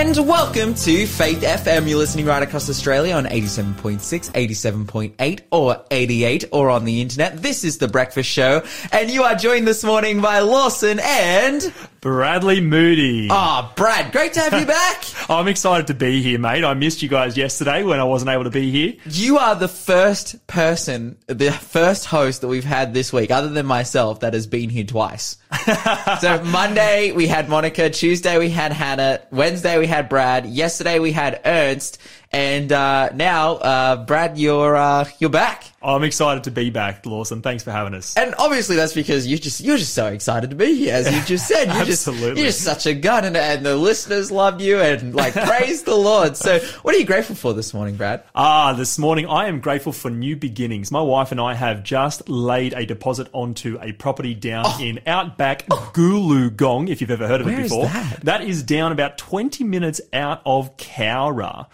And 0.00 0.16
welcome 0.26 0.72
to 0.72 1.06
Faith 1.06 1.42
FM. 1.42 1.86
You're 1.86 1.98
listening 1.98 2.24
right 2.24 2.42
across 2.42 2.70
Australia 2.70 3.12
on 3.12 3.26
87.6, 3.26 4.00
87.8, 4.32 5.40
or 5.50 5.84
88, 5.90 6.44
or 6.52 6.70
on 6.70 6.86
the 6.86 7.02
internet. 7.02 7.42
This 7.42 7.64
is 7.64 7.76
The 7.76 7.86
Breakfast 7.86 8.30
Show, 8.30 8.62
and 8.92 9.10
you 9.10 9.24
are 9.24 9.34
joined 9.34 9.68
this 9.68 9.84
morning 9.84 10.22
by 10.22 10.38
Lawson 10.38 11.00
and... 11.02 11.70
Bradley 12.00 12.62
Moody. 12.62 13.28
Ah, 13.30 13.70
Brad, 13.76 14.10
great 14.10 14.32
to 14.32 14.40
have 14.40 14.58
you 14.58 14.64
back. 14.88 15.04
I'm 15.28 15.48
excited 15.48 15.88
to 15.88 15.94
be 15.94 16.22
here, 16.22 16.38
mate. 16.38 16.64
I 16.64 16.72
missed 16.72 17.02
you 17.02 17.10
guys 17.10 17.36
yesterday 17.36 17.82
when 17.82 18.00
I 18.00 18.04
wasn't 18.04 18.30
able 18.30 18.44
to 18.44 18.50
be 18.50 18.70
here. 18.70 18.94
You 19.04 19.36
are 19.36 19.54
the 19.54 19.68
first 19.68 20.46
person, 20.46 21.18
the 21.26 21.52
first 21.52 22.06
host 22.06 22.40
that 22.40 22.48
we've 22.48 22.64
had 22.64 22.94
this 22.94 23.12
week, 23.12 23.30
other 23.30 23.50
than 23.50 23.66
myself, 23.66 24.20
that 24.20 24.32
has 24.32 24.46
been 24.46 24.70
here 24.70 24.84
twice. 24.84 25.36
So 26.20 26.42
Monday 26.44 27.10
we 27.12 27.26
had 27.26 27.48
Monica, 27.48 27.90
Tuesday 27.90 28.38
we 28.38 28.50
had 28.50 28.72
Hannah, 28.72 29.20
Wednesday 29.30 29.78
we 29.78 29.86
had 29.86 30.08
Brad, 30.08 30.46
yesterday 30.46 31.00
we 31.00 31.10
had 31.10 31.40
Ernst, 31.44 31.98
and 32.32 32.70
uh, 32.70 33.10
now 33.14 33.54
uh, 33.56 33.96
Brad, 34.04 34.38
you're 34.38 34.76
uh, 34.76 35.08
you're 35.18 35.30
back. 35.30 35.64
I'm 35.82 36.04
excited 36.04 36.44
to 36.44 36.50
be 36.50 36.68
back, 36.68 37.06
Lawson. 37.06 37.40
Thanks 37.40 37.62
for 37.62 37.70
having 37.70 37.94
us. 37.94 38.14
And 38.14 38.34
obviously 38.38 38.76
that's 38.76 38.92
because 38.92 39.26
you 39.26 39.38
just 39.38 39.60
you're 39.62 39.78
just 39.78 39.94
so 39.94 40.08
excited 40.08 40.50
to 40.50 40.56
be 40.56 40.74
here, 40.76 40.94
as 40.94 41.10
you 41.10 41.22
just 41.22 41.48
said. 41.48 41.68
You're 41.74 41.86
just 41.86 42.06
Absolutely. 42.06 42.42
you're 42.42 42.50
just 42.50 42.60
such 42.62 42.84
a 42.86 42.92
gun, 42.94 43.24
and, 43.24 43.36
and 43.36 43.64
the 43.64 43.76
listeners 43.76 44.30
love 44.30 44.60
you, 44.60 44.78
and 44.80 45.14
like 45.14 45.32
praise 45.46 45.82
the 45.84 45.94
Lord. 45.96 46.36
So, 46.36 46.58
what 46.82 46.94
are 46.94 46.98
you 46.98 47.06
grateful 47.06 47.34
for 47.34 47.54
this 47.54 47.72
morning, 47.72 47.96
Brad? 47.96 48.22
Ah, 48.34 48.74
this 48.74 48.98
morning 48.98 49.26
I 49.26 49.46
am 49.48 49.60
grateful 49.60 49.92
for 49.92 50.10
new 50.10 50.36
beginnings. 50.36 50.92
My 50.92 51.00
wife 51.02 51.32
and 51.32 51.40
I 51.40 51.54
have 51.54 51.82
just 51.82 52.28
laid 52.28 52.74
a 52.74 52.84
deposit 52.84 53.28
onto 53.32 53.78
a 53.80 53.92
property 53.92 54.34
down 54.34 54.66
in 54.82 55.00
Outback 55.06 55.66
Gooloogong, 55.68 56.88
if 56.90 57.00
you've 57.00 57.10
ever 57.10 57.26
heard 57.26 57.40
of 57.40 57.46
Oh. 57.46 57.50
Where 57.50 57.60
it 57.60 57.64
is 57.64 57.70
before. 57.70 57.86
that? 57.86 58.20
that 58.24 58.40
is 58.42 58.62
down 58.62 58.92
about 58.92 59.16
20 59.18 59.64
minutes 59.64 60.00
out 60.12 60.42
of 60.44 60.76
Cowra. 60.76 61.66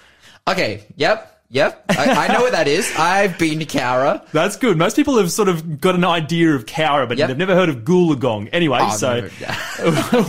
Okay, 0.49 0.85
yep, 0.95 1.43
yep. 1.51 1.85
I, 1.89 2.29
I 2.29 2.33
know 2.33 2.41
what 2.41 2.53
that 2.53 2.69
is. 2.69 2.93
I've 2.97 3.37
been 3.37 3.59
to 3.59 3.65
Cowra. 3.67 4.25
That's 4.33 4.57
good. 4.57 4.77
Most 4.79 4.95
people 4.95 5.19
have 5.19 5.33
sort 5.33 5.49
of 5.49 5.81
got 5.81 5.97
an 5.97 6.05
idea 6.05 6.55
of 6.55 6.67
Cowra, 6.67 7.09
but 7.09 7.19
Yep. 7.19 7.29
they've 7.29 7.37
never 7.37 7.55
heard 7.57 7.69
of 7.69 7.79
Gooloogong. 7.79 8.49
Anyway, 8.53 8.79
Oh, 8.81 8.91
so 8.97 9.29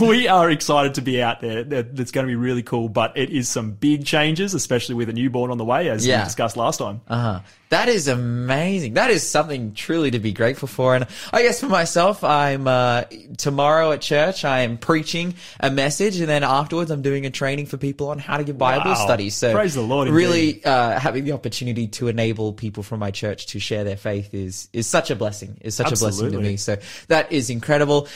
we 0.04 0.26
are 0.26 0.50
excited 0.50 0.94
to 0.94 1.02
be 1.02 1.22
out 1.22 1.40
there. 1.40 1.62
That- 1.62 1.94
That's 1.94 2.10
going 2.10 2.26
to 2.26 2.30
be 2.30 2.34
really 2.36 2.64
cool, 2.64 2.88
but 2.88 3.16
it 3.16 3.30
is 3.30 3.48
some 3.48 3.70
big 3.72 4.04
changes, 4.06 4.54
especially 4.54 4.96
with 4.96 5.08
a 5.08 5.12
newborn 5.12 5.52
on 5.52 5.58
the 5.58 5.64
way, 5.64 5.88
as 5.88 6.04
Yeah. 6.04 6.18
we 6.20 6.24
discussed 6.24 6.56
last 6.56 6.78
time. 6.78 7.00
Uh-huh. 7.06 7.40
That 7.70 7.88
is 7.88 8.08
amazing. 8.08 8.94
That 8.94 9.10
is 9.10 9.28
something 9.28 9.74
truly 9.74 10.10
to 10.12 10.18
be 10.18 10.32
grateful 10.32 10.68
for. 10.68 10.94
And 10.94 11.06
I 11.32 11.42
guess 11.42 11.60
for 11.60 11.66
myself, 11.66 12.24
I'm 12.24 12.66
uh, 12.66 13.04
tomorrow 13.36 13.92
at 13.92 14.00
church. 14.00 14.44
I 14.44 14.60
am 14.60 14.78
preaching 14.78 15.34
a 15.60 15.70
message, 15.70 16.18
and 16.18 16.28
then 16.28 16.44
afterwards, 16.44 16.90
I'm 16.90 17.02
doing 17.02 17.26
a 17.26 17.30
training 17.30 17.66
for 17.66 17.76
people 17.76 18.08
on 18.08 18.18
how 18.18 18.38
to 18.38 18.44
give 18.44 18.56
Bible 18.56 18.90
Wow. 18.92 18.94
studies. 18.94 19.34
So 19.34 19.52
Praise 19.52 19.74
the 19.74 19.82
Lord, 19.82 20.08
Really, 20.08 20.64
uh, 20.64 20.98
having 20.98 21.24
the 21.24 21.32
opportunity 21.32 21.88
to 21.88 22.08
enable 22.08 22.52
people 22.54 22.82
from 22.82 23.00
my 23.00 23.10
church 23.10 23.46
to 23.48 23.60
share 23.60 23.84
their 23.84 23.96
faith 23.96 24.32
is 24.32 24.68
is 24.72 24.86
such 24.86 25.10
a 25.10 25.16
blessing. 25.16 25.58
Is 25.60 25.74
such 25.74 25.92
a 25.92 25.96
blessing 25.96 26.32
to 26.32 26.40
me. 26.40 26.56
So 26.56 26.76
that 27.08 27.30
is 27.32 27.50
incredible. 27.50 28.08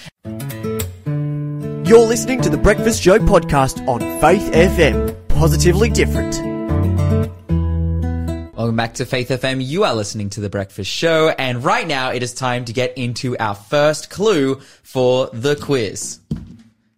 You're 1.85 2.07
listening 2.07 2.41
to 2.43 2.49
the 2.49 2.57
Breakfast 2.57 3.03
Show 3.03 3.19
podcast 3.19 3.87
on 3.87 4.01
Faith 4.21 4.51
FM. 4.53 5.29
Positively 5.29 5.91
different. 5.91 6.52
Welcome 8.55 8.77
back 8.77 8.93
to 8.95 9.07
Faith 9.07 9.31
FM. 9.31 9.65
You 9.65 9.85
are 9.85 9.95
listening 9.95 10.29
to 10.31 10.43
The 10.43 10.51
Breakfast 10.51 10.91
Show, 10.91 11.31
and 11.31 11.65
right 11.65 11.87
now 11.87 12.13
it 12.13 12.23
is 12.23 12.35
time 12.35 12.67
to 12.67 12.75
get 12.75 12.99
into 12.99 13.35
our 13.39 13.55
first 13.55 14.11
clue 14.11 14.61
for 14.83 15.31
the 15.33 15.57
quiz. 15.57 16.21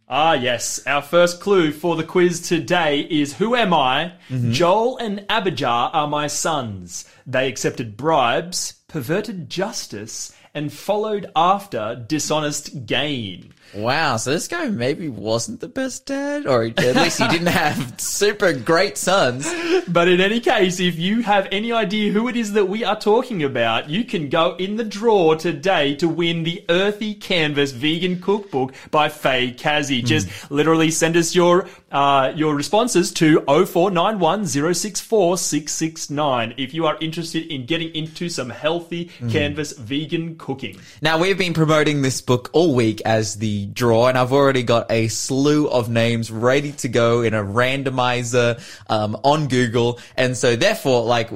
Ah, 0.08 0.32
yes. 0.32 0.84
Our 0.84 1.00
first 1.00 1.40
clue 1.40 1.70
for 1.70 1.94
the 1.94 2.02
quiz 2.02 2.40
today 2.40 3.02
is 3.02 3.34
Who 3.34 3.54
am 3.54 3.72
I? 3.72 4.14
Mm-hmm. 4.28 4.50
Joel 4.50 4.98
and 4.98 5.24
Abijah 5.30 5.90
are 5.92 6.08
my 6.08 6.26
sons. 6.26 7.04
They 7.24 7.46
accepted 7.46 7.96
bribes, 7.96 8.72
perverted 8.88 9.48
justice, 9.48 10.34
and 10.54 10.72
followed 10.72 11.30
after 11.36 12.04
dishonest 12.08 12.84
gain. 12.84 13.54
Wow, 13.74 14.18
so 14.18 14.30
this 14.30 14.46
guy 14.46 14.68
maybe 14.68 15.08
wasn't 15.08 15.60
the 15.60 15.68
best 15.68 16.06
dad, 16.06 16.46
or 16.46 16.64
at 16.64 16.96
least 16.96 17.20
he 17.20 17.26
didn't 17.28 17.48
have 17.48 18.00
super 18.00 18.52
great 18.52 18.96
sons. 18.96 19.52
But 19.88 20.06
in 20.06 20.20
any 20.20 20.38
case, 20.38 20.78
if 20.78 20.96
you 20.96 21.22
have 21.22 21.48
any 21.50 21.72
idea 21.72 22.12
who 22.12 22.28
it 22.28 22.36
is 22.36 22.52
that 22.52 22.66
we 22.66 22.84
are 22.84 22.98
talking 22.98 23.42
about, 23.42 23.90
you 23.90 24.04
can 24.04 24.28
go 24.28 24.54
in 24.56 24.76
the 24.76 24.84
draw 24.84 25.34
today 25.34 25.96
to 25.96 26.08
win 26.08 26.44
the 26.44 26.64
Earthy 26.68 27.14
Canvas 27.14 27.72
Vegan 27.72 28.20
Cookbook 28.20 28.74
by 28.92 29.08
Faye 29.08 29.50
Kazi. 29.50 30.02
Just 30.02 30.50
literally 30.50 30.90
send 30.90 31.16
us 31.16 31.34
your 31.34 31.68
uh, 31.90 32.32
your 32.34 32.54
responses 32.54 33.12
to 33.12 33.40
0491 33.42 34.46
064 34.46 35.38
669 35.38 36.54
if 36.56 36.74
you 36.74 36.86
are 36.86 36.96
interested 37.00 37.46
in 37.46 37.66
getting 37.66 37.94
into 37.94 38.28
some 38.28 38.50
healthy 38.50 39.10
canvas 39.30 39.72
vegan 39.72 40.36
cooking. 40.36 40.78
Now, 41.02 41.18
we've 41.18 41.38
been 41.38 41.54
promoting 41.54 42.02
this 42.02 42.20
book 42.20 42.50
all 42.52 42.74
week 42.74 43.00
as 43.04 43.36
the 43.36 43.63
draw, 43.64 44.08
and 44.08 44.16
I've 44.16 44.32
already 44.32 44.62
got 44.62 44.90
a 44.90 45.08
slew 45.08 45.68
of 45.68 45.88
names 45.88 46.30
ready 46.30 46.72
to 46.72 46.88
go 46.88 47.22
in 47.22 47.34
a 47.34 47.42
randomizer 47.42 48.60
um, 48.88 49.16
on 49.24 49.48
Google. 49.48 49.98
And 50.16 50.36
so, 50.36 50.56
therefore, 50.56 51.04
like, 51.04 51.30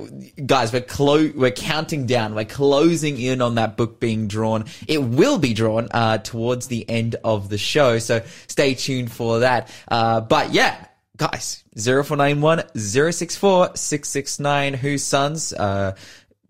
guys, 0.46 0.72
we're 0.72 0.80
clo- 0.82 1.32
we're 1.34 1.50
counting 1.50 2.06
down. 2.06 2.34
We're 2.34 2.44
closing 2.44 3.20
in 3.20 3.42
on 3.42 3.56
that 3.56 3.76
book 3.76 4.00
being 4.00 4.28
drawn. 4.28 4.66
It 4.86 5.02
will 5.02 5.38
be 5.38 5.54
drawn 5.54 5.88
uh, 5.90 6.18
towards 6.18 6.68
the 6.68 6.88
end 6.88 7.16
of 7.24 7.48
the 7.48 7.58
show, 7.58 7.98
so 7.98 8.22
stay 8.46 8.74
tuned 8.74 9.12
for 9.12 9.40
that. 9.40 9.70
Uh, 9.88 10.20
but 10.20 10.52
yeah, 10.52 10.86
guys, 11.16 11.64
0491 11.76 12.62
064 12.76 13.76
669, 13.76 14.74
whose 14.74 15.02
sons 15.02 15.52
uh, 15.52 15.94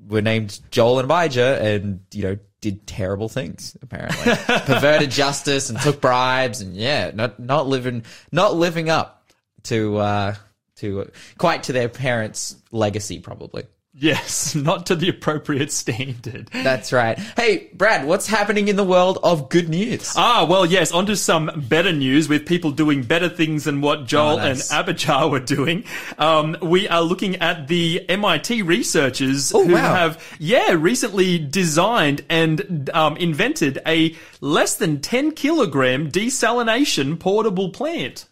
were 0.06 0.22
named 0.22 0.61
Joel 0.71 1.00
and 1.00 1.11
Abijah 1.11 1.61
and, 1.61 2.00
you 2.12 2.22
know, 2.22 2.38
did 2.61 2.87
terrible 2.87 3.29
things, 3.29 3.77
apparently. 3.83 4.35
Perverted 4.67 5.11
justice 5.11 5.71
and 5.71 5.81
took 5.81 6.01
bribes 6.01 6.61
and 6.61 6.75
yeah, 6.75 7.11
not, 7.15 7.39
not 7.39 7.67
living, 7.67 8.05
not 8.33 8.55
living 8.55 8.91
up 8.91 9.31
to, 9.65 9.97
uh, 9.99 10.35
to 10.77 11.11
quite 11.39 11.65
to 11.65 11.73
their 11.73 11.89
parents' 11.89 12.57
legacy, 12.73 13.21
probably. 13.21 13.65
Yes, 14.01 14.55
not 14.55 14.87
to 14.87 14.95
the 14.95 15.09
appropriate 15.09 15.73
standard. 15.73 16.49
That's 16.53 16.93
right. 16.93 17.19
Hey, 17.19 17.69
Brad, 17.75 18.07
what's 18.07 18.29
happening 18.29 18.69
in 18.69 18.77
the 18.77 18.85
world 18.85 19.19
of 19.25 19.49
good 19.49 19.69
news? 19.69 20.15
Ah, 20.17 20.47
well, 20.49 20.65
yes, 20.65 20.93
onto 20.93 21.17
some 21.17 21.51
better 21.69 21.93
news 21.93 22.29
with 22.29 22.47
people 22.47 22.71
doing 22.71 23.03
better 23.03 23.29
things 23.29 23.65
than 23.65 23.81
what 23.81 24.07
Joel 24.07 24.37
Oh, 24.37 24.39
and 24.39 24.63
Abijah 24.73 25.27
were 25.29 25.41
doing. 25.41 25.83
Um, 26.17 26.57
we 26.63 26.89
are 26.89 27.03
looking 27.03 27.37
at 27.37 27.67
the 27.67 28.09
MIT 28.09 28.63
researchers 28.63 29.53
Oh, 29.53 29.65
who 29.67 29.75
wow. 29.75 29.95
have, 29.95 30.37
yeah, 30.39 30.73
recently 30.79 31.39
designed 31.39 32.25
and 32.29 32.89
um, 32.91 33.17
invented 33.17 33.81
a 33.85 34.15
less 34.41 34.77
than 34.77 35.01
10 35.01 35.33
kilogram 35.33 36.09
desalination 36.09 37.19
portable 37.19 37.71
plant. 37.71 38.27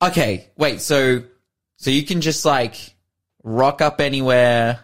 Okay, 0.00 0.48
wait, 0.56 0.80
so, 0.80 1.24
so 1.76 1.90
you 1.90 2.04
can 2.04 2.20
just 2.20 2.44
like 2.44 2.91
rock 3.42 3.80
up 3.80 4.00
anywhere, 4.00 4.80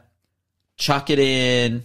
chuck 0.77 1.11
it 1.11 1.19
in, 1.19 1.85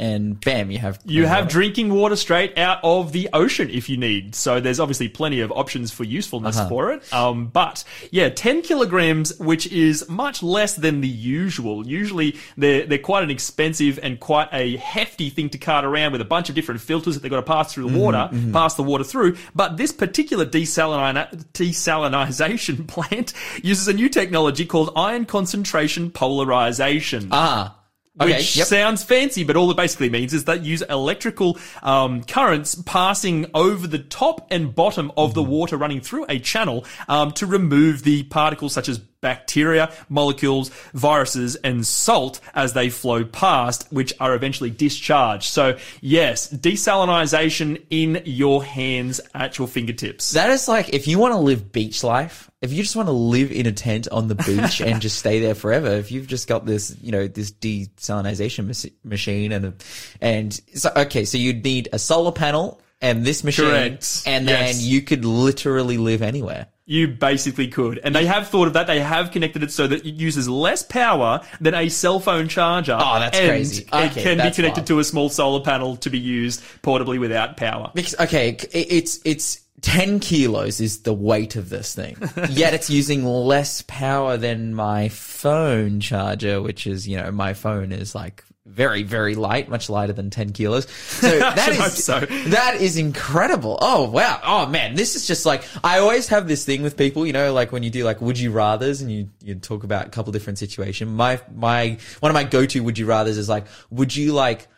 and 0.00 0.40
bam, 0.40 0.70
you 0.70 0.78
have 0.78 0.98
You 1.04 1.26
have 1.26 1.44
water. 1.44 1.52
drinking 1.52 1.92
water 1.94 2.16
straight 2.16 2.58
out 2.58 2.78
of 2.82 3.12
the 3.12 3.28
ocean 3.32 3.70
if 3.70 3.88
you 3.88 3.96
need. 3.96 4.34
So 4.34 4.58
there's 4.58 4.80
obviously 4.80 5.08
plenty 5.08 5.40
of 5.40 5.52
options 5.52 5.92
for 5.92 6.02
usefulness 6.04 6.56
Uh-huh. 6.58 6.68
for 6.68 6.92
it. 6.92 7.12
Um, 7.12 7.46
but 7.46 7.84
yeah, 8.10 8.30
10 8.30 8.62
kilograms, 8.62 9.38
which 9.38 9.66
is 9.68 10.08
much 10.08 10.42
less 10.42 10.74
than 10.74 11.00
the 11.02 11.08
usual. 11.08 11.86
Usually 11.86 12.36
they're, 12.56 12.86
they're 12.86 12.98
quite 12.98 13.22
an 13.22 13.30
expensive 13.30 14.00
and 14.02 14.18
quite 14.18 14.48
a 14.52 14.76
hefty 14.78 15.30
thing 15.30 15.50
to 15.50 15.58
cart 15.58 15.84
around 15.84 16.12
with 16.12 16.20
a 16.22 16.24
bunch 16.24 16.48
of 16.48 16.54
different 16.54 16.80
filters 16.80 17.14
that 17.14 17.20
they've 17.20 17.30
got 17.30 17.36
to 17.36 17.42
pass 17.42 17.72
through 17.72 17.84
the 17.84 17.90
Mm-hmm, 17.90 17.98
water, 17.98 18.52
pass 18.52 18.74
the 18.76 18.82
water 18.82 19.04
through. 19.04 19.36
But 19.54 19.76
this 19.76 19.92
particular 19.92 20.46
desalini- 20.46 21.44
desalinization 21.52 22.86
plant 22.88 23.32
uses 23.62 23.86
a 23.88 23.92
new 23.92 24.08
technology 24.08 24.64
called 24.64 24.90
ion 24.96 25.24
concentration 25.26 26.10
polarization 26.10 27.28
Ah, 27.32 27.76
okay, 28.20 28.36
which 28.36 28.56
yep. 28.56 28.66
sounds 28.66 29.02
fancy, 29.02 29.44
but 29.44 29.56
all 29.56 29.70
it 29.70 29.76
basically 29.76 30.10
means 30.10 30.34
is 30.34 30.44
that 30.44 30.62
use 30.62 30.82
electrical 30.82 31.58
um, 31.82 32.22
currents 32.24 32.74
passing 32.86 33.46
over 33.54 33.86
the 33.86 33.98
top 33.98 34.46
and 34.50 34.74
bottom 34.74 35.10
of 35.16 35.30
Mm-hmm. 35.30 35.34
the 35.34 35.42
water 35.44 35.76
running 35.76 36.00
through 36.00 36.26
a 36.28 36.38
channel 36.40 36.84
um, 37.08 37.30
to 37.32 37.46
remove 37.46 38.02
the 38.02 38.24
particles 38.24 38.72
such 38.72 38.88
as 38.88 39.00
bacteria, 39.20 39.92
molecules, 40.08 40.70
viruses, 40.94 41.56
and 41.56 41.86
salt 41.86 42.40
as 42.54 42.72
they 42.72 42.88
flow 42.90 43.24
past, 43.24 43.86
which 43.90 44.12
are 44.20 44.34
eventually 44.34 44.70
discharged. 44.70 45.44
So 45.44 45.76
yes, 46.00 46.48
desalinization 46.52 47.82
in 47.90 48.22
your 48.24 48.64
hands 48.64 49.20
at 49.34 49.58
your 49.58 49.68
fingertips. 49.68 50.32
That 50.32 50.50
is 50.50 50.68
like 50.68 50.90
if 50.90 51.06
you 51.08 51.18
want 51.18 51.32
to 51.34 51.38
live 51.38 51.72
beach 51.72 52.02
life, 52.02 52.50
if 52.62 52.72
you 52.72 52.82
just 52.82 52.96
want 52.96 53.08
to 53.08 53.12
live 53.12 53.50
in 53.52 53.66
a 53.66 53.72
tent 53.72 54.08
on 54.08 54.28
the 54.28 54.34
beach 54.34 54.80
and 54.84 55.00
just 55.00 55.18
stay 55.18 55.40
there 55.40 55.54
forever, 55.54 55.88
if 55.88 56.12
you've 56.12 56.26
just 56.26 56.48
got 56.48 56.66
this, 56.66 56.94
you 57.02 57.12
know, 57.12 57.26
this 57.26 57.50
desalinization 57.52 58.66
mas- 58.66 58.86
machine 59.04 59.52
and 59.52 59.64
a, 59.66 59.74
and 60.20 60.60
so 60.74 60.90
okay, 60.96 61.24
so 61.24 61.38
you'd 61.38 61.64
need 61.64 61.88
a 61.92 61.98
solar 61.98 62.32
panel 62.32 62.80
and 63.02 63.24
this 63.24 63.42
machine, 63.44 63.66
Correct. 63.66 64.22
and 64.26 64.46
then 64.46 64.66
Yes. 64.66 64.82
you 64.82 65.00
could 65.00 65.24
literally 65.24 65.96
live 65.96 66.20
anywhere. 66.20 66.66
You 66.86 67.06
basically 67.08 67.68
could. 67.68 67.98
And 68.02 68.14
they 68.14 68.26
have 68.26 68.48
thought 68.48 68.66
of 68.66 68.72
that. 68.72 68.86
They 68.88 69.00
have 69.00 69.30
connected 69.30 69.62
it 69.62 69.70
so 69.70 69.86
that 69.86 70.04
it 70.04 70.14
uses 70.14 70.48
less 70.48 70.82
power 70.82 71.40
than 71.60 71.74
a 71.74 71.88
cell 71.88 72.18
phone 72.18 72.48
charger. 72.48 72.98
Oh, 73.00 73.20
that's 73.20 73.38
and 73.38 73.48
crazy. 73.48 73.82
It 73.84 74.12
can 74.12 74.38
be 74.38 74.50
connected 74.50 74.80
wild. 74.80 74.86
to 74.86 74.98
a 74.98 75.04
small 75.04 75.28
solar 75.28 75.62
panel 75.62 75.96
to 75.98 76.10
be 76.10 76.18
used 76.18 76.62
portably 76.82 77.20
without 77.20 77.56
power. 77.56 77.92
Because, 77.94 78.18
okay, 78.18 78.56
it's 78.72 79.20
it's 79.24 79.60
ten 79.82 80.20
kilos 80.20 80.80
is 80.80 81.02
the 81.02 81.12
weight 81.12 81.56
of 81.56 81.68
this 81.68 81.94
thing. 81.94 82.16
Yet 82.50 82.74
it's 82.74 82.90
using 82.90 83.24
less 83.24 83.82
power 83.82 84.36
than 84.36 84.74
my 84.74 85.08
phone 85.08 86.00
charger, 86.00 86.60
which 86.60 86.86
is 86.86 87.06
you 87.06 87.16
know 87.16 87.30
my 87.30 87.54
phone 87.54 87.92
is 87.92 88.14
like 88.14 88.44
very 88.66 89.02
very 89.02 89.34
light, 89.34 89.68
much 89.68 89.88
lighter 89.88 90.12
than 90.12 90.30
ten 90.30 90.52
kilos. 90.52 90.88
So 90.90 91.38
that 91.38 91.68
is 91.68 92.04
so. 92.04 92.20
that 92.20 92.76
is 92.80 92.96
incredible. 92.96 93.78
Oh 93.80 94.10
wow. 94.10 94.40
Oh 94.44 94.66
man, 94.66 94.94
this 94.94 95.16
is 95.16 95.26
just 95.26 95.46
like 95.46 95.64
I 95.82 95.98
always 95.98 96.28
have 96.28 96.46
this 96.46 96.64
thing 96.64 96.82
with 96.82 96.96
people. 96.96 97.26
You 97.26 97.32
know, 97.32 97.52
like 97.52 97.72
when 97.72 97.82
you 97.82 97.90
do 97.90 98.04
like 98.04 98.20
would 98.20 98.38
you 98.38 98.52
rather's 98.52 99.00
and 99.00 99.10
you 99.10 99.28
you 99.42 99.54
talk 99.54 99.84
about 99.84 100.06
a 100.06 100.10
couple 100.10 100.32
different 100.32 100.58
situations. 100.58 101.10
My 101.10 101.40
my 101.54 101.98
one 102.20 102.30
of 102.30 102.34
my 102.34 102.44
go 102.44 102.66
to 102.66 102.80
would 102.80 102.98
you 102.98 103.06
rather's 103.06 103.38
is 103.38 103.48
like 103.48 103.66
would 103.90 104.14
you 104.14 104.32
like 104.32 104.68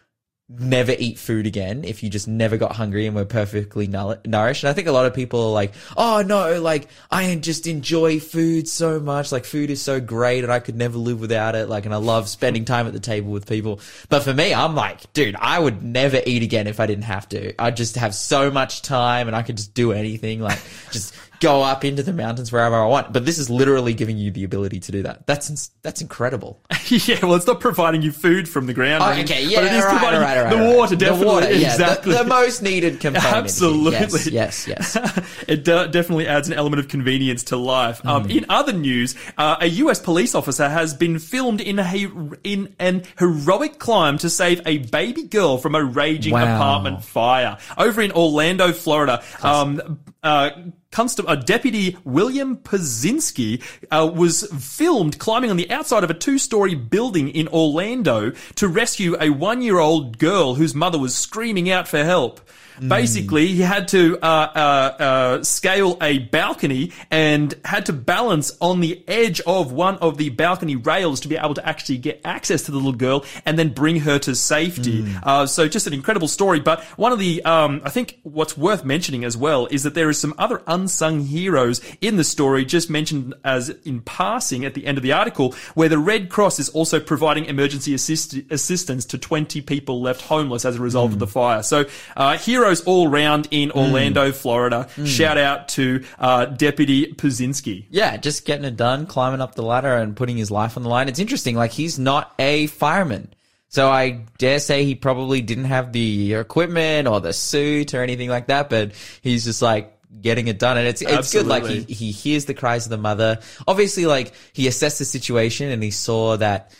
never 0.48 0.94
eat 0.98 1.18
food 1.18 1.46
again 1.46 1.84
if 1.84 2.02
you 2.02 2.10
just 2.10 2.28
never 2.28 2.56
got 2.56 2.76
hungry 2.76 3.06
and 3.06 3.16
were 3.16 3.24
perfectly 3.24 3.86
nourished. 3.86 4.64
And 4.64 4.70
I 4.70 4.72
think 4.72 4.86
a 4.86 4.92
lot 4.92 5.06
of 5.06 5.14
people 5.14 5.40
are 5.46 5.52
like, 5.52 5.72
oh 5.96 6.22
no, 6.26 6.60
like 6.60 6.88
I 7.10 7.34
just 7.36 7.66
enjoy 7.66 8.20
food 8.20 8.68
so 8.68 9.00
much. 9.00 9.32
Like 9.32 9.44
food 9.44 9.70
is 9.70 9.80
so 9.80 10.00
great 10.00 10.44
and 10.44 10.52
I 10.52 10.60
could 10.60 10.76
never 10.76 10.98
live 10.98 11.20
without 11.20 11.54
it. 11.54 11.68
Like, 11.68 11.86
and 11.86 11.94
I 11.94 11.98
love 11.98 12.28
spending 12.28 12.64
time 12.64 12.86
at 12.86 12.92
the 12.92 13.00
table 13.00 13.30
with 13.30 13.46
people. 13.46 13.80
But 14.08 14.24
for 14.24 14.34
me, 14.34 14.52
I'm 14.52 14.74
like, 14.74 15.12
dude, 15.12 15.36
I 15.38 15.58
would 15.58 15.82
never 15.82 16.20
eat 16.26 16.42
again 16.42 16.66
if 16.66 16.80
I 16.80 16.86
didn't 16.86 17.04
have 17.04 17.28
to. 17.30 17.54
I'd 17.60 17.76
just 17.76 17.96
have 17.96 18.14
so 18.14 18.50
much 18.50 18.82
time 18.82 19.28
and 19.28 19.36
I 19.36 19.42
could 19.42 19.56
just 19.56 19.74
do 19.74 19.92
anything. 19.92 20.40
Like 20.40 20.60
just 20.90 21.14
go 21.42 21.62
up 21.62 21.84
into 21.84 22.02
the 22.02 22.12
mountains 22.12 22.52
wherever 22.52 22.76
I 22.76 22.86
want. 22.86 23.12
But 23.12 23.26
this 23.26 23.38
is 23.38 23.50
literally 23.50 23.92
giving 23.92 24.16
you 24.16 24.30
the 24.30 24.44
ability 24.44 24.80
to 24.80 24.92
do 24.92 25.02
that. 25.02 25.26
That's, 25.26 25.68
that's 25.82 26.00
incredible. 26.00 26.62
yeah, 26.86 27.18
well, 27.22 27.34
it's 27.34 27.46
not 27.46 27.60
providing 27.60 28.00
you 28.02 28.12
food 28.12 28.48
from 28.48 28.66
the 28.66 28.72
ground. 28.72 29.02
Oh, 29.04 29.20
okay, 29.22 29.44
yeah, 29.44 29.58
but 29.60 29.64
it 29.66 29.72
is 29.72 29.84
right, 29.84 29.90
providing 29.98 30.20
right, 30.20 30.50
the 30.70 30.76
water, 30.76 30.96
definitely. 30.96 31.24
The 31.24 31.30
water, 31.30 31.46
yeah, 31.52 31.58
the- 31.76 31.82
exactly. 31.82 32.14
the, 32.14 32.24
most 32.24 32.62
needed 32.62 33.00
component. 33.00 33.26
here. 33.28 33.34
Absolutely. 33.42 33.92
Yes, 34.32 34.66
yes, 34.66 34.96
yes. 34.96 35.42
it 35.48 35.64
de- 35.64 35.88
definitely 35.88 36.26
adds 36.28 36.46
an 36.48 36.54
element 36.54 36.80
of 36.80 36.88
convenience 36.88 37.42
to 37.44 37.56
life. 37.56 38.04
Um, 38.06 38.22
Hmm. 38.24 38.30
in 38.30 38.46
other 38.48 38.72
news, 38.72 39.16
uh, 39.36 39.56
a 39.60 39.66
US 39.66 39.98
police 39.98 40.34
officer 40.34 40.68
has 40.68 40.94
been 40.94 41.18
filmed 41.18 41.60
in 41.60 41.78
a 41.80 42.10
in 42.44 42.74
an 42.78 43.02
heroic 43.18 43.78
climb 43.80 44.16
to 44.18 44.30
save 44.30 44.60
a 44.66 44.78
baby 44.78 45.24
girl 45.24 45.58
from 45.58 45.74
a 45.74 45.82
raging 45.82 46.32
Wow. 46.34 46.54
apartment 46.54 47.04
fire 47.04 47.58
over 47.76 48.00
in 48.00 48.12
Orlando, 48.12 48.72
Florida. 48.72 49.22
Um, 49.42 49.98
uh, 50.22 50.50
Constable, 50.90 51.30
uh, 51.30 51.36
Deputy 51.36 51.96
William 52.04 52.56
Pazinski 52.56 53.62
uh, 53.90 54.10
was 54.12 54.46
filmed 54.52 55.18
climbing 55.18 55.50
on 55.50 55.56
the 55.56 55.70
outside 55.70 56.04
of 56.04 56.10
a 56.10 56.14
two-story 56.14 56.74
building 56.74 57.28
in 57.28 57.48
Orlando 57.48 58.32
to 58.56 58.68
rescue 58.68 59.16
a 59.18 59.30
one-year-old 59.30 60.18
girl 60.18 60.54
whose 60.54 60.74
mother 60.74 60.98
was 60.98 61.14
screaming 61.14 61.70
out 61.70 61.88
for 61.88 62.04
help. 62.04 62.40
Basically, 62.88 63.48
he 63.48 63.62
had 63.62 63.88
to 63.88 64.18
uh, 64.22 64.26
uh, 64.26 65.02
uh, 65.02 65.42
scale 65.44 65.96
a 66.00 66.18
balcony 66.18 66.92
and 67.10 67.54
had 67.64 67.86
to 67.86 67.92
balance 67.92 68.56
on 68.60 68.80
the 68.80 69.02
edge 69.08 69.40
of 69.42 69.72
one 69.72 69.96
of 69.98 70.18
the 70.18 70.30
balcony 70.30 70.76
rails 70.76 71.20
to 71.20 71.28
be 71.28 71.36
able 71.36 71.54
to 71.54 71.66
actually 71.66 71.98
get 71.98 72.20
access 72.24 72.62
to 72.62 72.70
the 72.70 72.76
little 72.76 72.92
girl 72.92 73.24
and 73.46 73.58
then 73.58 73.70
bring 73.70 74.00
her 74.00 74.18
to 74.18 74.34
safety. 74.34 75.04
Uh, 75.22 75.46
so, 75.46 75.68
just 75.68 75.86
an 75.86 75.92
incredible 75.92 76.28
story. 76.28 76.60
But 76.60 76.82
one 76.98 77.12
of 77.12 77.18
the, 77.18 77.42
um, 77.44 77.82
I 77.84 77.90
think, 77.90 78.18
what's 78.22 78.56
worth 78.56 78.84
mentioning 78.84 79.24
as 79.24 79.36
well 79.36 79.66
is 79.66 79.82
that 79.84 79.94
there 79.94 80.10
is 80.10 80.18
some 80.18 80.34
other 80.38 80.62
unsung 80.66 81.20
heroes 81.20 81.80
in 82.00 82.16
the 82.16 82.24
story, 82.24 82.64
just 82.64 82.90
mentioned 82.90 83.34
as 83.44 83.68
in 83.70 84.00
passing 84.00 84.64
at 84.64 84.74
the 84.74 84.86
end 84.86 84.98
of 84.98 85.02
the 85.02 85.12
article, 85.12 85.54
where 85.74 85.88
the 85.88 85.98
Red 85.98 86.28
Cross 86.28 86.58
is 86.58 86.68
also 86.70 87.00
providing 87.00 87.44
emergency 87.46 87.94
assist- 87.94 88.34
assistance 88.50 89.04
to 89.06 89.18
20 89.18 89.60
people 89.60 90.00
left 90.00 90.22
homeless 90.22 90.64
as 90.64 90.76
a 90.76 90.80
result 90.80 91.12
of 91.12 91.18
the 91.18 91.26
fire. 91.26 91.62
So, 91.62 91.84
uh, 92.16 92.36
heroes 92.72 92.86
all 92.86 93.08
round 93.08 93.48
in 93.50 93.70
Orlando, 93.72 94.32
Florida. 94.32 94.88
Shout 95.04 95.38
out 95.38 95.68
to 95.70 96.04
uh, 96.18 96.46
Deputy 96.46 97.12
Puzinski. 97.12 97.86
Yeah, 97.90 98.16
just 98.16 98.44
getting 98.44 98.64
it 98.64 98.76
done, 98.76 99.06
climbing 99.06 99.40
up 99.40 99.54
the 99.54 99.62
ladder 99.62 99.94
and 99.94 100.16
putting 100.16 100.36
his 100.36 100.50
life 100.50 100.76
on 100.76 100.82
the 100.82 100.88
line. 100.88 101.08
It's 101.08 101.18
interesting. 101.18 101.56
Like 101.56 101.72
he's 101.72 101.98
not 101.98 102.32
a 102.38 102.66
fireman. 102.68 103.32
So 103.68 103.88
I 103.90 104.24
dare 104.36 104.58
say 104.58 104.84
he 104.84 104.94
probably 104.94 105.40
didn't 105.40 105.64
have 105.64 105.92
the 105.92 106.34
equipment 106.34 107.08
or 107.08 107.20
the 107.20 107.32
suit 107.32 107.94
or 107.94 108.02
anything 108.02 108.28
like 108.28 108.48
that, 108.48 108.68
but 108.68 108.92
he's 109.22 109.44
just 109.44 109.62
like 109.62 109.96
getting 110.20 110.48
it 110.48 110.58
done. 110.58 110.76
And 110.76 110.86
it's, 110.86 111.00
it's 111.00 111.32
good. 111.32 111.46
Like 111.46 111.64
he, 111.64 111.80
he 111.82 112.10
hears 112.10 112.44
the 112.44 112.52
cries 112.52 112.84
of 112.84 112.90
the 112.90 112.98
mother. 112.98 113.38
Obviously, 113.66 114.04
like 114.04 114.34
he 114.52 114.68
assessed 114.68 114.98
the 114.98 115.06
situation 115.06 115.70
and 115.70 115.82
he 115.82 115.90
saw 115.90 116.36
that 116.36 116.74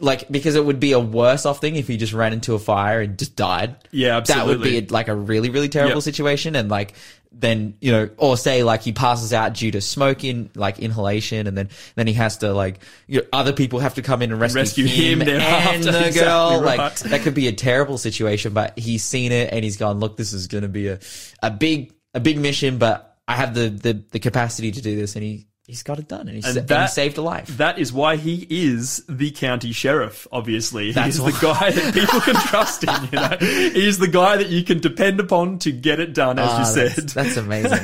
like 0.00 0.28
because 0.30 0.56
it 0.56 0.64
would 0.64 0.80
be 0.80 0.92
a 0.92 1.00
worse 1.00 1.46
off 1.46 1.60
thing 1.60 1.76
if 1.76 1.88
he 1.88 1.96
just 1.96 2.12
ran 2.12 2.32
into 2.32 2.54
a 2.54 2.58
fire 2.58 3.00
and 3.00 3.18
just 3.18 3.36
died. 3.36 3.76
Yeah, 3.92 4.16
absolutely. 4.16 4.52
That 4.54 4.58
would 4.58 4.86
be 4.88 4.92
like 4.92 5.08
a 5.08 5.14
really 5.14 5.50
really 5.50 5.68
terrible 5.68 5.96
Yep. 5.96 6.02
situation 6.02 6.56
and 6.56 6.68
like 6.68 6.94
then 7.32 7.76
you 7.80 7.90
know 7.90 8.10
or 8.18 8.36
say 8.36 8.62
like 8.62 8.82
he 8.82 8.92
passes 8.92 9.32
out 9.32 9.54
due 9.54 9.70
to 9.70 9.80
smoking, 9.80 10.50
like 10.54 10.78
inhalation 10.78 11.46
and 11.46 11.56
then 11.56 11.68
then 11.94 12.06
he 12.06 12.12
has 12.14 12.38
to 12.38 12.52
like 12.52 12.80
you 13.06 13.20
know, 13.20 13.26
other 13.32 13.52
people 13.52 13.78
have 13.80 13.94
to 13.94 14.02
come 14.02 14.22
in 14.22 14.32
and 14.32 14.40
rescue, 14.40 14.60
Rescue 14.60 14.86
him 14.86 15.20
and 15.20 15.30
thereafter. 15.30 15.78
the 15.92 16.06
Exactly 16.08 16.20
girl 16.20 16.60
right. 16.62 16.78
like 16.78 16.98
that 17.00 17.22
could 17.22 17.34
be 17.34 17.48
a 17.48 17.52
terrible 17.52 17.96
situation 17.98 18.52
but 18.52 18.78
he's 18.78 19.02
seen 19.02 19.32
it 19.32 19.52
and 19.52 19.64
he's 19.64 19.76
gone 19.78 19.98
look 19.98 20.16
this 20.16 20.32
is 20.32 20.46
going 20.46 20.62
to 20.62 20.68
be 20.68 20.88
a 20.88 20.98
a 21.42 21.50
big 21.50 21.92
a 22.12 22.20
big 22.20 22.38
mission 22.38 22.78
but 22.78 23.18
I 23.26 23.36
have 23.36 23.54
the 23.54 23.68
the 23.70 24.04
the 24.10 24.18
capacity 24.20 24.70
to 24.72 24.82
do 24.82 24.94
this 24.94 25.14
and 25.16 25.24
he 25.24 25.46
he's 25.66 25.82
got 25.82 25.98
it 25.98 26.06
done 26.08 26.28
and, 26.28 26.36
he, 26.36 26.42
sa- 26.42 26.60
and 26.60 26.70
he 26.70 26.86
saved 26.88 27.16
a 27.16 27.22
life. 27.22 27.46
That 27.56 27.78
is 27.78 27.90
why 27.92 28.16
he 28.16 28.46
is 28.50 29.02
the 29.08 29.30
county 29.30 29.72
sheriff, 29.72 30.26
obviously. 30.30 30.92
That's 30.92 31.16
He's 31.16 31.24
the 31.24 31.38
guy 31.40 31.70
that 31.70 31.94
people 31.94 32.20
can 32.20 32.34
trust 32.34 32.84
in, 32.84 32.90
you 33.10 33.10
know. 33.18 33.36
He's 33.72 33.98
the 33.98 34.08
guy 34.08 34.36
that 34.36 34.48
you 34.48 34.62
can 34.62 34.80
depend 34.80 35.20
upon 35.20 35.58
to 35.60 35.72
get 35.72 36.00
it 36.00 36.12
done, 36.12 36.38
as 36.38 36.48
Ah, 36.50 36.58
you 36.60 36.64
said. 36.66 36.90
that's, 36.92 37.12
that's 37.14 37.36
amazing. 37.38 37.78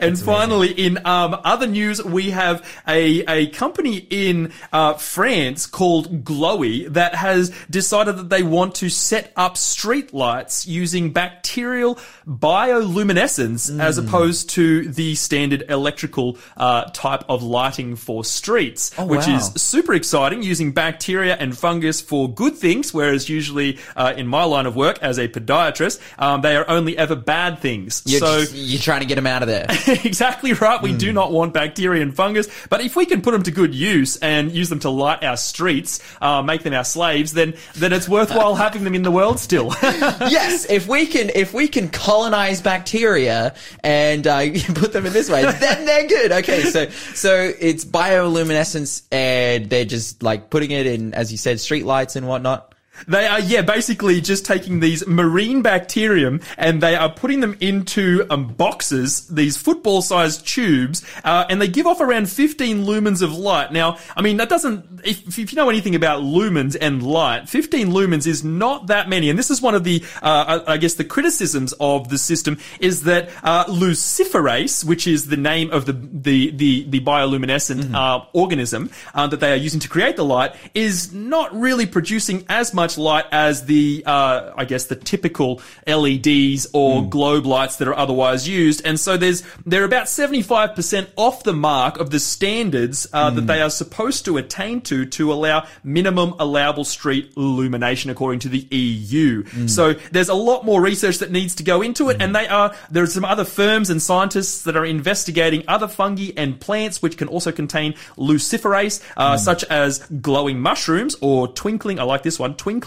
and 0.00 0.18
finally, 0.18 0.70
in 0.70 0.98
um, 1.04 1.40
other 1.44 1.66
news, 1.66 2.02
we 2.04 2.30
have 2.30 2.64
a, 2.86 3.20
a 3.26 3.46
company 3.48 3.96
in 3.96 4.52
uh, 4.72 4.94
France 4.94 5.66
called 5.66 6.24
Glowee 6.24 6.86
that 6.92 7.14
has 7.16 7.50
decided 7.68 8.16
that 8.18 8.28
they 8.30 8.42
want 8.44 8.76
to 8.76 8.88
set 8.88 9.32
up 9.34 9.56
street 9.56 10.14
lights 10.14 10.66
using 10.68 11.12
bacterial 11.12 11.98
bioluminescence 12.26 13.70
Hmm. 13.72 13.80
as 13.80 13.98
opposed 13.98 14.50
to 14.50 14.88
the 14.88 15.14
standard 15.16 15.64
electrical 15.68 16.38
uh, 16.56 16.84
type 16.92 17.07
of 17.28 17.42
lighting 17.42 17.96
for 17.96 18.24
streets, 18.24 18.90
which 18.98 19.26
Oh, 19.28 19.30
wow. 19.32 19.36
is 19.36 19.52
super 19.62 19.94
exciting 19.94 20.42
using 20.42 20.72
bacteria 20.72 21.34
and 21.36 21.56
fungus 21.56 22.00
for 22.00 22.28
good 22.32 22.56
things, 22.56 22.92
whereas 22.94 23.28
usually 23.28 23.78
uh, 23.96 24.12
in 24.16 24.26
my 24.26 24.44
line 24.44 24.66
of 24.66 24.76
work 24.76 24.98
as 25.02 25.18
a 25.18 25.28
podiatrist, 25.28 25.98
um, 26.18 26.40
they 26.42 26.56
are 26.56 26.68
only 26.68 26.96
ever 26.98 27.16
bad 27.16 27.58
things. 27.60 28.02
You're, 28.06 28.20
so 28.20 28.40
just- 28.40 28.54
you're 28.54 28.80
trying 28.80 29.00
to 29.00 29.06
get 29.06 29.14
them 29.16 29.26
out 29.26 29.42
of 29.42 29.48
there. 29.48 29.66
exactly 30.04 30.52
right. 30.52 30.80
We 30.82 30.92
Hmm. 30.92 30.98
do 30.98 31.12
not 31.12 31.32
want 31.32 31.54
bacteria 31.54 32.02
and 32.02 32.14
fungus, 32.14 32.48
but 32.68 32.80
if 32.80 32.94
we 32.96 33.06
can 33.06 33.22
put 33.22 33.32
them 33.32 33.42
to 33.44 33.50
good 33.50 33.74
use 33.74 34.16
and 34.18 34.52
use 34.52 34.68
them 34.68 34.80
to 34.80 34.90
light 34.90 35.22
our 35.24 35.36
streets, 35.36 36.00
uh, 36.20 36.42
make 36.42 36.62
them 36.62 36.74
our 36.74 36.84
slaves, 36.84 37.32
then 37.32 37.54
then 37.74 37.92
it's 37.92 38.08
worthwhile 38.08 38.54
having 38.66 38.84
them 38.84 38.94
in 38.94 39.02
the 39.02 39.10
world 39.10 39.38
still. 39.38 39.68
yes, 39.82 40.66
if 40.70 40.86
we 40.88 41.06
can, 41.06 41.30
if 41.34 41.52
we 41.54 41.68
can 41.68 41.88
colonize 41.88 42.60
bacteria 42.60 43.54
and 43.82 44.26
uh, 44.26 44.40
put 44.74 44.92
them 44.92 45.06
in 45.06 45.12
this 45.12 45.30
way, 45.30 45.42
then 45.42 45.84
they're 45.84 46.06
good. 46.08 46.32
Okay, 46.32 46.62
so 46.64 46.86
so 47.14 47.52
it's 47.58 47.84
bioluminescence, 47.84 49.02
and 49.12 49.68
they're 49.70 49.84
just 49.84 50.22
like 50.22 50.50
putting 50.50 50.70
it 50.70 50.86
in, 50.86 51.14
as 51.14 51.32
you 51.32 51.38
said, 51.38 51.60
street 51.60 51.84
lights 51.84 52.16
and 52.16 52.26
whatnot. 52.26 52.74
They 53.06 53.26
are, 53.26 53.40
yeah, 53.40 53.62
basically 53.62 54.20
just 54.20 54.44
taking 54.44 54.80
these 54.80 55.06
marine 55.06 55.62
bacterium 55.62 56.40
and 56.56 56.82
they 56.82 56.96
are 56.96 57.10
putting 57.10 57.40
them 57.40 57.56
into 57.60 58.26
um, 58.30 58.48
boxes, 58.54 59.28
these 59.28 59.56
football-sized 59.56 60.46
tubes, 60.46 61.04
uh, 61.24 61.44
and 61.48 61.60
they 61.60 61.68
give 61.68 61.86
off 61.86 62.00
around 62.00 62.30
15 62.30 62.84
lumens 62.84 63.22
of 63.22 63.36
light. 63.36 63.72
Now, 63.72 63.98
I 64.16 64.22
mean, 64.22 64.38
that 64.38 64.48
doesn't, 64.48 65.02
if, 65.04 65.38
if 65.38 65.52
you 65.52 65.56
know 65.56 65.68
anything 65.68 65.94
about 65.94 66.22
lumens 66.22 66.76
and 66.80 67.02
light, 67.02 67.48
15 67.48 67.88
lumens 67.88 68.26
is 68.26 68.42
not 68.44 68.86
that 68.88 69.08
many. 69.08 69.30
And 69.30 69.38
this 69.38 69.50
is 69.50 69.60
one 69.60 69.74
of 69.74 69.84
the, 69.84 70.04
uh, 70.22 70.62
I 70.66 70.74
I 70.74 70.76
guess, 70.76 70.94
the 70.94 71.04
criticisms 71.04 71.74
of 71.80 72.08
the 72.08 72.18
system 72.18 72.58
is 72.78 73.02
that 73.02 73.30
uh, 73.42 73.64
luciferase, 73.64 74.84
which 74.84 75.06
is 75.06 75.26
the 75.26 75.36
name 75.36 75.70
of 75.72 75.86
the 75.86 75.92
the 75.92 76.50
the, 76.52 76.84
the 76.88 77.00
bioluminescent 77.00 77.92
uh, 77.94 78.24
organism 78.32 78.90
uh, 79.14 79.26
that 79.26 79.40
they 79.40 79.52
are 79.52 79.56
using 79.56 79.80
to 79.80 79.88
create 79.88 80.14
the 80.14 80.24
light, 80.24 80.54
is 80.74 81.12
not 81.12 81.52
really 81.52 81.84
producing 81.84 82.44
as 82.48 82.72
much 82.72 82.87
much 82.88 82.96
light 82.96 83.26
as 83.32 83.66
the, 83.66 84.02
uh, 84.06 84.52
I 84.56 84.64
guess, 84.64 84.86
the 84.86 84.96
typical 84.96 85.60
LEDs 85.86 86.68
or 86.72 87.06
globe 87.08 87.44
lights 87.44 87.76
that 87.76 87.88
are 87.88 87.94
otherwise 87.94 88.48
used. 88.48 88.82
And 88.84 88.98
so 88.98 89.16
there's 89.16 89.42
they're 89.66 89.84
about 89.84 90.06
75% 90.06 91.08
off 91.16 91.42
the 91.42 91.52
mark 91.52 91.98
of 91.98 92.10
the 92.10 92.18
standards 92.18 93.06
uh, 93.12 93.30
that 93.30 93.46
they 93.46 93.60
are 93.60 93.70
supposed 93.70 94.24
to 94.24 94.38
attain 94.38 94.80
to 94.82 95.04
to 95.04 95.32
allow 95.32 95.66
minimum 95.84 96.34
allowable 96.38 96.84
street 96.84 97.32
illumination 97.36 98.10
according 98.10 98.40
to 98.40 98.48
the 98.48 98.66
EU. 98.70 99.44
So 99.68 99.94
there's 100.12 100.30
a 100.30 100.34
lot 100.34 100.64
more 100.64 100.80
research 100.80 101.18
that 101.18 101.30
needs 101.30 101.56
to 101.56 101.62
go 101.62 101.82
into 101.82 102.08
it, 102.08 102.22
and 102.22 102.34
they 102.34 102.48
are 102.48 102.74
there 102.90 103.02
are 103.02 103.06
some 103.06 103.24
other 103.24 103.44
firms 103.44 103.90
and 103.90 104.00
scientists 104.00 104.62
that 104.64 104.76
are 104.76 104.86
investigating 104.86 105.64
other 105.68 105.88
fungi 105.88 106.30
and 106.36 106.58
plants 106.58 107.02
which 107.02 107.18
can 107.18 107.28
also 107.28 107.52
contain 107.52 107.94
luciferase, 108.16 109.02
uh, 109.16 109.36
such 109.36 109.64
as 109.64 109.98
glowing 110.22 110.60
mushrooms 110.60 111.16
or 111.20 111.48
twinkling. 111.48 111.98
I 111.98 112.04
like 112.04 112.22
this 112.22 112.38
one, 112.38 112.54
twinkling 112.54 112.77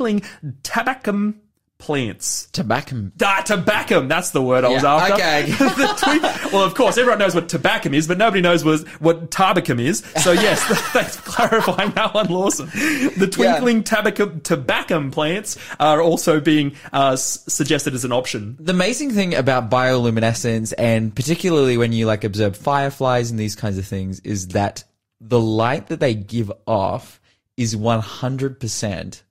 tabacum 0.64 1.36
plants. 1.78 2.46
Tobacco. 2.52 3.10
Ah, 3.24 3.42
tobacum. 3.44 4.08
That's 4.08 4.30
the 4.30 4.42
word 4.44 4.64
I 4.64 4.70
was 4.70 4.84
Yeah, 4.84 4.94
after. 4.98 5.14
okay. 5.16 5.52
Twink- 5.98 6.54
well, 6.54 6.62
of 6.64 6.76
course, 6.76 6.96
everyone 7.00 7.18
knows 7.18 7.34
what 7.34 7.48
tobacum 7.50 7.96
is, 7.96 8.08
but 8.08 8.20
nobody 8.20 8.40
knows 8.40 8.64
what, 8.64 8.82
what 9.02 9.32
tabacum 9.32 9.82
is. 9.82 10.04
So 10.22 10.32
yes, 10.32 10.62
thanks 10.94 11.16
for 11.16 11.24
clarifying 11.24 11.90
that 11.94 12.14
one, 12.14 12.28
Lawson. 12.28 12.68
The 12.68 13.28
twinkling 13.32 13.84
tabacum, 13.84 14.42
tobacum 14.44 15.12
plants 15.12 15.58
are 15.80 16.00
also 16.04 16.40
being 16.40 16.76
uh, 16.94 17.14
s- 17.14 17.44
suggested 17.48 17.96
as 17.96 18.06
an 18.06 18.12
option. 18.12 18.58
The 18.60 18.74
amazing 18.74 19.10
thing 19.10 19.34
about 19.34 19.72
bioluminescence 19.72 20.76
and 20.78 21.16
particularly 21.16 21.78
when 21.78 21.94
you 21.94 22.06
like 22.06 22.24
observe 22.24 22.56
fireflies 22.56 23.32
and 23.32 23.40
these 23.40 23.56
kinds 23.56 23.80
of 23.80 23.88
things 23.88 24.20
is 24.20 24.50
that 24.50 24.84
the 25.20 25.40
light 25.40 25.88
that 25.88 26.00
they 26.00 26.14
give 26.14 26.52
off 26.68 27.20
is 27.58 27.76
100% 27.76 29.22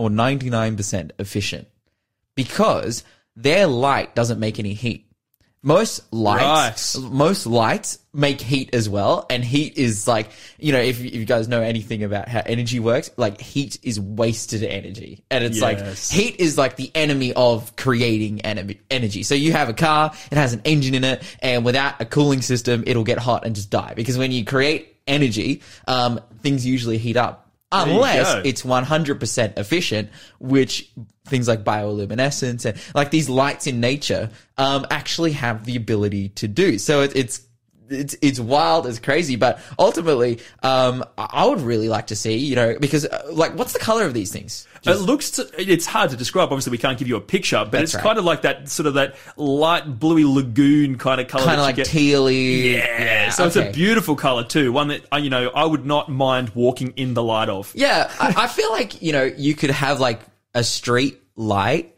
or 0.00 0.08
99% 0.08 1.10
efficient 1.18 1.68
because 2.34 3.04
their 3.36 3.66
light 3.66 4.14
doesn't 4.14 4.40
make 4.40 4.58
any 4.58 4.72
heat. 4.74 5.06
Most 5.62 6.10
lights, 6.10 6.96
Right. 6.96 7.12
most 7.12 7.44
lights 7.46 7.98
make 8.14 8.40
heat 8.40 8.70
as 8.72 8.88
well. 8.88 9.26
And 9.28 9.44
heat 9.44 9.76
is 9.76 10.08
like, 10.08 10.30
you 10.58 10.72
know, 10.72 10.78
if, 10.80 10.98
if 11.04 11.14
you 11.14 11.26
guys 11.26 11.48
know 11.48 11.60
anything 11.60 12.02
about 12.02 12.28
how 12.30 12.40
energy 12.46 12.80
works, 12.80 13.10
like 13.18 13.38
heat 13.42 13.78
is 13.82 14.00
wasted 14.00 14.62
energy. 14.62 15.22
And 15.30 15.44
it's 15.44 15.60
like, 15.60 15.78
heat 16.10 16.36
is 16.40 16.56
like 16.56 16.76
the 16.76 16.90
enemy 16.94 17.34
of 17.34 17.76
creating 17.76 18.40
energy. 18.40 19.22
So 19.22 19.34
you 19.34 19.52
have 19.52 19.68
a 19.68 19.74
car, 19.74 20.12
it 20.30 20.38
has 20.38 20.54
an 20.54 20.62
engine 20.64 20.94
in 20.94 21.04
it, 21.04 21.22
and 21.40 21.62
without 21.62 22.00
a 22.00 22.06
cooling 22.06 22.40
system, 22.40 22.82
it'll 22.86 23.04
get 23.04 23.18
hot 23.18 23.44
and 23.44 23.54
just 23.54 23.68
die. 23.68 23.92
Because 23.94 24.16
when 24.16 24.32
you 24.32 24.46
create 24.46 24.96
energy, 25.06 25.60
um, 25.86 26.20
things 26.40 26.64
usually 26.64 26.96
heat 26.96 27.18
up. 27.18 27.49
Unless 27.72 28.44
it's 28.44 28.62
100% 28.62 29.58
efficient, 29.58 30.10
which 30.40 30.90
things 31.26 31.46
like 31.46 31.62
bioluminescence 31.62 32.64
and 32.64 32.76
like 32.94 33.10
these 33.10 33.28
lights 33.28 33.66
in 33.68 33.78
nature, 33.78 34.30
um, 34.58 34.86
actually 34.90 35.32
have 35.32 35.64
the 35.64 35.76
ability 35.76 36.30
to 36.30 36.48
do. 36.48 36.78
So 36.78 37.02
it, 37.02 37.14
it's, 37.14 37.42
it's, 37.90 38.16
it's 38.22 38.40
wild, 38.40 38.86
it's 38.86 38.98
crazy, 38.98 39.36
but 39.36 39.60
ultimately, 39.78 40.40
um, 40.62 41.04
I 41.18 41.46
would 41.46 41.60
really 41.60 41.88
like 41.88 42.08
to 42.08 42.16
see, 42.16 42.36
you 42.36 42.56
know, 42.56 42.78
because, 42.78 43.04
uh, 43.04 43.28
like, 43.32 43.56
what's 43.56 43.72
the 43.72 43.78
color 43.78 44.04
of 44.04 44.14
these 44.14 44.32
things? 44.32 44.66
it 44.84 44.94
looks, 44.98 45.32
to, 45.32 45.50
it's 45.58 45.84
hard 45.84 46.10
to 46.10 46.16
describe. 46.16 46.44
Obviously, 46.44 46.70
we 46.70 46.78
can't 46.78 46.98
give 46.98 47.08
you 47.08 47.16
a 47.16 47.20
picture, 47.20 47.58
but 47.58 47.72
That's 47.72 47.82
it's 47.84 47.94
right. 47.96 48.02
kind 48.02 48.18
of 48.18 48.24
like 48.24 48.42
that 48.42 48.68
sort 48.68 48.86
of 48.86 48.94
that 48.94 49.16
light 49.36 49.98
bluey 49.98 50.24
lagoon 50.24 50.96
kind 50.96 51.20
of 51.20 51.28
color. 51.28 51.44
Kind 51.44 51.60
of 51.60 51.66
like 51.66 51.76
get. 51.76 51.86
tealy. 51.86 52.74
Yeah, 52.74 53.30
so 53.30 53.46
it's 53.46 53.56
a 53.56 53.70
beautiful 53.70 54.16
color 54.16 54.44
too. 54.44 54.72
One 54.72 54.88
that 54.88 55.04
uh, 55.12 55.16
you 55.16 55.30
know 55.30 55.50
I 55.50 55.64
would 55.64 55.84
not 55.84 56.08
mind 56.08 56.50
walking 56.50 56.94
in 56.96 57.14
the 57.14 57.22
light 57.22 57.48
of. 57.48 57.72
Yeah, 57.74 58.10
I, 58.20 58.44
I 58.44 58.46
feel 58.46 58.70
like 58.70 59.02
you 59.02 59.12
know 59.12 59.24
you 59.24 59.54
could 59.54 59.70
have 59.70 60.00
like 60.00 60.20
a 60.54 60.64
street 60.64 61.20
light. 61.36 61.94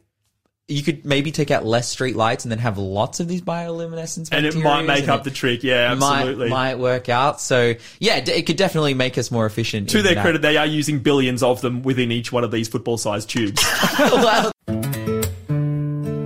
You 0.69 0.83
could 0.83 1.05
maybe 1.05 1.33
take 1.33 1.51
out 1.51 1.67
less 1.67 1.89
street 1.89 2.15
lights 2.17 2.45
and 2.45 2.53
then 2.53 2.59
have 2.61 2.79
lots 2.79 3.19
of 3.21 3.29
these 3.29 3.43
bioluminescence, 3.43 4.29
and 4.33 4.47
it 4.47 4.55
might 4.57 4.83
make 4.87 5.09
up 5.09 5.21
it 5.21 5.25
the 5.25 5.31
trick. 5.31 5.63
Yeah, 5.65 5.93
Might, 5.95 6.19
absolutely. 6.21 6.49
might 6.51 6.79
work 6.79 7.09
out. 7.09 7.41
So 7.41 7.75
yeah, 7.99 8.19
it 8.19 8.47
could 8.47 8.57
definitely 8.57 8.95
make 8.95 9.19
us 9.19 9.31
more 9.31 9.45
efficient. 9.45 9.91
to 9.91 10.03
their 10.03 10.15
that. 10.15 10.23
credit, 10.23 10.41
they 10.41 10.57
are 10.57 10.65
using 10.67 11.01
billions 11.01 11.43
of 11.43 11.61
them 11.63 11.83
within 11.83 12.13
each 12.13 12.31
one 12.33 12.45
of 12.45 12.51
these 12.53 12.69
football-sized 12.69 13.29
tubes. 13.29 13.63
Well, 13.99 14.53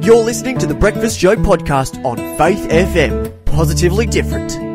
You're 0.03 0.23
listening 0.25 0.59
to 0.59 0.67
the 0.67 0.77
Breakfast 0.79 1.19
Show 1.19 1.35
podcast 1.37 2.05
on 2.05 2.17
Faith 2.39 2.69
FM. 2.69 3.45
Positively 3.47 4.07
different. 4.07 4.66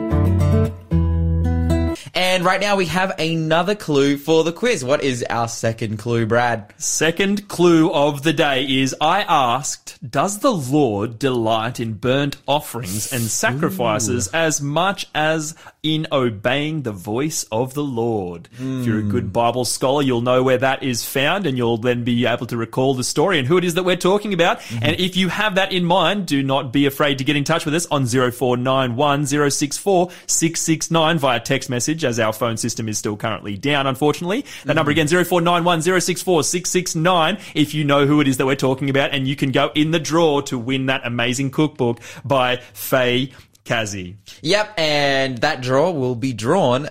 And 2.21 2.45
right 2.45 2.61
now 2.61 2.75
we 2.75 2.85
have 2.85 3.17
another 3.17 3.73
clue 3.73 4.15
for 4.15 4.43
the 4.43 4.53
quiz. 4.53 4.85
What 4.85 5.03
is 5.03 5.25
our 5.27 5.47
second 5.47 5.97
clue, 5.97 6.27
Brad? 6.27 6.71
Second 6.77 7.47
clue 7.47 7.91
of 7.91 8.21
the 8.21 8.31
day 8.31 8.63
is 8.63 8.95
I 9.01 9.23
asked, 9.23 9.97
does 10.07 10.37
the 10.37 10.51
Lord 10.51 11.17
delight 11.17 11.79
in 11.79 11.93
burnt 11.93 12.37
offerings 12.47 13.11
and 13.11 13.23
sacrifices 13.23 14.27
as 14.27 14.61
much 14.61 15.07
as 15.15 15.55
in 15.81 16.05
obeying 16.11 16.83
the 16.83 16.91
voice 16.91 17.43
of 17.51 17.73
the 17.73 17.83
Lord? 17.83 18.49
If 18.53 18.85
you're 18.85 18.99
a 18.99 19.03
good 19.03 19.23
hmm. 19.23 19.29
Bible 19.29 19.65
scholar, 19.65 20.03
you'll 20.03 20.21
know 20.21 20.43
where 20.43 20.59
that 20.59 20.83
is 20.83 21.03
found 21.03 21.47
and 21.47 21.57
you'll 21.57 21.77
then 21.77 22.03
be 22.03 22.27
able 22.27 22.45
to 22.45 22.57
recall 22.57 22.93
the 22.93 23.03
story 23.03 23.39
and 23.39 23.47
who 23.47 23.57
it 23.57 23.63
is 23.63 23.73
that 23.73 23.83
we're 23.83 23.95
talking 23.95 24.31
about. 24.31 24.59
Mm-hmm. 24.59 24.83
And 24.83 24.99
if 24.99 25.17
you 25.17 25.29
have 25.29 25.55
that 25.55 25.71
in 25.71 25.85
mind, 25.85 26.27
do 26.27 26.43
not 26.43 26.71
be 26.71 26.85
afraid 26.85 27.17
to 27.17 27.23
get 27.23 27.35
in 27.35 27.45
touch 27.45 27.65
with 27.65 27.73
us 27.73 27.87
on 27.87 28.05
0491 28.05 29.25
064 29.25 30.11
669 30.27 31.17
via 31.17 31.39
text 31.39 31.67
message 31.67 32.10
as 32.11 32.19
our 32.19 32.33
phone 32.33 32.57
system 32.57 32.87
is 32.87 32.97
still 32.97 33.17
currently 33.17 33.57
down, 33.57 33.87
unfortunately. 33.87 34.45
That 34.65 34.75
number 34.75 34.91
again, 34.91 35.07
0491 35.07 35.81
064 35.81 36.43
669 36.43 37.39
if 37.55 37.73
you 37.73 37.83
know 37.83 38.05
who 38.05 38.21
it 38.21 38.27
is 38.27 38.37
that 38.37 38.45
we're 38.45 38.55
talking 38.55 38.89
about 38.89 39.11
and 39.11 39.27
you 39.27 39.35
can 39.35 39.51
go 39.51 39.71
in 39.73 39.89
the 39.89 39.99
draw 39.99 40.41
to 40.41 40.57
win 40.57 40.85
that 40.85 41.01
amazing 41.05 41.49
cookbook 41.49 41.99
by 42.23 42.57
Faye 42.73 43.31
Kazi. 43.65 44.17
Yep, 44.41 44.73
and 44.77 45.37
that 45.39 45.61
draw 45.61 45.91
will 45.91 46.15
be 46.15 46.33
drawn 46.33 46.89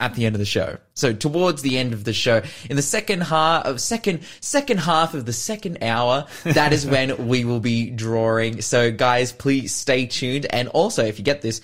at 0.00 0.14
the 0.14 0.26
end 0.26 0.34
of 0.34 0.38
the 0.38 0.44
show. 0.44 0.78
So 0.94 1.12
towards 1.12 1.62
the 1.62 1.78
end 1.78 1.92
of 1.92 2.04
the 2.04 2.12
show, 2.12 2.42
in 2.70 2.76
the 2.76 2.82
second 2.82 3.22
half 3.22 3.64
of 3.66 3.80
second 3.80 4.20
second 4.40 4.78
half 4.78 5.14
of 5.14 5.26
the 5.26 5.32
second 5.32 5.82
hour, 5.82 6.26
that 6.44 6.72
is 6.72 6.86
when 6.86 7.28
we 7.28 7.44
will 7.44 7.60
be 7.60 7.90
drawing. 7.90 8.62
So 8.62 8.92
guys, 8.92 9.32
please 9.32 9.74
stay 9.74 10.06
tuned. 10.06 10.46
And 10.46 10.68
also, 10.68 11.04
if 11.04 11.18
you 11.18 11.24
get 11.24 11.42
this 11.42 11.60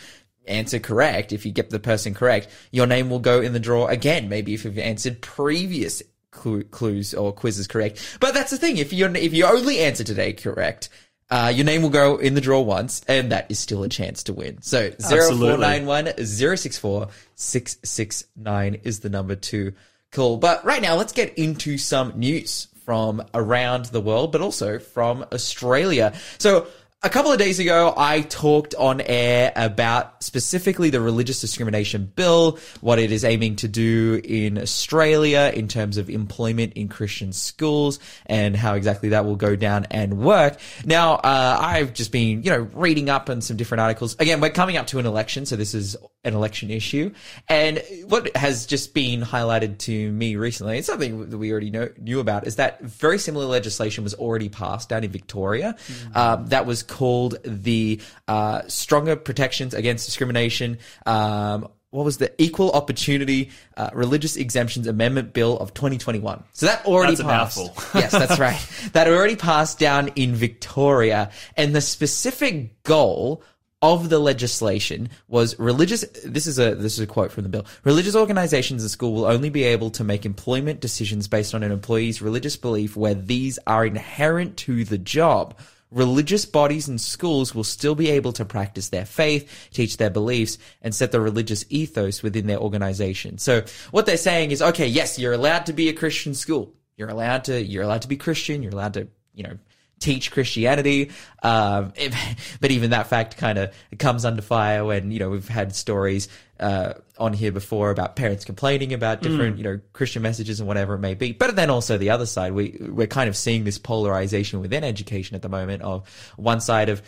answer 0.46 0.78
correct, 0.78 1.32
if 1.32 1.46
you 1.46 1.52
get 1.52 1.70
the 1.70 1.78
person 1.78 2.14
correct, 2.14 2.48
your 2.70 2.86
name 2.86 3.10
will 3.10 3.18
go 3.18 3.40
in 3.40 3.52
the 3.52 3.60
draw 3.60 3.86
again. 3.86 4.28
Maybe 4.28 4.54
if 4.54 4.64
you've 4.64 4.78
answered 4.78 5.20
previous 5.20 6.02
clue, 6.30 6.64
clues 6.64 7.14
or 7.14 7.32
quizzes 7.32 7.66
correct. 7.66 8.18
But 8.20 8.34
that's 8.34 8.50
the 8.50 8.58
thing. 8.58 8.76
If 8.76 8.92
you 8.92 9.06
if 9.06 9.32
you 9.32 9.46
only 9.46 9.80
answer 9.80 10.04
today 10.04 10.32
correct. 10.32 10.88
Uh, 11.30 11.50
your 11.52 11.64
name 11.64 11.80
will 11.80 11.90
go 11.90 12.18
in 12.18 12.34
the 12.34 12.40
draw 12.40 12.60
once, 12.60 13.00
and 13.08 13.32
that 13.32 13.50
is 13.50 13.58
still 13.58 13.82
a 13.82 13.88
chance 13.88 14.22
to 14.24 14.34
win. 14.34 14.60
So, 14.60 14.92
Absolutely. 15.02 15.56
0491 15.56 16.26
064 16.26 17.08
669 17.34 18.74
is 18.84 19.00
the 19.00 19.08
number 19.08 19.34
to 19.34 19.72
call. 20.12 20.36
But 20.36 20.64
right 20.66 20.82
now, 20.82 20.96
let's 20.96 21.12
get 21.12 21.36
into 21.38 21.78
some 21.78 22.12
news 22.18 22.68
from 22.84 23.24
around 23.32 23.86
the 23.86 24.02
world, 24.02 24.32
but 24.32 24.42
also 24.42 24.78
from 24.78 25.24
Australia. 25.32 26.12
So, 26.38 26.66
a 27.04 27.11
couple 27.11 27.30
of 27.30 27.38
days 27.38 27.58
ago, 27.58 27.92
I 27.94 28.23
talked 28.23 28.75
on 28.75 29.02
air 29.02 29.52
about 29.56 30.25
specifically 30.25 30.88
the 30.88 31.02
religious 31.02 31.38
discrimination 31.38 32.11
bill, 32.16 32.58
what 32.80 32.99
it 32.99 33.12
is 33.12 33.26
aiming 33.26 33.56
to 33.56 33.68
do 33.68 34.23
in 34.25 34.56
Australia 34.56 35.52
in 35.54 35.68
terms 35.68 35.99
of 35.99 36.08
employment 36.08 36.73
in 36.73 36.88
Christian 36.88 37.34
schools 37.34 37.99
and 38.25 38.56
how 38.56 38.73
exactly 38.73 39.11
that 39.11 39.26
will 39.26 39.37
go 39.37 39.54
down 39.54 39.84
and 39.90 40.16
work. 40.18 40.58
Now, 40.87 41.16
uh, 41.16 41.58
I've 41.61 41.92
just 41.92 42.11
been, 42.11 42.42
you 42.42 42.50
know, 42.50 42.68
reading 42.73 43.11
up 43.11 43.28
on 43.28 43.42
some 43.42 43.58
different 43.58 43.82
articles. 43.82 44.16
Again, 44.18 44.40
we're 44.40 44.49
coming 44.49 44.78
up 44.78 44.87
to 44.88 44.99
an 44.99 45.04
election, 45.04 45.44
so 45.44 45.56
this 45.56 45.75
is 45.75 45.99
an 46.25 46.32
election 46.32 46.70
issue. 46.70 47.12
And 47.50 47.82
what 48.06 48.34
has 48.34 48.64
just 48.64 48.94
been 48.94 49.20
highlighted 49.20 49.76
to 49.80 50.11
me 50.12 50.37
recently, 50.37 50.78
it's 50.78 50.87
something 50.87 51.28
that 51.28 51.37
we 51.37 51.52
already 51.52 51.70
know, 51.70 51.90
knew 51.99 52.20
about, 52.20 52.46
is 52.46 52.56
that 52.56 52.80
very 52.80 53.18
similar 53.18 53.44
legislation 53.44 54.04
was 54.04 54.14
already 54.14 54.49
passed 54.49 54.88
down 54.88 55.04
in 55.04 55.11
Victoria. 55.11 55.76
Um, 56.14 56.46
that 56.46 56.64
was 56.64 56.82
called 56.94 57.36
the 57.42 58.00
uh, 58.28 58.62
Stronger 58.68 59.16
Protections 59.16 59.74
Against 59.74 60.06
Discrimination. 60.06 60.78
Um, 61.04 61.66
what 61.90 62.04
was 62.04 62.18
the 62.18 62.32
Equal 62.40 62.70
Opportunity 62.70 63.50
uh, 63.76 63.90
Religious 63.92 64.36
Exemptions 64.36 64.86
Amendment 64.86 65.32
Bill 65.32 65.58
of 65.58 65.74
2021? 65.74 66.44
So 66.52 66.66
that 66.66 66.86
already 66.86 67.16
That's 67.16 67.54
passed. 67.54 67.94
yes, 67.94 68.12
that's 68.12 68.38
right. 68.38 68.60
That 68.92 69.08
already 69.08 69.34
passed 69.34 69.80
down 69.80 70.08
in 70.14 70.34
Victoria, 70.34 71.32
and 71.56 71.74
the 71.74 71.80
specific 71.80 72.80
goal 72.84 73.42
of 73.82 74.08
the 74.08 74.18
legislation 74.18 75.10
was 75.28 75.58
religious 75.58 76.06
this 76.24 76.46
is 76.46 76.58
a 76.58 76.74
this 76.74 76.94
is 76.94 77.00
a 77.00 77.06
quote 77.06 77.30
from 77.30 77.42
the 77.42 77.50
bill 77.50 77.66
religious 77.82 78.16
organizations 78.16 78.82
in 78.82 78.88
school 78.88 79.12
will 79.12 79.26
only 79.26 79.50
be 79.50 79.62
able 79.62 79.90
to 79.90 80.02
make 80.02 80.24
employment 80.24 80.80
decisions 80.80 81.28
based 81.28 81.54
on 81.54 81.62
an 81.62 81.70
employee's 81.70 82.22
religious 82.22 82.56
belief 82.56 82.96
where 82.96 83.12
these 83.12 83.58
are 83.66 83.84
inherent 83.84 84.56
to 84.56 84.84
the 84.84 84.96
job 84.96 85.54
religious 85.94 86.44
bodies 86.44 86.88
and 86.88 87.00
schools 87.00 87.54
will 87.54 87.64
still 87.64 87.94
be 87.94 88.10
able 88.10 88.32
to 88.32 88.44
practice 88.44 88.88
their 88.90 89.06
faith 89.06 89.68
teach 89.72 89.96
their 89.96 90.10
beliefs 90.10 90.58
and 90.82 90.94
set 90.94 91.12
the 91.12 91.20
religious 91.20 91.64
ethos 91.70 92.22
within 92.22 92.46
their 92.46 92.58
organization 92.58 93.38
so 93.38 93.62
what 93.92 94.04
they're 94.04 94.16
saying 94.16 94.50
is 94.50 94.60
okay 94.60 94.86
yes 94.86 95.18
you're 95.18 95.32
allowed 95.32 95.64
to 95.64 95.72
be 95.72 95.88
a 95.88 95.92
christian 95.92 96.34
school 96.34 96.74
you're 96.96 97.08
allowed 97.08 97.44
to 97.44 97.62
you're 97.62 97.82
allowed 97.82 98.02
to 98.02 98.08
be 98.08 98.16
Christian. 98.16 98.62
You're 98.62 98.72
allowed 98.72 98.94
to 98.94 99.08
you 99.34 99.44
know 99.44 99.58
teach 100.04 100.30
Christianity. 100.30 101.11
Um, 101.42 101.92
but 102.61 102.70
even 102.70 102.90
that 102.90 103.08
fact 103.08 103.37
kind 103.37 103.58
of 103.58 103.75
comes 103.99 104.25
under 104.25 104.42
fire 104.42 104.84
when 104.84 105.11
you 105.11 105.18
know 105.18 105.30
we've 105.30 105.49
had 105.49 105.75
stories 105.75 106.28
uh, 106.61 106.94
on 107.18 107.32
here 107.32 107.50
before 107.50 107.90
about 107.90 108.16
parents 108.16 108.44
complaining 108.44 108.92
about 108.92 109.23
different 109.23 109.58
you 109.58 109.64
know 109.64 109.80
Christian 109.92 110.23
messages 110.23 110.61
and 110.61 110.68
whatever 110.68 110.94
it 110.94 111.00
may 111.00 111.14
be. 111.14 111.32
But 111.32 111.56
then 111.56 111.70
also 111.70 111.99
the 111.99 112.11
other 112.11 112.26
side, 112.26 112.52
we 112.52 112.76
we're 112.80 113.06
kind 113.06 113.28
of 113.28 113.37
seeing 113.37 113.64
this 113.64 113.78
polarization 113.78 114.61
within 114.61 114.84
education 114.84 115.34
at 115.34 115.42
the 115.42 115.49
moment 115.49 115.82
of 115.82 116.08
one 116.37 116.61
side 116.61 116.90
of 116.90 117.02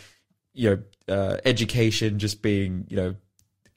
you 0.53 0.69
know 1.07 1.13
uh, 1.13 1.37
education 1.45 2.19
just 2.19 2.41
being 2.41 2.85
you 2.89 2.97
know 2.97 3.15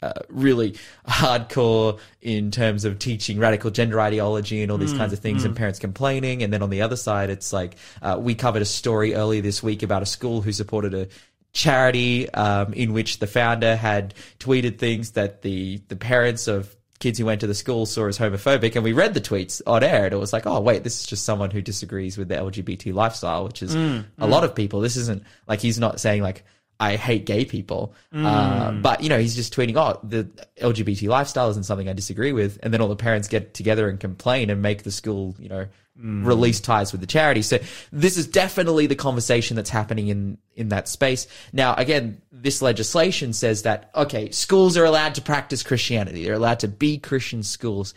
uh, 0.03 0.13
really 0.29 0.75
hardcore 1.07 1.99
in 2.23 2.51
terms 2.51 2.85
of 2.85 2.99
teaching 2.99 3.39
radical 3.39 3.71
gender 3.71 4.01
ideology 4.01 4.63
and 4.63 4.73
all 4.73 4.79
these 4.79 4.95
kinds 4.95 5.13
of 5.13 5.19
things 5.19 5.45
and 5.45 5.55
parents 5.57 5.79
complaining. 5.79 6.43
And 6.43 6.53
then 6.53 6.63
on 6.63 6.71
the 6.71 6.83
other 6.83 6.97
side 6.97 7.31
it's 7.31 7.53
like 7.53 7.77
uh, 8.03 8.17
we 8.19 8.35
covered 8.35 8.63
a 8.63 8.67
story 8.67 9.15
earlier 9.15 9.43
this 9.43 9.63
week 9.63 9.83
about 9.83 10.03
a 10.03 10.07
school 10.07 10.41
who 10.43 10.53
supported 10.53 10.95
a 10.95 11.09
charity 11.53 12.31
um, 12.31 12.73
in 12.73 12.93
which 12.93 13.19
the 13.19 13.27
founder 13.27 13.77
had 13.77 14.15
tweeted 14.39 14.79
things 14.79 15.13
that 15.13 15.43
the 15.43 15.81
the 15.89 15.97
parents 15.97 16.49
of 16.49 16.75
kids 17.01 17.19
who 17.19 17.25
went 17.25 17.41
to 17.41 17.47
the 17.47 17.55
school 17.55 17.87
saw 17.87 18.07
as 18.07 18.19
homophobic. 18.19 18.75
And 18.77 18.85
we 18.85 18.93
read 18.93 19.15
the 19.15 19.21
tweets 19.21 19.61
on 19.67 19.83
air 19.83 20.05
and 20.05 20.15
it 20.15 20.19
was 20.19 20.33
like 20.33 20.47
oh 20.47 20.61
wait 20.61 20.85
this 20.85 21.01
is 21.01 21.07
just 21.07 21.25
someone 21.25 21.51
who 21.51 21.61
disagrees 21.61 22.17
with 22.17 22.29
the 22.29 22.37
lgbt 22.37 22.95
lifestyle 22.95 23.45
which 23.45 23.63
is 23.63 23.75
a 24.19 24.27
lot 24.27 24.45
of 24.45 24.55
people. 24.55 24.81
This 24.81 24.97
isn't 24.97 25.25
like 25.47 25.61
he's 25.61 25.79
not 25.79 26.01
saying 26.01 26.23
like 26.23 26.45
I 26.81 26.97
hate 26.97 27.27
gay 27.27 27.45
people. 27.45 27.95
Uh, 28.13 28.73
but, 28.73 29.03
you 29.03 29.11
know, 29.11 29.19
he's 29.19 29.37
just 29.37 29.55
tweeting, 29.55 29.77
oh, 29.77 30.01
the 30.03 30.25
LGBT 30.61 31.09
lifestyle 31.09 31.51
isn't 31.51 31.65
something 31.65 31.89
I 31.89 31.93
disagree 31.93 32.33
with. 32.33 32.59
And 32.63 32.73
then 32.73 32.81
all 32.81 32.89
the 32.89 32.97
parents 32.97 33.29
get 33.29 33.53
together 33.53 33.89
and 33.89 34.01
complain 34.01 34.49
and 34.49 34.63
make 34.63 34.83
the 34.83 34.91
school, 34.91 35.37
you 35.39 35.51
know, 35.51 35.67
release 36.03 36.61
ties 36.61 36.93
with 36.93 37.03
the 37.03 37.07
charity. 37.07 37.43
So 37.43 37.59
this 37.93 38.17
is 38.17 38.27
definitely 38.27 38.87
the 38.87 38.95
conversation 38.95 39.57
that's 39.57 39.69
happening 39.69 40.09
in, 40.09 40.39
in 40.55 40.71
that 40.71 40.89
space. 40.89 41.27
Now, 41.53 41.75
again, 41.75 42.23
this 42.33 42.63
legislation 42.63 43.35
says 43.35 43.63
that, 43.63 43.91
okay, 43.95 44.31
schools 44.31 44.79
are 44.79 44.85
allowed 44.85 45.17
to 45.17 45.23
practice 45.23 45.63
Christianity. 45.63 46.25
They're 46.25 46.33
allowed 46.33 46.61
to 46.61 46.69
be 46.69 46.97
Christian 46.97 47.43
schools. 47.43 47.93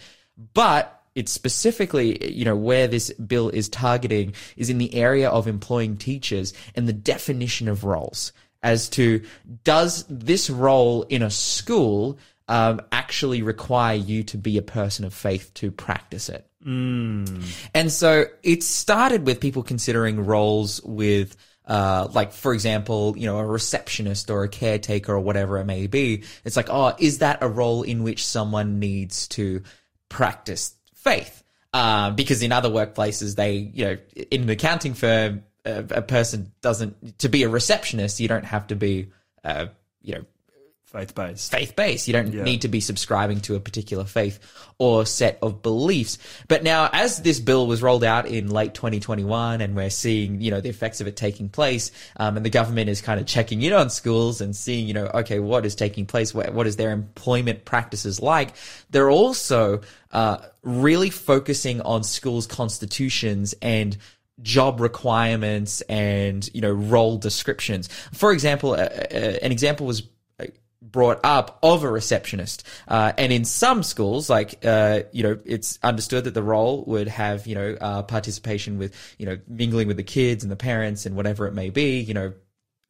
But 0.54 1.02
it's 1.16 1.32
specifically, 1.32 2.34
you 2.34 2.44
know, 2.44 2.56
where 2.56 2.88
this 2.88 3.12
bill 3.14 3.50
is 3.50 3.70
targeting 3.70 4.34
is 4.58 4.70
in 4.70 4.80
the 4.80 4.94
area 4.96 5.30
of 5.30 5.48
employing 5.48 5.96
teachers 5.96 6.54
and 6.76 6.88
the 6.88 6.94
definition 6.94 7.70
of 7.70 7.84
roles 7.84 8.34
as 8.64 8.90
to 8.90 9.22
does 9.64 10.06
this 10.10 10.50
role 10.50 11.04
in 11.04 11.22
a 11.22 11.30
school 11.30 12.18
um, 12.48 12.82
actually 12.92 13.42
require 13.42 13.96
you 13.96 14.24
to 14.24 14.38
be 14.38 14.58
a 14.58 14.62
person 14.62 15.06
of 15.06 15.14
faith 15.14 15.54
to 15.56 15.72
practice 15.72 16.30
it? 16.30 16.48
And 17.76 17.92
so 17.92 18.26
it 18.42 18.64
started 18.64 19.26
with 19.28 19.42
people 19.42 19.64
considering 19.64 20.26
roles 20.26 20.82
with, 20.84 21.36
uh, 21.66 22.08
like, 22.14 22.32
for 22.32 22.54
example, 22.54 23.16
you 23.18 23.26
know, 23.26 23.38
a 23.38 23.46
receptionist 23.46 24.30
or 24.30 24.44
a 24.44 24.50
caretaker 24.50 25.14
or 25.14 25.20
whatever 25.20 25.58
it 25.58 25.66
may 25.66 25.88
be. 25.88 26.24
It's 26.46 26.56
like, 26.56 26.70
oh, 26.70 26.96
is 26.98 27.20
that 27.20 27.40
a 27.42 27.50
role 27.50 27.84
in 27.84 28.04
which 28.04 28.26
someone 28.26 28.80
needs 28.80 29.28
to 29.30 29.64
practice 30.08 30.76
faith? 30.96 31.44
Uh, 31.74 32.12
because 32.12 32.44
in 32.44 32.52
other 32.52 32.70
workplaces, 32.70 33.36
they, 33.36 33.56
you 33.56 33.86
know, 33.86 33.98
in 34.32 34.44
an 34.44 34.50
accounting 34.50 34.94
firm, 34.94 35.44
a, 35.66 35.80
a 35.92 36.02
person 36.02 36.52
doesn't, 36.62 37.20
to 37.20 37.30
be 37.30 37.44
a 37.44 37.50
receptionist, 37.50 38.20
you 38.20 38.28
don't 38.28 38.46
have 38.46 38.68
to 38.68 38.76
be, 38.76 39.10
uh, 39.44 39.68
you 40.02 40.16
know, 40.16 40.26
Faith 40.86 41.16
based. 41.16 41.52
faith 41.52 41.76
based. 41.76 42.08
You 42.08 42.14
don't 42.14 42.32
Yeah. 42.32 42.44
need 42.44 42.62
to 42.62 42.68
be 42.68 42.80
subscribing 42.80 43.42
to 43.42 43.56
a 43.56 43.60
particular 43.60 44.04
faith 44.06 44.38
or 44.78 45.08
set 45.08 45.40
of 45.42 45.64
beliefs. 45.64 46.20
But 46.48 46.62
now, 46.62 46.88
as 46.94 47.18
this 47.24 47.40
bill 47.40 47.66
was 47.66 47.82
rolled 47.82 48.04
out 48.04 48.28
in 48.28 48.52
late 48.52 48.76
2021, 48.76 49.60
and 49.62 49.76
we're 49.76 49.90
seeing, 49.90 50.40
you 50.40 50.52
know, 50.52 50.62
the 50.62 50.70
effects 50.70 51.02
of 51.02 51.08
it 51.08 51.16
taking 51.16 51.50
place, 51.50 51.90
um, 52.18 52.38
and 52.38 52.46
the 52.46 52.52
government 52.52 52.92
is 52.92 53.02
kind 53.02 53.20
of 53.20 53.26
checking 53.26 53.64
in 53.64 53.74
on 53.74 53.90
schools 53.90 54.40
and 54.40 54.56
seeing, 54.56 54.86
you 54.88 54.94
know, 54.94 55.08
okay, 55.16 55.40
what 55.40 55.66
is 55.66 55.74
taking 55.74 56.06
place? 56.06 56.32
What, 56.32 56.54
what 56.54 56.68
is 56.68 56.76
their 56.76 56.92
employment 56.92 57.66
practices 57.66 58.22
like? 58.22 58.54
They're 58.92 59.10
also 59.10 59.82
uh, 60.12 60.38
really 60.62 61.10
focusing 61.10 61.82
on 61.82 62.04
schools' 62.04 62.46
constitutions 62.46 63.56
and 63.64 63.98
job 64.44 64.80
requirements 64.80 65.82
and 65.82 66.48
you 66.54 66.62
know 66.62 66.72
role 66.72 67.18
descriptions. 67.18 67.90
For 68.14 68.32
example, 68.32 68.74
uh, 68.74 68.76
uh, 68.76 69.38
an 69.42 69.52
example 69.52 69.88
was 69.88 70.04
brought 70.94 71.20
up 71.24 71.60
of 71.64 71.84
a 71.84 71.90
receptionist. 71.90 72.66
Uh, 72.88 73.12
and 73.18 73.34
in 73.34 73.44
some 73.46 73.84
schools, 73.84 74.30
like, 74.30 74.64
uh, 74.66 75.02
you 75.12 75.24
know, 75.24 75.40
it's 75.44 75.80
understood 75.82 76.26
that 76.26 76.34
the 76.34 76.44
role 76.44 76.84
would 76.86 77.08
have, 77.08 77.48
you 77.48 77.56
know, 77.56 77.76
uh, 77.82 78.04
participation 78.04 78.78
with, 78.78 78.96
you 79.18 79.26
know, 79.26 79.40
mingling 79.48 79.88
with 79.88 79.98
the 79.98 80.04
kids 80.04 80.44
and 80.44 80.52
the 80.52 80.56
parents 80.56 81.06
and 81.06 81.16
whatever 81.16 81.48
it 81.48 81.54
may 81.54 81.70
be, 81.70 82.00
you 82.00 82.14
know, 82.14 82.34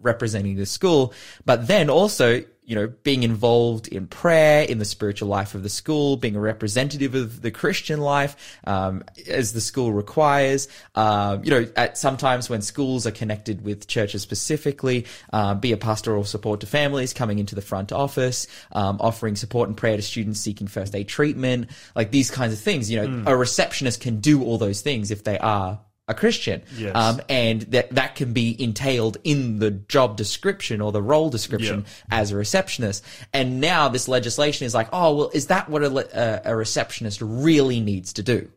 representing 0.02 0.56
the 0.56 0.66
school. 0.66 1.14
But 1.46 1.68
then 1.68 1.90
also, 1.90 2.44
you 2.66 2.76
know, 2.76 2.88
being 3.04 3.24
involved 3.24 3.88
in 3.88 4.08
prayer, 4.08 4.64
in 4.64 4.78
the 4.78 4.86
spiritual 4.86 5.28
life 5.28 5.54
of 5.56 5.64
the 5.64 5.70
school, 5.70 6.18
being 6.18 6.36
a 6.36 6.40
representative 6.40 7.14
of 7.16 7.42
the 7.42 7.52
Christian 7.52 8.00
life, 8.00 8.60
um, 8.66 9.04
as 9.28 9.54
the 9.54 9.62
school 9.62 9.92
requires. 9.92 10.68
Um, 10.96 11.44
you 11.44 11.52
know, 11.52 11.68
at 11.76 11.98
sometimes 11.98 12.50
when 12.50 12.62
schools 12.62 13.06
are 13.06 13.12
connected 13.12 13.64
with 13.64 13.88
churches 13.88 14.22
specifically, 14.22 15.06
um, 15.34 15.60
be 15.60 15.72
a 15.72 15.78
pastoral 15.78 16.24
support 16.24 16.62
to 16.62 16.68
families 16.68 17.14
coming 17.14 17.40
into 17.40 17.56
the 17.56 17.62
front 17.62 17.92
office, 17.92 18.48
um, 18.72 18.98
offering 19.02 19.36
support 19.36 19.68
and 19.68 19.78
prayer 19.78 19.98
to 19.98 20.02
students 20.02 20.40
seeking 20.40 20.68
first 20.68 20.96
aid 20.96 21.08
treatment, 21.08 21.70
like 21.96 22.12
these 22.12 22.32
kinds 22.32 22.54
of 22.54 22.60
things. 22.60 22.90
You 22.90 23.02
know, 23.02 23.24
a 23.28 23.36
receptionist 23.36 24.02
can 24.02 24.20
do 24.20 24.44
all 24.44 24.58
those 24.58 24.82
things 24.82 25.12
if 25.12 25.24
they 25.24 25.38
are 25.38 25.80
a 26.08 26.14
Christian. 26.14 26.62
Yes. 26.78 26.96
Um, 26.96 27.22
and 27.30 27.62
that 27.64 27.92
that 27.92 28.16
can 28.16 28.34
be 28.34 28.62
entailed 28.62 29.18
in 29.24 29.60
the 29.60 29.72
job 29.72 30.18
description 30.18 30.82
or 30.82 30.92
the 30.92 31.02
role 31.02 31.30
description 31.30 31.86
Yeah. 32.12 32.20
as 32.20 32.32
a 32.32 32.38
receptionist. 32.38 33.04
And 33.34 33.62
now 33.62 33.88
this 33.90 34.08
legislation 34.08 34.66
is 34.66 34.74
like, 34.74 34.90
oh 34.92 35.16
well, 35.16 35.32
is 35.34 35.48
that 35.48 35.70
what 35.70 35.84
a, 35.84 36.44
a, 36.48 36.52
a 36.52 36.56
receptionist 36.56 37.22
really 37.22 37.80
needs 37.80 38.14
to 38.14 38.24
do? 38.24 38.50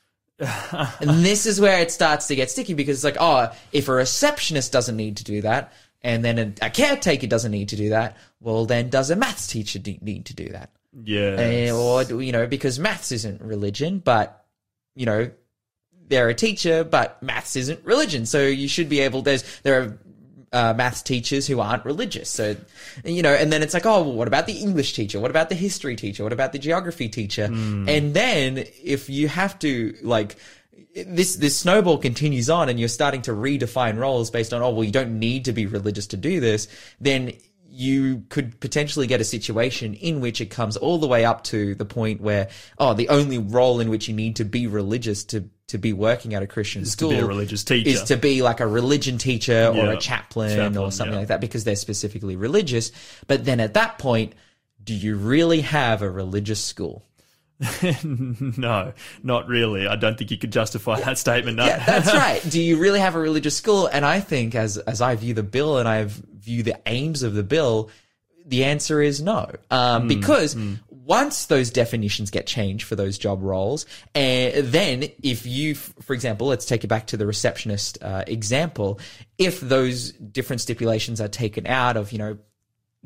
and 0.38 1.24
this 1.24 1.44
is 1.46 1.60
where 1.60 1.80
it 1.80 1.90
starts 1.90 2.26
to 2.28 2.34
get 2.34 2.50
sticky 2.50 2.74
because 2.74 2.96
it's 2.98 3.04
like, 3.04 3.18
oh, 3.20 3.52
if 3.72 3.88
a 3.88 3.92
receptionist 3.92 4.72
doesn't 4.72 4.96
need 4.96 5.18
to 5.18 5.24
do 5.24 5.42
that, 5.42 5.72
and 6.02 6.24
then 6.24 6.38
a, 6.38 6.66
a 6.66 6.70
caretaker 6.70 7.26
doesn't 7.26 7.52
need 7.52 7.68
to 7.68 7.76
do 7.76 7.90
that, 7.90 8.16
well, 8.40 8.64
then 8.64 8.88
does 8.88 9.10
a 9.10 9.16
maths 9.16 9.46
teacher 9.46 9.78
need 10.00 10.24
to 10.26 10.34
do 10.34 10.48
that? 10.48 10.70
Yeah. 11.04 11.36
Eh, 11.38 11.70
or 11.72 12.02
you 12.02 12.32
know 12.32 12.46
because 12.46 12.78
maths 12.78 13.12
isn't 13.12 13.40
religion 13.40 14.00
but 14.00 14.44
you 14.96 15.06
know 15.06 15.30
they're 16.10 16.28
a 16.28 16.34
teacher 16.34 16.84
but 16.84 17.22
maths 17.22 17.56
isn't 17.56 17.84
religion. 17.84 18.26
So 18.26 18.46
you 18.46 18.68
should 18.68 18.88
be 18.88 19.00
able 19.00 19.22
there's 19.22 19.44
there 19.62 19.80
are 19.80 19.98
uh, 20.52 20.74
maths 20.74 21.00
teachers 21.00 21.46
who 21.46 21.60
aren't 21.60 21.84
religious. 21.84 22.28
So 22.28 22.56
you 23.04 23.22
know 23.22 23.32
and 23.32 23.50
then 23.50 23.62
it's 23.62 23.72
like 23.72 23.86
oh 23.86 24.02
well, 24.02 24.12
what 24.12 24.28
about 24.28 24.46
the 24.46 24.58
english 24.58 24.92
teacher? 24.92 25.18
What 25.18 25.30
about 25.30 25.48
the 25.48 25.54
history 25.54 25.96
teacher? 25.96 26.22
What 26.22 26.34
about 26.34 26.52
the 26.52 26.58
geography 26.58 27.08
teacher? 27.08 27.44
And 27.88 28.12
then 28.12 28.64
if 28.82 29.08
you 29.08 29.28
have 29.28 29.58
to 29.60 29.96
like 30.02 30.36
this 30.94 31.36
this 31.36 31.56
snowball 31.56 31.98
continues 31.98 32.50
on 32.50 32.68
and 32.68 32.78
you're 32.78 32.88
starting 32.88 33.22
to 33.22 33.30
redefine 33.32 33.96
roles 33.96 34.30
based 34.30 34.52
on 34.52 34.60
oh 34.60 34.70
well 34.70 34.84
you 34.84 34.90
don't 34.90 35.18
need 35.18 35.44
to 35.44 35.52
be 35.52 35.66
religious 35.66 36.08
to 36.08 36.16
do 36.16 36.40
this 36.40 36.66
then 37.00 37.32
you 37.80 38.24
could 38.28 38.60
potentially 38.60 39.06
get 39.06 39.20
a 39.20 39.24
situation 39.24 39.94
in 39.94 40.20
which 40.20 40.40
it 40.40 40.46
comes 40.46 40.76
all 40.76 40.98
the 40.98 41.06
way 41.06 41.24
up 41.24 41.42
to 41.44 41.74
the 41.76 41.84
point 41.84 42.20
where 42.20 42.48
oh 42.78 42.92
the 42.92 43.08
only 43.08 43.38
role 43.38 43.80
in 43.80 43.88
which 43.88 44.06
you 44.06 44.14
need 44.14 44.36
to 44.36 44.44
be 44.44 44.66
religious 44.66 45.24
to 45.24 45.48
to 45.66 45.78
be 45.78 45.92
working 45.92 46.34
at 46.34 46.42
a 46.42 46.46
Christian 46.46 46.82
to 46.82 46.88
school 46.88 47.10
be 47.10 47.18
a 47.18 47.24
religious 47.24 47.64
teacher. 47.64 47.88
is 47.88 48.02
to 48.04 48.16
be 48.16 48.42
like 48.42 48.60
a 48.60 48.66
religion 48.66 49.18
teacher 49.18 49.72
or 49.74 49.92
a 49.92 49.96
chaplain, 49.96 50.56
Chaplain, 50.56 50.76
or 50.76 50.92
something 50.92 51.14
yeah. 51.14 51.20
like 51.20 51.28
that 51.28 51.40
because 51.40 51.64
they're 51.64 51.76
specifically 51.76 52.36
religious 52.36 52.92
but 53.26 53.44
then 53.44 53.60
at 53.60 53.74
that 53.74 53.98
point 53.98 54.34
do 54.82 54.94
you 54.94 55.16
really 55.16 55.60
have 55.62 56.02
a 56.02 56.10
religious 56.10 56.62
school 56.62 57.04
no, 58.04 58.92
not 59.22 59.48
really. 59.48 59.86
I 59.86 59.96
don't 59.96 60.16
think 60.16 60.30
you 60.30 60.38
could 60.38 60.52
justify 60.52 61.00
that 61.00 61.18
statement. 61.18 61.56
No. 61.58 61.66
Yeah, 61.66 61.84
that's 61.84 62.12
right. 62.14 62.42
Do 62.48 62.60
you 62.60 62.78
really 62.78 63.00
have 63.00 63.14
a 63.14 63.18
religious 63.18 63.56
school? 63.56 63.86
And 63.86 64.04
I 64.04 64.20
think, 64.20 64.54
as 64.54 64.78
as 64.78 65.00
I 65.00 65.14
view 65.16 65.34
the 65.34 65.42
bill 65.42 65.78
and 65.78 65.88
I 65.88 66.04
view 66.04 66.62
the 66.62 66.78
aims 66.86 67.22
of 67.22 67.34
the 67.34 67.42
bill, 67.42 67.90
the 68.46 68.64
answer 68.64 69.00
is 69.02 69.20
no, 69.20 69.50
um, 69.70 70.08
because. 70.08 70.56
Once 71.02 71.46
those 71.46 71.70
definitions 71.70 72.30
get 72.30 72.46
changed 72.46 72.84
for 72.86 72.94
those 72.94 73.18
job 73.18 73.42
roles, 73.42 73.84
and 74.14 74.68
then 74.68 75.02
if 75.24 75.44
you, 75.44 75.74
for 75.74 76.12
example, 76.12 76.46
let's 76.46 76.66
take 76.66 76.84
it 76.84 76.86
back 76.86 77.08
to 77.08 77.16
the 77.16 77.26
receptionist 77.26 77.98
uh, 78.00 78.22
example, 78.28 79.00
if 79.36 79.58
those 79.58 80.12
different 80.12 80.62
stipulations 80.62 81.20
are 81.20 81.26
taken 81.26 81.66
out 81.66 81.96
of, 81.96 82.12
you 82.12 82.18
know, 82.18 82.38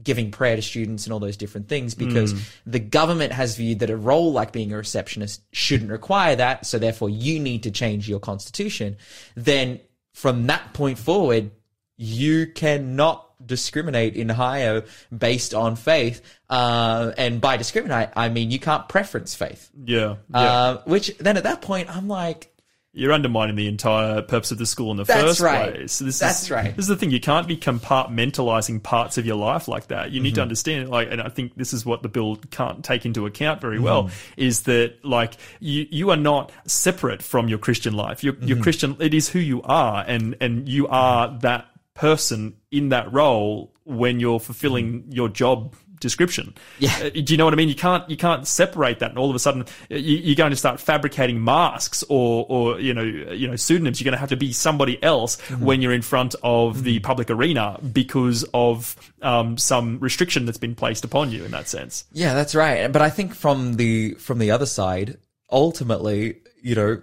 giving 0.02 0.30
prayer 0.30 0.56
to 0.56 0.62
students 0.62 1.06
and 1.06 1.12
all 1.12 1.20
those 1.20 1.36
different 1.36 1.68
things 1.68 1.94
because 1.94 2.34
the 2.66 2.80
government 2.80 3.32
has 3.32 3.56
viewed 3.56 3.78
that 3.78 3.90
a 3.90 3.96
role 3.96 4.32
like 4.32 4.52
being 4.52 4.72
a 4.72 4.76
receptionist 4.76 5.42
shouldn't 5.52 5.90
require 5.90 6.34
that. 6.34 6.66
So 6.66 6.78
therefore 6.78 7.10
you 7.10 7.38
need 7.38 7.62
to 7.62 7.70
change 7.70 8.08
your 8.08 8.18
constitution. 8.18 8.96
Then 9.36 9.80
from 10.12 10.48
that 10.48 10.72
point 10.72 10.98
forward, 10.98 11.52
you 11.96 12.48
cannot 12.48 13.34
discriminate 13.44 14.16
in 14.16 14.28
higher 14.28 14.84
based 15.16 15.54
on 15.54 15.76
faith. 15.76 16.22
Uh, 16.50 17.12
and 17.16 17.40
by 17.40 17.56
discriminate, 17.56 18.10
I 18.16 18.30
mean 18.30 18.50
you 18.50 18.58
can't 18.58 18.88
preference 18.88 19.34
faith. 19.34 19.70
Yeah. 19.84 20.16
yeah. 20.30 20.38
Uh, 20.38 20.82
which 20.86 21.16
then 21.18 21.36
at 21.36 21.44
that 21.44 21.62
point, 21.62 21.94
I'm 21.94 22.08
like, 22.08 22.53
you're 22.96 23.12
undermining 23.12 23.56
the 23.56 23.66
entire 23.66 24.22
purpose 24.22 24.52
of 24.52 24.58
the 24.58 24.66
school 24.66 24.92
in 24.92 24.96
the 24.96 25.04
That's 25.04 25.20
first 25.20 25.40
right. 25.40 25.74
place. 25.74 25.92
So 25.92 26.04
this 26.04 26.20
That's 26.20 26.44
is, 26.44 26.50
right. 26.50 26.76
This 26.76 26.84
is 26.84 26.88
the 26.88 26.96
thing. 26.96 27.10
You 27.10 27.20
can't 27.20 27.48
be 27.48 27.56
compartmentalizing 27.56 28.82
parts 28.82 29.18
of 29.18 29.26
your 29.26 29.36
life 29.36 29.68
like 29.68 29.88
that. 29.88 30.10
You 30.10 30.18
Mm-hmm. 30.18 30.22
need 30.24 30.34
to 30.36 30.42
understand, 30.42 30.88
like, 30.90 31.08
and 31.10 31.20
I 31.20 31.28
think 31.28 31.56
this 31.56 31.72
is 31.72 31.84
what 31.84 32.02
the 32.02 32.08
bill 32.08 32.36
can't 32.50 32.84
take 32.84 33.04
into 33.04 33.26
account 33.26 33.60
very 33.60 33.76
Mm-hmm. 33.76 33.84
well, 33.84 34.10
is 34.36 34.62
that, 34.62 35.04
like, 35.04 35.34
you, 35.60 35.86
you 35.90 36.10
are 36.10 36.16
not 36.16 36.52
separate 36.66 37.22
from 37.22 37.48
your 37.48 37.58
Christian 37.58 37.94
life. 37.94 38.22
Your, 38.22 38.34
Mm-hmm. 38.34 38.46
your 38.46 38.62
Christian, 38.62 38.96
it 39.00 39.12
is 39.12 39.28
who 39.28 39.38
you 39.40 39.60
are, 39.62 40.04
and, 40.06 40.36
and 40.40 40.68
you 40.68 40.86
are 40.88 41.36
that 41.40 41.66
person 41.94 42.54
in 42.70 42.88
that 42.90 43.12
role 43.12 43.72
when 43.84 44.18
you're 44.20 44.40
fulfilling 44.40 45.04
your 45.10 45.28
job 45.28 45.74
description. 46.00 46.54
Yeah. 46.78 46.94
Uh, 47.02 47.10
do 47.10 47.32
you 47.32 47.36
know 47.36 47.44
what 47.44 47.54
I 47.54 47.56
mean? 47.56 47.68
You 47.68 47.74
can't 47.74 48.08
you 48.08 48.16
can't 48.16 48.46
separate 48.46 48.98
that, 48.98 49.10
and 49.10 49.18
all 49.18 49.30
of 49.30 49.36
a 49.36 49.38
sudden 49.38 49.62
uh, 49.62 49.94
you, 49.94 50.18
you're 50.18 50.36
going 50.36 50.50
to 50.50 50.56
start 50.56 50.80
fabricating 50.80 51.42
masks 51.42 52.04
or 52.08 52.46
or 52.48 52.80
you 52.80 52.94
know 52.94 53.02
you 53.02 53.48
know 53.48 53.56
pseudonyms. 53.56 54.00
You're 54.00 54.06
going 54.06 54.16
to 54.16 54.20
have 54.20 54.30
to 54.30 54.36
be 54.36 54.52
somebody 54.52 55.02
else 55.02 55.40
when 55.58 55.82
you're 55.82 55.92
in 55.92 56.02
front 56.02 56.34
of 56.42 56.84
the 56.84 57.00
public 57.00 57.30
arena 57.30 57.78
because 57.92 58.44
of 58.54 58.96
um, 59.22 59.58
some 59.58 59.98
restriction 60.00 60.46
that's 60.46 60.58
been 60.58 60.74
placed 60.74 61.04
upon 61.04 61.30
you 61.30 61.44
in 61.44 61.50
that 61.52 61.68
sense. 61.68 62.04
Yeah, 62.12 62.34
that's 62.34 62.54
right. 62.54 62.90
But 62.92 63.02
I 63.02 63.10
think 63.10 63.34
from 63.34 63.74
the 63.74 64.14
from 64.14 64.38
the 64.38 64.50
other 64.50 64.66
side, 64.66 65.18
ultimately, 65.50 66.40
you 66.62 66.74
know, 66.74 67.02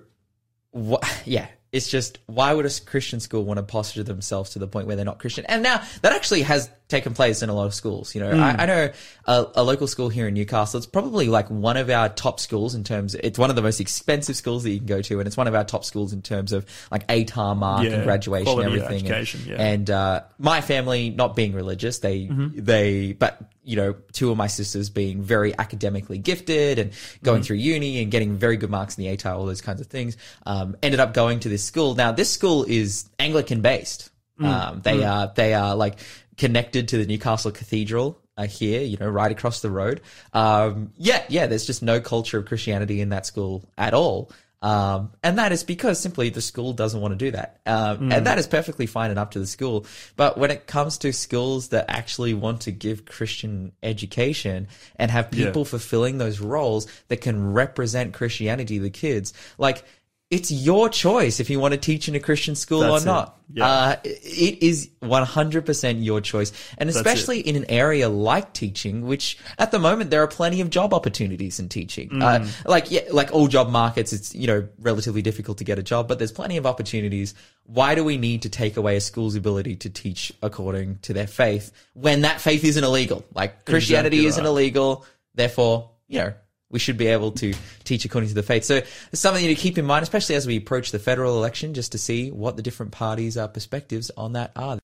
wh- 0.73 1.03
yeah, 1.25 1.47
it's 1.71 1.89
just 1.89 2.19
why 2.25 2.53
would 2.53 2.65
a 2.65 2.71
Christian 2.85 3.19
school 3.19 3.43
want 3.45 3.57
to 3.57 3.63
posture 3.63 4.03
themselves 4.03 4.51
to 4.51 4.59
the 4.59 4.67
point 4.67 4.87
where 4.87 4.95
they're 4.95 5.05
not 5.05 5.19
Christian? 5.19 5.45
And 5.45 5.63
now 5.63 5.81
that 6.01 6.13
actually 6.13 6.41
has 6.43 6.69
taken 6.91 7.13
place 7.15 7.41
in 7.41 7.49
a 7.49 7.53
lot 7.53 7.65
of 7.65 7.73
schools. 7.73 8.13
You 8.13 8.21
know, 8.21 8.29
I, 8.31 8.63
I 8.63 8.65
know 8.67 8.89
a, 9.25 9.45
a 9.55 9.63
local 9.63 9.87
school 9.87 10.09
here 10.09 10.27
in 10.27 10.35
Newcastle. 10.35 10.77
It's 10.77 10.85
probably 10.85 11.27
like 11.27 11.49
one 11.49 11.77
of 11.77 11.89
our 11.89 12.09
top 12.09 12.39
schools 12.39 12.75
in 12.75 12.83
terms. 12.83 13.15
It's 13.15 13.39
one 13.39 13.49
of 13.49 13.55
the 13.55 13.61
most 13.63 13.79
expensive 13.79 14.35
schools 14.35 14.61
that 14.63 14.69
you 14.69 14.77
can 14.77 14.85
go 14.85 15.01
to, 15.01 15.19
and 15.19 15.25
it's 15.27 15.37
one 15.37 15.47
of 15.47 15.55
our 15.55 15.63
top 15.63 15.83
schools 15.85 16.13
in 16.13 16.21
terms 16.21 16.53
of 16.53 16.65
like 16.91 17.07
ATAR 17.07 17.57
mark 17.57 17.83
Yeah, 17.85 17.91
and 17.93 18.03
graduation, 18.03 18.45
of 18.59 18.65
everything. 18.65 19.07
And- 19.07 19.45
yeah. 19.47 19.55
and 19.55 19.89
uh, 19.89 20.21
my 20.37 20.61
family 20.61 21.09
not 21.09 21.35
being 21.35 21.53
religious, 21.53 21.99
they 21.99 22.29
they 22.29 23.13
but 23.13 23.41
you 23.63 23.75
know 23.75 23.95
two 24.11 24.31
of 24.31 24.37
my 24.37 24.47
sisters 24.47 24.89
being 24.89 25.21
very 25.21 25.57
academically 25.57 26.17
gifted 26.17 26.79
and 26.79 26.91
going 27.23 27.41
through 27.43 27.57
uni 27.57 28.01
and 28.01 28.11
getting 28.11 28.35
very 28.37 28.57
good 28.57 28.69
marks 28.71 28.97
in 28.97 29.03
the 29.05 29.15
ATAR, 29.15 29.35
all 29.37 29.45
those 29.45 29.61
kinds 29.61 29.79
of 29.81 29.87
things. 29.87 30.17
Um, 30.45 30.75
ended 30.83 30.99
up 30.99 31.13
going 31.13 31.39
to 31.41 31.49
this 31.49 31.63
school. 31.63 31.95
Now 31.95 32.11
this 32.11 32.31
school 32.31 32.65
is 32.67 33.07
Anglican 33.19 33.61
based. 33.61 34.09
Um, 34.39 34.81
they 34.81 35.03
are 35.03 35.31
they 35.35 35.53
are 35.53 35.75
like 35.75 35.99
connected 36.41 36.87
to 36.87 36.97
the 36.97 37.05
Newcastle 37.05 37.51
Cathedral. 37.51 38.17
Uh, 38.37 38.47
here, 38.47 38.81
you 38.81 38.97
know, 38.97 39.09
right 39.09 39.31
across 39.31 39.61
the 39.61 39.69
road. 39.69 40.01
Um, 40.33 40.93
yeah, 40.97 41.21
yeah. 41.29 41.45
There's 41.47 41.67
just 41.67 41.83
no 41.83 41.99
culture 41.99 42.39
of 42.39 42.45
Christianity 42.45 42.99
in 43.01 43.09
that 43.09 43.25
school 43.25 43.63
at 43.77 43.93
all. 43.93 44.31
Um, 44.63 45.11
and 45.21 45.37
that 45.37 45.51
is 45.51 45.63
because 45.63 45.99
simply 45.99 46.29
the 46.29 46.41
school 46.41 46.73
doesn't 46.73 46.99
want 46.99 47.11
to 47.11 47.17
do 47.17 47.31
that. 47.31 47.59
Um, 47.65 48.11
and 48.11 48.25
that 48.27 48.39
is 48.39 48.47
perfectly 48.47 48.85
fine 48.85 49.09
and 49.09 49.19
up 49.19 49.31
to 49.31 49.39
the 49.39 49.45
school. 49.45 49.85
But 50.15 50.37
when 50.37 50.49
it 50.49 50.65
comes 50.65 50.97
to 50.99 51.11
schools 51.11 51.67
that 51.69 51.85
actually 51.89 52.33
want 52.33 52.61
to 52.61 52.71
give 52.71 53.05
Christian 53.05 53.73
education 53.83 54.67
and 54.95 55.11
have 55.11 55.29
Yeah. 55.33 55.47
people 55.47 55.65
fulfilling 55.65 56.17
those 56.17 56.39
roles 56.39 56.87
that 57.09 57.17
can 57.17 57.53
represent 57.53 58.13
Christianity 58.13 58.77
to 58.77 58.83
the 58.83 58.89
kids, 58.89 59.33
like, 59.57 59.83
it's 60.31 60.49
your 60.49 60.87
choice 60.87 61.41
if 61.41 61.49
you 61.49 61.59
want 61.59 61.73
to 61.73 61.77
teach 61.77 62.07
in 62.07 62.15
a 62.15 62.19
Christian 62.19 62.55
school 62.55 62.79
That's 62.79 63.03
or 63.03 63.07
it. 63.07 63.11
not. 63.11 63.37
Yeah. 63.53 63.65
Uh, 63.65 63.95
it 64.05 64.63
is 64.63 64.89
100% 65.03 66.05
your 66.05 66.21
choice. 66.21 66.53
And 66.77 66.89
especially 66.89 67.41
in 67.41 67.57
an 67.57 67.65
area 67.67 68.07
like 68.07 68.53
teaching, 68.53 69.05
which 69.05 69.37
at 69.59 69.71
the 69.71 69.79
moment 69.79 70.09
there 70.09 70.23
are 70.23 70.27
plenty 70.27 70.61
of 70.61 70.69
job 70.69 70.93
opportunities 70.93 71.59
in 71.59 71.67
teaching. 71.67 72.23
Uh, 72.23 72.47
like, 72.65 72.89
yeah, 72.89 73.01
like 73.11 73.33
all 73.33 73.49
job 73.49 73.71
markets, 73.71 74.13
it's, 74.13 74.33
you 74.33 74.47
know, 74.47 74.69
relatively 74.79 75.21
difficult 75.21 75.57
to 75.57 75.65
get 75.65 75.77
a 75.77 75.83
job, 75.83 76.07
but 76.07 76.17
there's 76.17 76.31
plenty 76.31 76.55
of 76.55 76.65
opportunities. 76.65 77.35
Why 77.65 77.93
do 77.93 78.05
we 78.05 78.15
need 78.15 78.43
to 78.43 78.49
take 78.49 78.77
away 78.77 78.95
a 78.95 79.01
school's 79.01 79.35
ability 79.35 79.75
to 79.77 79.89
teach 79.89 80.31
according 80.41 80.99
to 80.99 81.13
their 81.13 81.27
faith 81.27 81.73
when 81.93 82.21
that 82.21 82.39
faith 82.39 82.63
isn't 82.63 82.83
illegal? 82.83 83.25
Like 83.33 83.65
Christianity 83.65 84.19
Exactly 84.19 84.27
isn't 84.27 84.45
illegal. 84.45 85.05
Therefore, 85.35 85.91
you 86.07 86.19
know, 86.19 86.33
we 86.71 86.79
should 86.79 86.97
be 86.97 87.07
able 87.07 87.31
to 87.33 87.53
teach 87.83 88.05
according 88.05 88.29
to 88.29 88.35
the 88.35 88.43
faith. 88.43 88.63
So 88.63 88.75
it's 89.11 89.21
something 89.21 89.45
to 89.45 89.55
keep 89.55 89.77
in 89.77 89.85
mind, 89.85 90.03
especially 90.03 90.35
as 90.35 90.47
we 90.47 90.57
approach 90.57 90.91
the 90.91 90.99
federal 90.99 91.37
election, 91.37 91.73
just 91.73 91.91
to 91.93 91.97
see 91.97 92.31
what 92.31 92.55
the 92.55 92.61
different 92.61 92.91
parties' 92.91 93.37
uh, 93.37 93.47
perspectives 93.47 94.11
on 94.17 94.33
that 94.33 94.51
are. 94.55 94.79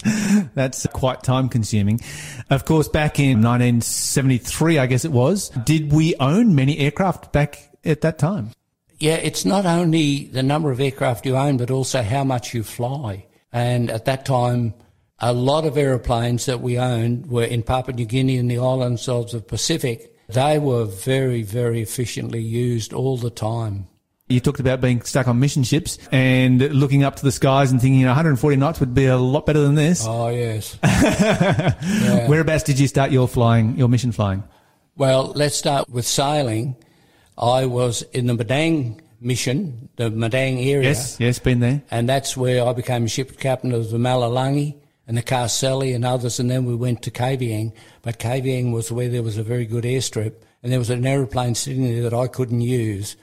that's 0.55 0.87
quite 0.95 1.23
time 1.23 1.51
consuming. 1.51 2.01
Of 2.49 2.65
course, 2.65 2.89
back 2.89 3.21
in 3.21 3.43
1973, 3.43 4.79
I 4.79 4.87
guess 4.87 5.05
it 5.05 5.13
was, 5.13 5.51
did 5.51 5.93
we 5.93 6.15
own 6.21 6.55
many 6.55 6.79
aircraft 6.79 7.35
back 7.35 7.69
at 7.85 8.01
that 8.01 8.19
time? 8.19 8.53
Yeah, 8.99 9.17
it's 9.17 9.45
not 9.45 9.67
only 9.67 10.27
the 10.27 10.43
number 10.43 10.71
of 10.71 10.81
aircraft 10.81 11.27
you 11.27 11.37
own, 11.37 11.57
but 11.57 11.71
also 11.71 12.03
how 12.03 12.25
much 12.25 12.55
you 12.55 12.63
fly. 12.63 13.27
And 13.53 13.91
at 13.91 14.05
that 14.07 14.27
time, 14.27 14.75
a 15.19 15.33
lot 15.33 15.65
of 15.65 15.77
aeroplanes 15.77 16.47
that 16.47 16.61
we 16.61 16.79
owned 16.79 17.27
were 17.27 17.45
in 17.45 17.63
Papua 17.63 17.97
New 17.97 18.05
Guinea 18.05 18.37
and 18.37 18.51
the 18.51 18.59
islands 18.59 19.09
of 19.09 19.31
the 19.31 19.41
Pacific. 19.41 20.15
They 20.29 20.59
were 20.59 20.85
very, 20.85 21.43
very 21.43 21.81
efficiently 21.83 22.41
used 22.41 22.93
all 22.93 23.17
the 23.17 23.31
time. 23.31 23.89
You 24.29 24.41
talked 24.41 24.59
about 24.59 24.81
being 24.81 25.03
stuck 25.03 25.29
on 25.29 25.39
mission 25.39 25.65
ships 25.65 25.99
and 26.11 26.61
looking 26.73 27.05
up 27.05 27.17
to 27.17 27.25
the 27.25 27.31
skies 27.31 27.71
and 27.71 27.81
thinking, 27.81 28.01
you 28.01 28.07
know, 28.07 28.13
140 28.13 28.57
knots 28.57 28.81
would 28.81 28.95
be 28.95 29.05
a 29.05 29.19
lot 29.19 29.45
better 29.45 29.61
than 29.61 29.75
this. 29.75 30.05
Oh, 30.07 30.29
yes. 30.29 30.79
Yeah. 30.83 32.29
Whereabouts 32.29 32.63
did 32.63 32.79
you 32.79 32.89
start 32.89 33.11
your 33.11 33.29
flying, 33.29 33.77
your 33.77 33.89
mission 33.89 34.13
flying? 34.13 34.43
Well, 34.97 35.33
let's 35.35 35.57
start 35.57 35.91
with 35.91 36.07
sailing. 36.07 36.77
I 37.37 37.67
was 37.67 38.03
in 38.13 38.27
the 38.27 38.35
Madang 38.35 39.01
mission, 39.21 39.89
the 39.97 40.11
Madang 40.11 40.65
area. 40.65 40.89
Yes, 40.89 41.19
yes, 41.19 41.39
been 41.39 41.61
there. 41.61 41.83
And 41.91 42.09
that's 42.09 42.37
where 42.37 42.65
I 42.65 42.73
became 42.73 43.05
a 43.05 43.09
ship 43.09 43.39
captain 43.39 43.73
of 43.73 43.91
the 43.91 43.99
Malalangi 43.99 44.77
and 45.09 45.17
the 45.17 45.23
Carcelli 45.23 45.95
and 45.95 46.05
others. 46.05 46.39
And 46.39 46.51
then 46.51 46.65
we 46.65 46.75
went 46.75 47.03
to 47.03 47.11
Kavieng. 47.11 47.73
But 48.03 48.19
Kavieng 48.19 48.73
was 48.73 48.93
where 48.93 49.09
there 49.09 49.23
was 49.23 49.39
a 49.39 49.43
very 49.43 49.67
good 49.67 49.85
airstrip. 49.85 50.35
And 50.63 50.73
there 50.73 50.79
was 50.79 50.91
an 50.91 51.07
aeroplane 51.07 51.55
sitting 51.55 51.85
there 51.85 52.03
that 52.03 52.15
I 52.15 52.27
couldn't 52.27 52.61
use. 52.61 53.17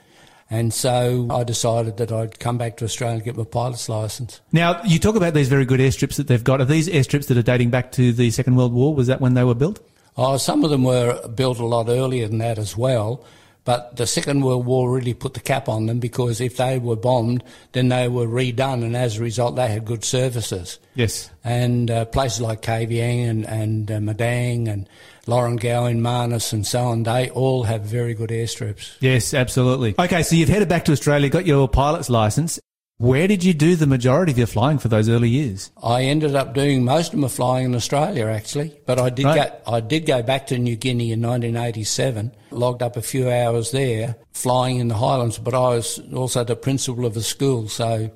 And 0.50 0.72
so 0.74 1.28
I 1.30 1.44
decided 1.44 1.96
that 1.96 2.12
I'd 2.12 2.38
come 2.38 2.58
back 2.58 2.76
to 2.76 2.84
Australia 2.84 3.14
and 3.14 3.24
get 3.24 3.36
my 3.36 3.44
pilot's 3.44 3.88
license. 3.88 4.42
Now, 4.52 4.82
you 4.84 4.98
talk 4.98 5.16
about 5.16 5.32
these 5.32 5.48
very 5.48 5.64
good 5.64 5.80
airstrips 5.80 6.16
that 6.16 6.26
they've 6.26 6.44
got. 6.44 6.60
Are 6.60 6.66
these 6.66 6.90
airstrips 6.90 7.28
that 7.28 7.38
are 7.38 7.42
dating 7.42 7.70
back 7.70 7.90
to 7.92 8.12
the 8.12 8.30
Second 8.30 8.56
World 8.56 8.74
War? 8.74 8.94
Was 8.94 9.06
that 9.06 9.20
when 9.20 9.32
they 9.32 9.44
were 9.44 9.54
built? 9.54 9.80
Oh, 10.14 10.36
some 10.36 10.62
of 10.62 10.68
them 10.70 10.84
were 10.84 11.26
built 11.28 11.58
a 11.58 11.64
lot 11.64 11.88
earlier 11.88 12.28
than 12.28 12.36
that 12.38 12.58
as 12.58 12.76
well. 12.76 13.24
But 13.64 13.96
the 13.96 14.06
Second 14.06 14.42
World 14.42 14.66
War 14.66 14.90
really 14.90 15.14
put 15.14 15.34
the 15.34 15.40
cap 15.40 15.68
on 15.68 15.86
them 15.86 16.00
because 16.00 16.40
if 16.40 16.56
they 16.56 16.78
were 16.78 16.96
bombed, 16.96 17.44
then 17.72 17.88
they 17.88 18.08
were 18.08 18.26
redone, 18.26 18.82
and 18.84 18.96
as 18.96 19.18
a 19.18 19.22
result, 19.22 19.54
they 19.54 19.68
had 19.68 19.84
good 19.84 20.04
services. 20.04 20.80
Yes. 20.94 21.30
And 21.44 21.90
uh, 21.90 22.06
places 22.06 22.40
like 22.40 22.62
Kavieng 22.62 23.28
and, 23.28 23.46
and 23.46 23.90
uh, 23.90 23.94
Madang 23.98 24.68
and 24.68 24.88
Lorengau 25.26 25.88
in 25.88 26.02
Manus 26.02 26.52
and 26.52 26.66
so 26.66 26.86
on, 26.86 27.04
they 27.04 27.30
all 27.30 27.62
have 27.62 27.82
very 27.82 28.14
good 28.14 28.30
airstrips. 28.30 28.96
Yes, 29.00 29.32
absolutely. 29.32 29.94
Okay, 29.96 30.24
so 30.24 30.34
you've 30.34 30.48
headed 30.48 30.68
back 30.68 30.84
to 30.86 30.92
Australia, 30.92 31.28
got 31.28 31.46
your 31.46 31.68
pilot's 31.68 32.10
license. 32.10 32.58
Where 33.02 33.26
did 33.26 33.42
you 33.42 33.52
do 33.52 33.74
the 33.74 33.88
majority 33.88 34.30
of 34.30 34.38
your 34.38 34.46
flying 34.46 34.78
for 34.78 34.86
those 34.86 35.08
early 35.08 35.28
years? 35.28 35.72
I 35.82 36.02
ended 36.04 36.36
up 36.36 36.54
doing 36.54 36.84
most 36.84 37.12
of 37.12 37.18
my 37.18 37.26
flying 37.26 37.64
in 37.64 37.74
Australia 37.74 38.26
actually, 38.26 38.78
but 38.86 39.00
I 39.00 39.10
did 39.10 39.24
Right. 39.24 39.50
go 39.66 39.72
I 39.72 39.80
did 39.80 40.06
go 40.06 40.22
back 40.22 40.46
to 40.46 40.56
New 40.56 40.76
Guinea 40.76 41.10
in 41.10 41.20
1987. 41.20 42.30
Logged 42.52 42.80
up 42.80 42.96
a 42.96 43.02
few 43.02 43.28
hours 43.28 43.72
there 43.72 44.14
flying 44.32 44.78
in 44.78 44.86
the 44.86 44.94
Highlands, 44.94 45.38
but 45.38 45.52
I 45.52 45.70
was 45.70 46.00
also 46.14 46.44
the 46.44 46.54
principal 46.54 47.04
of 47.04 47.16
a 47.16 47.22
school, 47.22 47.68
so 47.68 48.08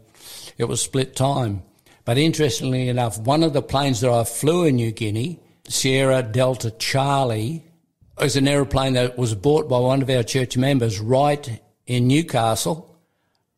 it 0.56 0.66
was 0.66 0.82
split 0.82 1.16
time. 1.16 1.64
But 2.04 2.16
interestingly 2.16 2.88
enough, 2.88 3.18
one 3.18 3.42
of 3.42 3.54
the 3.54 3.62
planes 3.62 4.02
that 4.02 4.12
I 4.12 4.22
flew 4.22 4.66
in 4.66 4.76
New 4.76 4.92
Guinea, 4.92 5.40
Sierra 5.66 6.22
Delta 6.22 6.70
Charlie, 6.70 7.64
was 8.20 8.36
an 8.36 8.46
aeroplane 8.46 8.92
that 8.92 9.18
was 9.18 9.34
bought 9.34 9.68
by 9.68 9.80
one 9.80 10.00
of 10.00 10.08
our 10.10 10.22
church 10.22 10.56
members 10.56 11.00
right 11.00 11.60
in 11.88 12.06
Newcastle 12.06 12.95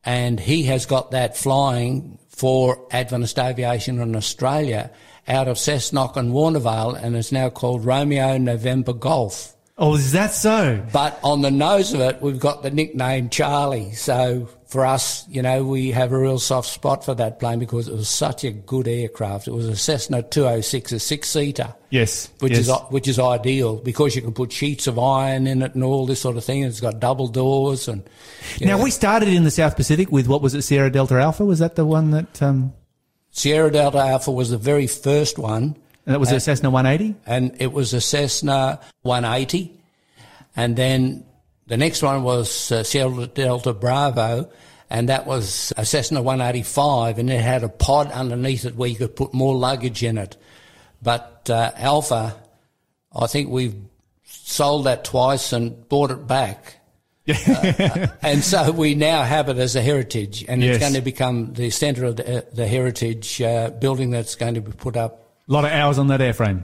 and 0.05 0.39
he 0.39 0.63
has 0.63 0.85
got 0.85 1.11
that 1.11 1.37
flying 1.37 2.19
for 2.29 2.87
Adventist 2.91 3.37
Aviation 3.37 3.99
in 3.99 4.15
Australia 4.15 4.91
out 5.27 5.47
of 5.47 5.57
Cessnock 5.57 6.15
and 6.15 6.31
Warnervale, 6.31 7.01
and 7.01 7.15
it's 7.15 7.31
now 7.31 7.49
called 7.49 7.85
Romeo 7.85 8.37
November 8.37 8.93
Golf. 8.93 9.55
Oh, 9.77 9.95
is 9.95 10.11
that 10.11 10.33
so? 10.33 10.85
But 10.91 11.19
on 11.23 11.41
the 11.41 11.51
nose 11.51 11.93
of 11.93 12.01
it, 12.01 12.21
we've 12.21 12.39
got 12.39 12.63
the 12.63 12.71
nickname 12.71 13.29
Charlie. 13.29 13.93
So 13.93 14.49
for 14.69 14.85
us, 14.85 15.27
you 15.27 15.41
know, 15.41 15.65
we 15.65 15.89
have 15.91 16.11
a 16.11 16.17
real 16.19 16.37
soft 16.37 16.69
spot 16.69 17.03
for 17.03 17.15
that 17.15 17.39
plane 17.39 17.57
because 17.57 17.87
it 17.87 17.93
was 17.95 18.07
such 18.07 18.43
a 18.43 18.51
good 18.51 18.87
aircraft. 18.87 19.47
It 19.47 19.51
was 19.51 19.67
a 19.67 19.75
Cessna 19.75 20.21
206, 20.21 20.91
a 20.91 20.99
six-seater 20.99 21.73
Yes. 21.89 22.29
which 22.37 22.51
yes. 22.51 22.67
is 22.67 22.71
which 22.91 23.07
is 23.07 23.17
ideal 23.17 23.77
because 23.77 24.15
you 24.15 24.21
can 24.21 24.31
put 24.31 24.51
sheets 24.51 24.85
of 24.85 24.99
iron 24.99 25.47
in 25.47 25.63
it 25.63 25.73
and 25.73 25.83
all 25.83 26.05
this 26.05 26.21
sort 26.21 26.37
of 26.37 26.43
thing. 26.43 26.61
It's 26.61 26.79
got 26.81 26.99
double 26.99 27.27
doors 27.27 27.87
and 27.87 28.03
Now 28.61 28.77
know, 28.77 28.83
we 28.83 28.91
started 28.91 29.29
in 29.29 29.43
the 29.43 29.49
South 29.49 29.75
Pacific 29.75 30.11
with 30.11 30.27
what 30.27 30.43
was 30.43 30.53
it, 30.53 30.61
Sierra 30.61 30.91
Delta 30.91 31.15
Alpha? 31.15 31.43
Was 31.43 31.57
that 31.57 31.75
the 31.75 31.85
one 31.85 32.11
that? 32.11 32.39
Um, 32.39 32.73
Sierra 33.31 33.71
Delta 33.71 33.97
Alpha 33.97 34.31
was 34.31 34.51
the 34.51 34.57
very 34.59 34.85
first 34.85 35.39
one, 35.39 35.75
and 36.05 36.13
that 36.13 36.19
was 36.19 36.31
a 36.31 36.39
Cessna 36.39 36.69
180. 36.69 37.15
and 37.25 37.55
it 37.59 37.73
was 37.73 37.95
a 37.95 38.01
Cessna 38.01 38.79
180, 39.01 39.71
and 40.55 40.75
then 40.75 41.25
the 41.69 41.77
next 41.77 42.01
one 42.03 42.23
was 42.23 42.71
uh, 42.71 42.83
Sierra 42.83 43.25
Delta 43.27 43.73
Bravo. 43.73 44.51
And 44.91 45.09
that 45.09 45.27
was 45.27 45.71
a 45.77 45.85
Cessna 45.85 46.19
185, 46.19 47.19
and 47.19 47.29
it 47.29 47.39
had 47.39 47.63
a 47.63 47.69
pod 47.69 48.11
underneath 48.11 48.65
it 48.65 48.75
where 48.75 48.89
you 48.89 48.95
could 48.95 49.15
put 49.15 49.35
more 49.35 49.55
luggage 49.55 50.03
in 50.03 50.17
it. 50.17 50.35
But 50.99 51.47
uh, 51.47 51.69
Alpha, 51.75 52.35
I 53.15 53.27
think 53.27 53.51
we've 53.51 53.75
sold 54.23 54.85
that 54.87 55.03
twice 55.03 55.53
and 55.53 55.87
bought 55.89 56.09
it 56.09 56.25
back. 56.25 56.77
and 58.23 58.43
so 58.43 58.71
we 58.71 58.95
now 58.95 59.21
have 59.21 59.49
it 59.49 59.57
as 59.59 59.75
a 59.75 59.81
heritage, 59.83 60.43
and 60.47 60.63
Yes. 60.63 60.77
it's 60.77 60.83
going 60.83 60.95
to 60.95 61.01
become 61.01 61.53
the 61.53 61.69
centre 61.69 62.05
of 62.05 62.15
the, 62.15 62.47
the 62.51 62.65
heritage 62.67 63.39
uh, 63.43 63.69
building 63.69 64.09
that's 64.09 64.33
going 64.33 64.55
to 64.55 64.61
be 64.61 64.71
put 64.71 64.97
up. 64.97 65.35
A 65.47 65.53
lot 65.53 65.65
of 65.65 65.71
hours 65.71 65.99
on 65.99 66.07
that 66.07 66.19
airframe. 66.19 66.63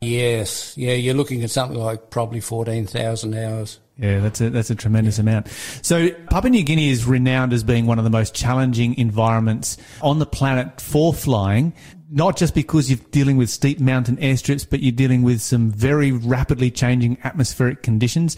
Yes, 0.00 0.76
yeah, 0.76 0.94
you're 0.94 1.14
looking 1.14 1.44
at 1.44 1.50
something 1.50 1.78
like 1.78 2.10
probably 2.10 2.40
14,000 2.40 3.34
hours. 3.34 3.78
Yeah, 4.00 4.20
that's 4.20 4.40
a 4.40 4.48
that's 4.48 4.70
a 4.70 4.74
tremendous 4.74 5.18
amount. 5.18 5.48
So 5.82 6.10
Papua 6.30 6.50
New 6.50 6.62
Guinea 6.62 6.88
is 6.88 7.04
renowned 7.04 7.52
as 7.52 7.62
being 7.62 7.86
one 7.86 7.98
of 7.98 8.04
the 8.04 8.10
most 8.10 8.34
challenging 8.34 8.96
environments 8.96 9.76
on 10.00 10.18
the 10.18 10.26
planet 10.26 10.80
for 10.80 11.12
flying. 11.12 11.74
Not 12.10 12.36
just 12.36 12.54
because 12.54 12.90
you're 12.90 12.98
dealing 13.10 13.36
with 13.36 13.50
steep 13.50 13.78
mountain 13.78 14.16
airstrips, 14.16 14.66
but 14.68 14.80
you're 14.80 14.90
dealing 14.90 15.22
with 15.22 15.40
some 15.42 15.70
very 15.70 16.10
rapidly 16.12 16.70
changing 16.70 17.18
atmospheric 17.22 17.82
conditions. 17.82 18.36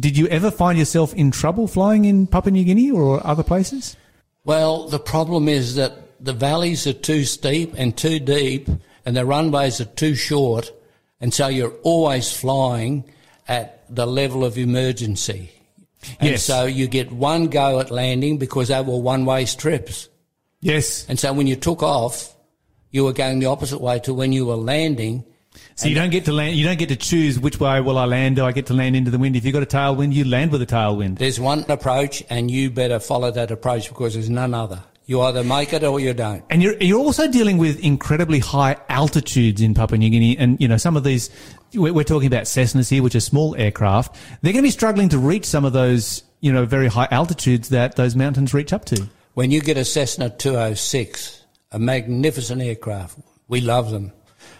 Did 0.00 0.16
you 0.16 0.26
ever 0.28 0.50
find 0.50 0.78
yourself 0.78 1.14
in 1.14 1.30
trouble 1.30 1.68
flying 1.68 2.06
in 2.06 2.26
Papua 2.26 2.52
New 2.52 2.64
Guinea 2.64 2.90
or 2.90 3.24
other 3.24 3.42
places? 3.42 3.96
Well, 4.44 4.88
the 4.88 4.98
problem 4.98 5.46
is 5.46 5.76
that 5.76 6.24
the 6.24 6.32
valleys 6.32 6.86
are 6.86 6.92
too 6.92 7.24
steep 7.24 7.74
and 7.76 7.96
too 7.96 8.18
deep, 8.18 8.68
and 9.04 9.16
the 9.16 9.26
runways 9.26 9.80
are 9.80 9.84
too 9.84 10.14
short, 10.14 10.72
and 11.20 11.32
so 11.32 11.48
you're 11.48 11.76
always 11.82 12.32
flying 12.32 13.04
at 13.48 13.84
the 13.94 14.06
level 14.06 14.44
of 14.44 14.58
emergency. 14.58 15.50
And 16.20 16.30
Yes. 16.30 16.42
so 16.42 16.64
you 16.66 16.86
get 16.86 17.10
one 17.12 17.48
go 17.48 17.80
at 17.80 17.90
landing 17.90 18.38
because 18.38 18.68
they 18.68 18.80
were 18.80 18.96
one-way 18.98 19.44
strips. 19.46 20.08
Yes. 20.60 21.06
And 21.08 21.18
so 21.18 21.32
when 21.32 21.46
you 21.46 21.56
took 21.56 21.82
off, 21.82 22.34
you 22.90 23.04
were 23.04 23.12
going 23.12 23.38
the 23.40 23.46
opposite 23.46 23.80
way 23.80 23.98
to 24.00 24.14
when 24.14 24.32
you 24.32 24.46
were 24.46 24.56
landing. 24.56 25.24
So 25.74 25.88
you 25.88 25.94
don't 25.94 26.10
get 26.10 26.24
to 26.26 26.32
land. 26.32 26.56
You 26.56 26.64
don't 26.64 26.78
get 26.78 26.90
to 26.90 26.96
choose 26.96 27.38
which 27.40 27.58
way 27.60 27.80
will 27.80 27.98
I 27.98 28.04
land. 28.04 28.36
Do 28.36 28.44
I 28.44 28.52
get 28.52 28.66
to 28.66 28.74
land 28.74 28.94
into 28.94 29.10
the 29.10 29.18
wind? 29.18 29.36
If 29.36 29.44
you've 29.44 29.54
got 29.54 29.62
a 29.62 29.66
tailwind, 29.66 30.12
you 30.12 30.24
land 30.24 30.52
with 30.52 30.62
a 30.62 30.66
tailwind. 30.66 31.18
There's 31.18 31.40
one 31.40 31.64
approach, 31.68 32.22
and 32.28 32.50
you 32.50 32.70
better 32.70 32.98
follow 32.98 33.30
that 33.30 33.50
approach 33.50 33.88
because 33.88 34.14
there's 34.14 34.30
none 34.30 34.54
other. 34.54 34.82
You 35.08 35.22
either 35.22 35.44
make 35.44 35.72
it 35.72 35.84
or 35.84 36.00
you 36.00 36.12
don't. 36.14 36.44
And 36.50 36.60
you're, 36.60 36.76
you're 36.78 36.98
also 36.98 37.30
dealing 37.30 37.58
with 37.58 37.78
incredibly 37.78 38.40
high 38.40 38.76
altitudes 38.88 39.62
in 39.62 39.72
Papua 39.72 39.98
New 39.98 40.10
Guinea. 40.10 40.36
And, 40.36 40.60
you 40.60 40.66
know, 40.66 40.76
some 40.76 40.96
of 40.96 41.04
these, 41.04 41.30
we're, 41.72 41.92
we're 41.92 42.02
talking 42.02 42.26
about 42.26 42.44
Cessnas 42.44 42.90
here, 42.90 43.04
which 43.04 43.14
are 43.14 43.20
small 43.20 43.54
aircraft. 43.54 44.16
They're 44.42 44.52
going 44.52 44.64
to 44.64 44.66
be 44.66 44.70
struggling 44.70 45.08
to 45.10 45.18
reach 45.18 45.44
some 45.44 45.64
of 45.64 45.72
those, 45.72 46.24
you 46.40 46.52
know, 46.52 46.66
very 46.66 46.88
high 46.88 47.06
altitudes 47.12 47.68
that 47.68 47.94
those 47.94 48.16
mountains 48.16 48.52
reach 48.52 48.72
up 48.72 48.84
to. 48.86 49.08
When 49.34 49.52
you 49.52 49.60
get 49.60 49.76
a 49.76 49.84
Cessna 49.84 50.28
206, 50.28 51.44
a 51.70 51.78
magnificent 51.78 52.60
aircraft, 52.60 53.16
we 53.46 53.60
love 53.60 53.92
them. 53.92 54.12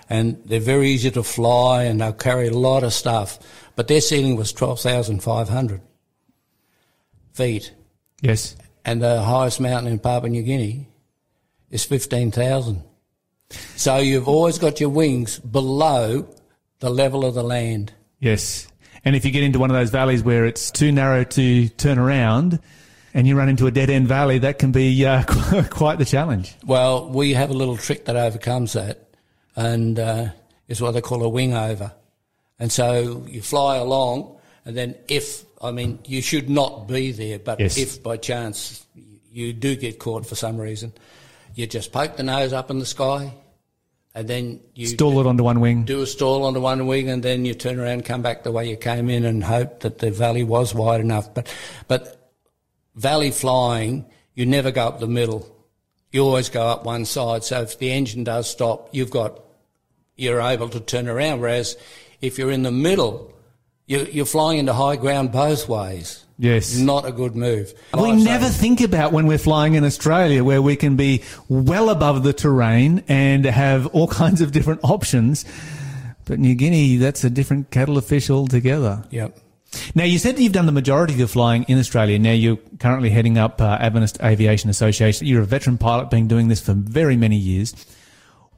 And 0.09 0.41
they're 0.45 0.61
very 0.61 0.91
easy 0.91 1.11
to 1.11 1.25
fly 1.25 1.85
and 1.85 2.01
they'll 2.01 2.13
carry 2.13 2.47
a 2.47 2.57
lot 2.57 2.85
of 2.85 2.93
stuff. 2.93 3.41
But 3.75 3.89
their 3.89 4.01
ceiling 4.01 4.37
was 4.37 4.53
12,500 4.53 5.81
feet. 7.33 7.73
Yes. 8.23 8.57
And 8.87 9.03
the 9.03 9.21
highest 9.21 9.61
mountain 9.61 9.93
in 9.93 9.99
Papua 9.99 10.31
New 10.31 10.45
Guinea 10.45 10.89
is 11.71 11.85
15,000. 11.85 12.83
So 13.51 13.97
you've 13.97 14.29
always 14.29 14.59
got 14.59 14.81
your 14.81 14.91
wings 14.91 15.41
below 15.41 16.29
the 16.79 16.89
level 16.89 17.25
of 17.25 17.35
the 17.35 17.43
land. 17.43 17.93
Yes. 18.21 18.69
And 19.05 19.17
if 19.17 19.25
you 19.25 19.33
get 19.33 19.43
into 19.43 19.59
one 19.59 19.71
of 19.71 19.77
those 19.77 19.91
valleys 19.91 20.23
where 20.23 20.47
it's 20.47 20.71
too 20.71 20.93
narrow 20.93 21.25
to 21.25 21.69
turn 21.71 21.99
around 21.99 22.61
and 23.13 23.27
you 23.27 23.37
run 23.37 23.49
into 23.49 23.67
a 23.67 23.71
dead 23.71 23.91
end 23.91 24.07
valley, 24.07 24.39
that 24.39 24.59
can 24.59 24.73
be 24.73 25.05
uh, 25.05 25.25
quite 25.71 25.99
the 25.99 26.05
challenge. 26.05 26.55
Well, 26.65 27.09
we 27.09 27.33
have 27.33 27.51
a 27.51 27.55
little 27.55 27.77
trick 27.77 28.05
that 28.05 28.15
overcomes 28.15 28.75
that, 28.75 29.09
and 29.57 29.99
uh, 29.99 30.29
it's 30.69 30.81
what 30.81 30.93
they 30.93 31.01
call 31.01 31.23
a 31.23 31.29
wing 31.29 31.55
over. 31.55 31.93
And 32.59 32.71
so 32.71 33.25
you 33.27 33.43
fly 33.43 33.77
along, 33.77 34.37
and 34.65 34.77
then 34.77 34.97
if, 35.09 35.46
I 35.63 35.71
mean, 35.71 35.99
you 36.05 36.21
should 36.23 36.51
not 36.51 36.87
be 36.87 37.13
there, 37.13 37.39
but 37.39 37.61
Yes. 37.61 37.79
if 37.79 38.03
by 38.03 38.17
chance 38.17 38.87
you 39.33 39.53
do 39.53 39.77
get 39.77 39.99
caught 39.99 40.27
for 40.27 40.35
some 40.35 40.59
reason, 40.59 40.93
you 41.55 41.67
just 41.67 41.93
poke 41.93 42.17
the 42.17 42.23
nose 42.23 42.53
up 42.53 42.71
in 42.71 42.79
the 42.79 42.87
sky, 42.87 43.33
and 44.15 44.29
then 44.29 44.61
you 44.75 44.87
Stall 44.87 45.21
it 45.21 45.27
onto 45.27 45.43
one 45.45 45.61
wing. 45.61 45.85
do 45.85 46.03
a 46.03 46.07
stall 46.07 46.45
onto 46.45 46.61
one 46.61 46.87
wing, 46.87 47.09
and 47.09 47.23
then 47.23 47.45
you 47.45 47.55
turn 47.55 47.79
around, 47.79 48.05
come 48.05 48.23
back 48.23 48.43
the 48.45 48.53
way 48.53 48.69
you 48.69 48.77
came 48.77 49.09
in, 49.11 49.25
and 49.25 49.45
hope 49.45 49.81
that 49.81 49.99
the 49.99 50.11
valley 50.11 50.45
was 50.45 50.75
wide 50.75 51.01
enough. 51.01 51.33
But, 51.35 51.47
but 51.89 52.31
valley 52.95 53.31
flying, 53.31 54.05
you 54.35 54.47
never 54.47 54.71
go 54.71 54.87
up 54.89 55.01
the 55.01 55.07
middle. 55.07 55.51
You 56.13 56.23
always 56.25 56.49
go 56.49 56.67
up 56.67 56.85
one 56.85 57.05
side. 57.05 57.45
So 57.45 57.63
if 57.63 57.79
the 57.79 57.91
engine 57.91 58.25
does 58.25 58.49
stop, 58.49 58.89
you've 58.93 59.11
got, 59.11 59.41
you're 60.17 60.41
able 60.41 60.69
to 60.71 60.81
turn 60.81 61.09
around. 61.09 61.41
Whereas 61.41 61.77
if 62.23 62.39
you're 62.39 62.51
in 62.51 62.63
the 62.63 62.73
middle, 62.73 63.33
you, 63.87 64.07
you're 64.11 64.27
flying 64.27 64.59
into 64.59 64.73
high 64.73 64.97
ground 64.97 65.33
both 65.33 65.69
ways. 65.69 66.25
Yes. 66.39 66.77
Not 66.77 67.07
a 67.07 67.13
good 67.13 67.35
move. 67.35 67.73
We 67.95 68.19
say, 68.19 68.25
never 68.25 68.47
think 68.47 68.81
about 68.83 69.13
when 69.13 69.27
we're 69.27 69.39
flying 69.39 69.75
in 69.75 69.85
Australia 69.85 70.45
where 70.45 70.61
we 70.61 70.77
can 70.77 70.97
be 70.97 71.23
well 71.49 71.89
above 71.89 72.25
the 72.25 72.33
terrain 72.33 73.05
and 73.09 73.45
have 73.45 73.87
all 73.89 74.09
kinds 74.23 74.41
of 74.41 74.53
different 74.53 74.81
options. 74.83 75.45
But 76.27 76.39
New 76.39 76.55
Guinea, 76.55 76.97
that's 76.97 77.25
a 77.25 77.31
different 77.31 77.71
kettle 77.71 77.97
of 77.97 78.05
fish 78.05 78.29
altogether. 78.29 79.05
Yep. 79.11 79.39
Now, 79.95 80.05
you 80.05 80.19
said 80.19 80.37
that 80.37 80.43
you've 80.43 80.53
done 80.53 80.67
the 80.67 80.73
majority 80.73 81.13
of 81.13 81.19
your 81.19 81.29
flying 81.29 81.65
in 81.65 81.79
Australia. 81.79 82.19
Now, 82.19 82.33
you're 82.33 82.59
currently 82.79 83.11
heading 83.11 83.39
up 83.39 83.61
uh, 83.61 83.79
Adventist 83.81 84.19
Aviation 84.23 84.71
Association. 84.71 85.27
You're 85.27 85.43
a 85.43 85.47
veteran 85.47 85.79
pilot, 85.79 86.11
been 86.11 86.29
doing 86.29 86.49
this 86.49 86.61
for 86.61 86.73
very 86.73 87.17
many 87.17 87.37
years. 87.37 87.75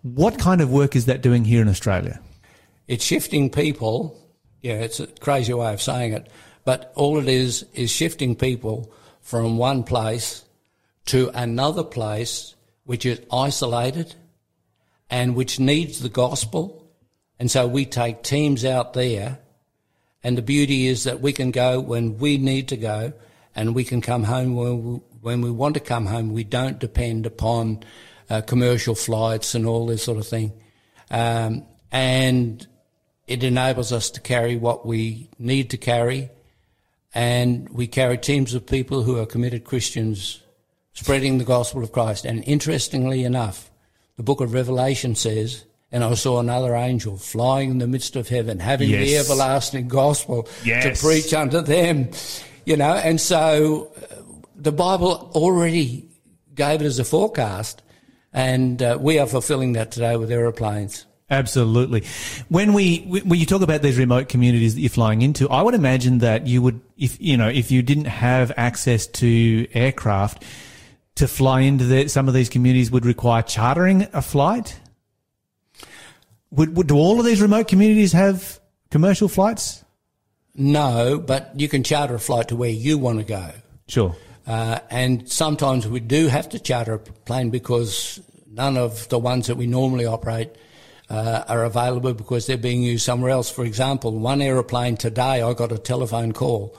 What 0.03 0.39
kind 0.39 0.61
of 0.61 0.71
work 0.71 0.97
is 0.97 1.07
that 1.07 1.23
doing 1.23 1.45
here 1.45 1.63
in 1.63 1.69
Australia? 1.69 2.21
It's 2.87 3.05
shifting 3.05 3.51
people. 3.51 4.17
Yeah, 4.63 4.75
it's 4.75 5.01
a 5.01 5.07
crazy 5.07 5.55
way 5.55 5.73
of 5.73 5.83
saying 5.83 6.13
it. 6.13 6.29
But 6.65 6.93
all 6.97 7.19
it 7.19 7.29
is, 7.29 7.65
is 7.75 7.91
shifting 7.91 8.37
people 8.37 8.93
from 9.21 9.59
one 9.59 9.85
place 9.85 10.45
to 11.07 11.31
another 11.35 11.85
place 11.85 12.55
which 12.85 13.07
is 13.07 13.21
isolated 13.33 14.15
and 15.11 15.35
which 15.35 15.61
needs 15.61 16.01
the 16.01 16.09
gospel. 16.09 16.91
And 17.39 17.51
so 17.51 17.67
we 17.67 17.87
take 17.87 18.23
teams 18.23 18.65
out 18.65 18.95
there 18.95 19.39
And 20.23 20.37
the 20.37 20.43
beauty 20.43 20.87
is 20.87 21.05
that 21.05 21.21
we 21.21 21.33
can 21.33 21.51
go 21.51 21.81
when 21.81 22.19
we 22.19 22.39
need 22.39 22.69
to 22.69 22.77
go 22.77 23.13
and 23.55 23.75
we 23.75 23.85
can 23.85 24.01
come 24.01 24.25
home 24.25 24.55
when 24.57 24.85
we, 24.85 25.01
when 25.21 25.41
we 25.41 25.51
want 25.51 25.75
to 25.75 25.81
come 25.81 26.07
home. 26.07 26.33
We 26.33 26.45
don't 26.45 26.79
depend 26.79 27.27
upon 27.27 27.85
uh, 28.29 28.43
commercial 28.43 28.95
flights 28.95 29.55
and 29.55 29.65
all 29.67 29.87
this 29.87 30.03
sort 30.03 30.19
of 30.19 30.27
thing. 30.27 30.53
Um, 31.11 31.65
and 31.91 32.67
it 33.29 33.45
enables 33.45 33.93
us 33.93 34.11
to 34.11 34.21
carry 34.21 34.57
what 34.57 34.87
we 34.87 35.29
need 35.39 35.71
to 35.71 35.77
carry. 35.77 36.31
And 37.15 37.69
we 37.71 37.87
carry 37.87 38.19
teams 38.19 38.55
of 38.55 38.67
people 38.67 39.03
who 39.03 39.19
are 39.19 39.27
committed 39.27 39.65
Christians 39.65 40.41
spreading 40.93 41.39
the 41.39 41.45
gospel 41.45 41.83
of 41.83 41.93
Christ. 41.93 42.25
And 42.25 42.43
interestingly 42.45 43.25
enough, 43.25 43.71
the 44.17 44.23
book 44.23 44.41
of 44.41 44.53
Revelation 44.53 45.15
says, 45.15 45.65
and 45.91 46.05
I 46.05 46.13
saw 46.15 46.39
another 46.39 46.75
angel 46.75 47.17
flying 47.17 47.71
in 47.71 47.79
the 47.79 47.87
midst 47.87 48.15
of 48.17 48.29
heaven, 48.29 48.59
having 48.59 48.91
the 48.91 49.17
everlasting 49.17 49.89
gospel 49.89 50.47
Yes. 50.65 51.01
to 51.01 51.07
preach 51.07 51.33
unto 51.33 51.61
them. 51.63 52.11
You 52.67 52.77
know, 52.77 52.93
and 52.95 53.19
so 53.19 53.91
uh, 53.97 54.17
the 54.55 54.73
Bible 54.73 55.31
already 55.35 56.09
gave 56.55 56.83
it 56.83 56.85
as 56.85 56.99
a 56.99 57.05
forecast, 57.05 57.83
and 58.35 58.83
uh, 58.83 58.99
we 59.01 59.19
are 59.19 59.27
fulfilling 59.27 59.73
that 59.75 59.91
today 59.91 60.17
with 60.19 60.31
aeroplanes. 60.31 61.07
Absolutely. 61.31 62.05
When 62.49 62.73
we 62.73 63.01
when 63.01 63.39
you 63.39 63.45
talk 63.45 63.61
about 63.61 63.83
these 63.83 63.99
remote 63.99 64.29
communities 64.29 64.75
that 64.75 64.81
you're 64.81 64.89
flying 64.89 65.21
into, 65.21 65.49
I 65.51 65.61
would 65.61 65.75
imagine 65.75 66.19
that 66.19 66.47
you 66.47 66.63
would, 66.63 66.81
if 66.97 67.21
you 67.21 67.37
know, 67.37 67.49
if 67.49 67.71
you 67.71 67.83
didn't 67.83 68.07
have 68.07 68.51
access 68.57 69.07
to 69.07 69.67
aircraft 69.75 70.43
to 71.17 71.29
fly 71.29 71.61
into 71.61 71.85
the, 71.85 72.09
some 72.09 72.29
of 72.29 72.35
these 72.35 72.49
communities, 72.49 72.91
would 72.91 73.05
require 73.05 73.43
chartering 73.43 74.07
a 74.13 74.23
flight. 74.23 74.81
Would, 76.51 76.77
would 76.77 76.87
do 76.87 76.97
all 76.97 77.21
of 77.21 77.27
these 77.27 77.43
remote 77.43 77.69
communities 77.69 78.13
have 78.13 78.59
commercial 78.91 79.29
flights? 79.29 79.85
No, 80.55 81.19
but 81.19 81.53
you 81.57 81.69
can 81.69 81.83
charter 81.83 82.15
a 82.15 82.21
flight 82.21 82.49
to 82.49 82.57
where 82.57 82.71
you 82.71 82.97
want 82.97 83.19
to 83.19 83.25
go. 83.25 83.51
Sure. 83.87 84.17
Uh, 84.47 84.79
and 84.91 85.31
sometimes 85.31 85.87
we 85.87 86.01
do 86.01 86.29
have 86.29 86.49
to 86.49 86.59
charter 86.59 86.95
a 86.95 86.99
plane 86.99 87.51
because 87.51 88.21
none 88.51 88.79
of 88.79 89.09
the 89.09 89.19
ones 89.19 89.49
that 89.49 89.57
we 89.57 89.67
normally 89.67 90.07
operate 90.07 90.51
uh, 91.11 91.45
are 91.49 91.65
available 91.65 92.13
because 92.15 92.47
they're 92.47 92.57
being 92.57 92.83
used 92.83 93.05
somewhere 93.05 93.31
else. 93.31 93.51
For 93.51 93.65
example, 93.65 94.19
one 94.19 94.43
aeroplane 94.43 94.97
today, 94.97 95.43
I 95.43 95.53
got 95.55 95.73
a 95.73 95.79
telephone 95.79 96.33
call 96.33 96.77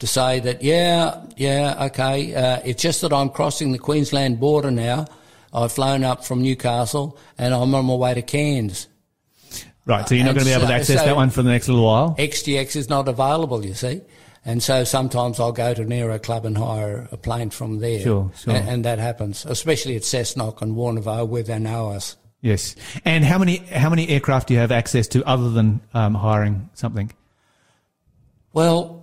to 0.00 0.06
say 0.06 0.40
that, 0.40 0.62
yeah, 0.62 1.22
yeah, 1.36 1.86
okay, 1.86 2.34
uh, 2.34 2.60
it's 2.64 2.82
just 2.82 3.00
that 3.02 3.12
I'm 3.12 3.28
crossing 3.30 3.72
the 3.72 3.78
Queensland 3.78 4.40
border 4.40 4.70
now. 4.70 5.06
I've 5.52 5.72
flown 5.72 6.04
up 6.04 6.24
from 6.24 6.42
Newcastle 6.42 7.18
and 7.36 7.52
I'm 7.52 7.74
on 7.74 7.84
my 7.86 7.94
way 7.94 8.14
to 8.14 8.22
Cairns. 8.22 8.86
Right. 9.86 10.06
So 10.08 10.14
you're 10.14 10.24
not 10.24 10.30
And 10.30 10.38
going 10.38 10.46
to 10.46 10.50
be 10.50 10.56
able 10.56 10.68
to 10.68 10.74
access 10.74 10.98
so- 11.00 11.04
that 11.06 11.16
one 11.16 11.30
for 11.30 11.42
the 11.42 11.50
next 11.50 11.68
little 11.68 11.84
while. 11.84 12.14
XTX 12.18 12.76
is 12.76 12.88
not 12.88 13.08
available, 13.08 13.64
you 13.64 13.74
see. 13.74 14.02
And 14.44 14.62
so 14.62 14.84
sometimes 14.84 15.38
I'll 15.38 15.52
go 15.52 15.74
to 15.74 15.82
an 15.82 15.92
aero 15.92 16.18
club 16.18 16.46
and 16.46 16.56
hire 16.56 17.08
a 17.12 17.16
plane 17.18 17.50
from 17.50 17.80
there. 17.80 18.00
Sure, 18.00 18.30
sure. 18.38 18.54
And, 18.54 18.68
and 18.68 18.84
that 18.84 18.98
happens, 18.98 19.44
especially 19.44 19.96
at 19.96 20.02
Cessnock 20.02 20.62
and 20.62 20.76
Warnervale 20.76 21.28
where 21.28 21.42
they 21.42 21.58
know 21.58 21.90
us. 21.90 22.16
Yes. 22.42 22.74
And 23.04 23.24
how 23.24 23.38
many 23.38 23.56
how 23.58 23.90
many 23.90 24.08
aircraft 24.08 24.48
do 24.48 24.54
you 24.54 24.60
have 24.60 24.72
access 24.72 25.06
to 25.08 25.22
other 25.24 25.50
than 25.50 25.80
um, 25.94 26.14
hiring 26.14 26.70
something? 26.74 27.12
Well, 28.52 28.96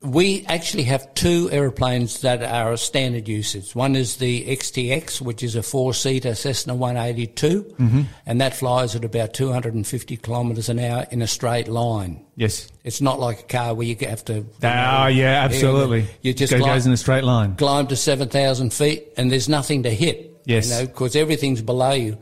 we 0.00 0.46
actually 0.46 0.84
have 0.84 1.12
two 1.14 1.48
aeroplanes 1.50 2.20
that 2.20 2.42
are 2.42 2.76
standard 2.76 3.26
usage. 3.28 3.74
One 3.74 3.96
is 3.96 4.16
the 4.18 4.44
XTX, 4.46 5.20
which 5.20 5.42
is 5.42 5.56
a 5.56 5.62
four-seater 5.62 6.36
Cessna 6.36 6.74
182, 6.76 7.62
Mm-hmm. 7.78 8.02
and 8.24 8.40
that 8.40 8.54
flies 8.56 8.94
at 8.94 9.04
about 9.04 9.34
250 9.34 10.16
kilometres 10.18 10.68
an 10.68 10.78
hour 10.78 11.04
in 11.10 11.20
a 11.20 11.26
straight 11.26 11.66
line. 11.66 12.24
Yes. 12.36 12.68
It's 12.84 13.00
not 13.00 13.18
like 13.18 13.40
a 13.40 13.44
car 13.44 13.74
where 13.74 13.86
you 13.88 13.96
have 14.08 14.24
to. 14.26 14.34
you 14.34 14.46
Ah, 14.62 15.02
know, 15.02 15.06
yeah, 15.08 15.42
absolutely. 15.42 16.06
You 16.22 16.32
just 16.32 16.52
Go- 16.52 16.60
glide- 16.60 16.74
goes 16.74 16.86
in 16.86 16.92
a 16.92 16.96
straight 16.96 17.24
line. 17.24 17.56
climb 17.56 17.88
to 17.88 17.96
7,000 17.96 18.72
feet 18.72 19.08
and 19.16 19.32
there's 19.32 19.48
nothing 19.48 19.82
to 19.82 19.90
hit. 19.90 20.40
Yes. 20.44 20.70
You 20.80 20.86
know, 20.86 21.06
everything's 21.20 21.60
below 21.60 21.92
you. 21.92 22.16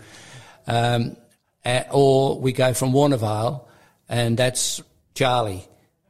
Um, 0.66 1.16
uh, 1.64 1.82
or 1.90 2.38
we 2.38 2.52
go 2.52 2.72
from 2.74 2.92
Warnervale 2.92 3.66
and 4.08 4.36
that's 4.36 4.82
Charlie, 5.14 5.66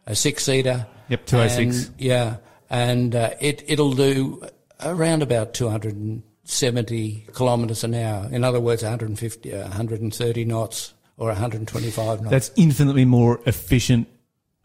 a 0.07 0.15
six 0.15 0.45
seater. 0.45 0.87
Yep, 1.09 1.27
206. 1.27 1.93
Yeah. 1.99 2.37
And 2.69 3.15
uh, 3.15 3.31
it, 3.41 3.63
it'll 3.67 3.93
do 3.93 4.43
around 4.83 5.23
about 5.23 5.55
270 5.55 7.27
kilometres 7.35 7.85
an 7.85 7.95
hour. 7.95 8.29
In 8.31 8.45
other 8.45 8.61
words, 8.61 8.83
150, 8.83 9.55
uh, 9.55 9.63
130 9.63 10.45
knots 10.45 10.95
or 11.17 11.29
125 11.29 12.21
knots. 12.21 12.31
That's 12.31 12.51
infinitely 12.57 13.05
more 13.05 13.41
efficient 13.47 14.09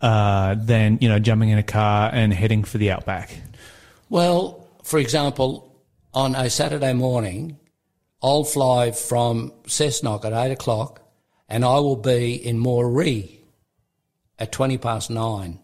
uh, 0.01 0.56
than 0.58 0.97
you 0.99 1.08
know 1.08 1.19
jumping 1.19 1.49
in 1.49 1.58
a 1.58 1.63
car 1.63 2.10
and 2.12 2.34
heading 2.34 2.63
for 2.63 2.77
the 2.77 2.91
outback. 2.91 3.32
Well, 4.10 4.67
for 4.84 4.99
example, 4.99 5.80
on 6.13 6.36
a 6.36 6.49
Saturday 6.49 6.93
morning, 6.93 7.58
I'll 8.23 8.43
fly 8.43 8.91
from 8.91 9.51
Cessnock 9.65 10.25
at 10.25 10.34
8 10.34 10.51
o'clock 10.51 11.01
and 11.49 11.65
I 11.65 11.79
will 11.79 11.95
be 11.95 12.36
in 12.36 12.57
Moree 12.60 13.39
at 14.39 14.51
20 14.51 14.77
past 14.77 15.10
9 15.10 15.60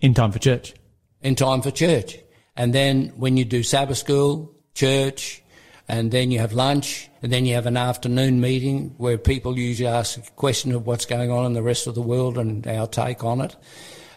In 0.00 0.14
time 0.14 0.32
for 0.32 0.38
church. 0.38 0.74
in 1.20 1.34
time 1.34 1.62
for 1.62 1.70
church. 1.70 2.18
And 2.56 2.72
then 2.72 3.08
when 3.16 3.36
you 3.36 3.44
do 3.44 3.62
Sabbath 3.62 3.98
school, 3.98 4.54
church, 4.74 5.42
and 5.88 6.10
then 6.10 6.30
you 6.30 6.38
have 6.38 6.52
lunch, 6.52 7.08
and 7.22 7.32
then 7.32 7.44
you 7.44 7.54
have 7.54 7.66
an 7.66 7.76
afternoon 7.76 8.40
meeting 8.40 8.94
where 8.96 9.18
people 9.18 9.58
usually 9.58 9.86
ask 9.88 10.18
a 10.18 10.22
question 10.32 10.72
of 10.72 10.86
what's 10.86 11.04
going 11.04 11.30
on 11.30 11.44
in 11.46 11.52
the 11.52 11.62
rest 11.62 11.86
of 11.86 11.94
the 11.94 12.02
world 12.02 12.38
and 12.38 12.66
our 12.66 12.86
take 12.86 13.22
on 13.24 13.40
it. 13.42 13.54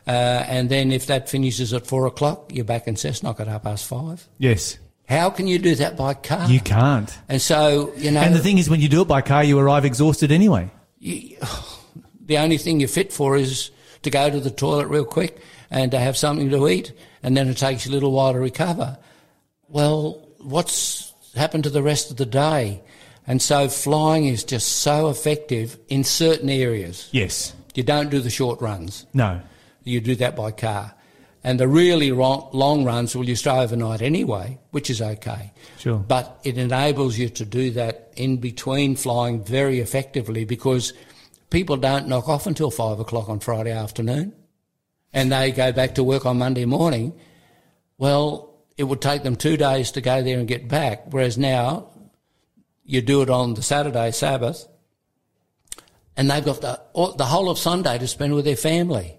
Uh, 0.08 0.12
and 0.48 0.70
then 0.70 0.92
if 0.92 1.06
that 1.08 1.30
finishes 1.30 1.74
at 1.74 1.86
four 1.86 2.08
o'clock, 2.08 2.52
you're 2.54 2.66
back 2.66 2.88
in 2.88 2.96
Cessnock 2.96 3.40
at 3.40 3.48
half 3.48 3.64
past 3.64 3.86
five. 3.86 4.28
Yes, 4.38 4.78
How 5.10 5.32
can 5.32 5.48
you 5.48 5.58
do 5.58 5.74
that 5.76 5.98
by 5.98 6.14
car? 6.14 6.48
you 6.50 6.60
can't. 6.60 7.18
And 7.28 7.42
so, 7.42 7.92
you 7.98 8.12
know, 8.12 8.22
And 8.22 8.36
the 8.36 8.40
thing 8.40 8.60
is, 8.60 8.70
when 8.70 8.80
you 8.80 8.88
do 8.88 9.02
it 9.02 9.08
by 9.08 9.22
car, 9.22 9.44
you 9.44 9.58
arrive 9.58 9.84
exhausted 9.84 10.32
anyway. 10.32 10.70
you, 11.00 11.38
the 12.26 12.38
only 12.38 12.58
thing 12.60 12.80
you're 12.80 12.88
fit 12.90 13.12
for 13.12 13.36
is 13.36 13.72
to 14.04 14.10
go 14.12 14.30
to 14.30 14.40
the 14.40 14.52
toilet 14.52 14.88
real 14.88 15.06
quick 15.06 15.40
and 15.72 15.90
to 15.92 15.98
have 16.00 16.16
something 16.16 16.50
to 16.52 16.68
eat, 16.68 16.94
and 17.24 17.36
then 17.36 17.48
it 17.48 17.58
takes 17.58 17.86
you 17.86 17.92
a 17.92 17.94
little 17.94 18.12
while 18.12 18.34
to 18.34 18.40
recover. 18.40 18.98
Well, 19.68 20.28
what's 20.40 21.12
happened 21.36 21.64
to 21.66 21.70
the 21.70 21.84
rest 21.84 22.12
of 22.12 22.18
the 22.18 22.26
day? 22.26 22.82
And 23.28 23.42
so 23.42 23.68
flying 23.68 24.26
is 24.26 24.44
just 24.44 24.68
so 24.68 25.10
effective 25.10 25.78
in 25.90 26.04
certain 26.04 26.50
areas. 26.50 27.10
Yes. 27.12 27.54
You 27.76 27.84
don't 27.84 28.10
do 28.10 28.20
the 28.20 28.30
short 28.32 28.62
runs. 28.62 29.06
No. 29.14 29.42
You 29.84 30.02
do 30.02 30.16
that 30.16 30.36
by 30.36 30.52
car. 30.52 30.94
And 31.50 31.60
the 31.60 31.68
really 31.68 32.12
long, 32.12 32.48
long 32.54 32.86
runs, 32.86 33.16
well, 33.16 33.28
you 33.28 33.36
stay 33.36 33.50
overnight 33.50 34.04
anyway, 34.04 34.60
which 34.70 34.92
is 34.92 35.02
okay. 35.02 35.52
Sure. 35.80 35.98
But 35.98 36.40
it 36.44 36.60
enables 36.60 37.18
you 37.18 37.28
to 37.28 37.44
do 37.44 37.72
that 37.72 38.14
in 38.16 38.38
between 38.38 38.96
flying 38.96 39.44
very 39.44 39.80
effectively 39.80 40.46
because 40.46 40.94
people 41.50 41.76
don't 41.76 42.08
knock 42.08 42.30
off 42.30 42.46
until 42.46 42.70
five 42.70 43.00
o'clock 43.00 43.30
on 43.30 43.40
Friday 43.40 43.72
afternoon 43.72 44.32
and 45.12 45.32
they 45.32 45.52
go 45.52 45.72
back 45.72 45.96
to 45.96 46.04
work 46.04 46.28
on 46.28 46.38
Monday 46.38 46.66
morning. 46.66 47.20
Well, 47.98 48.54
it 48.78 48.84
would 48.84 49.02
take 49.02 49.24
them 49.24 49.36
two 49.36 49.58
days 49.58 49.90
to 49.94 50.02
go 50.02 50.22
there 50.22 50.38
and 50.38 50.48
get 50.48 50.68
back, 50.68 51.12
whereas 51.12 51.36
now 51.36 51.88
you 52.84 53.02
do 53.02 53.24
it 53.24 53.30
on 53.32 53.56
the 53.56 53.64
Saturday, 53.64 54.12
Sabbath, 54.12 54.68
and 56.16 56.30
they've 56.30 56.46
got 56.46 56.62
the, 56.62 56.80
the 57.18 57.26
whole 57.26 57.50
of 57.50 57.58
Sunday 57.58 57.98
to 57.98 58.08
spend 58.08 58.36
with 58.36 58.46
their 58.46 58.56
family. 58.56 59.19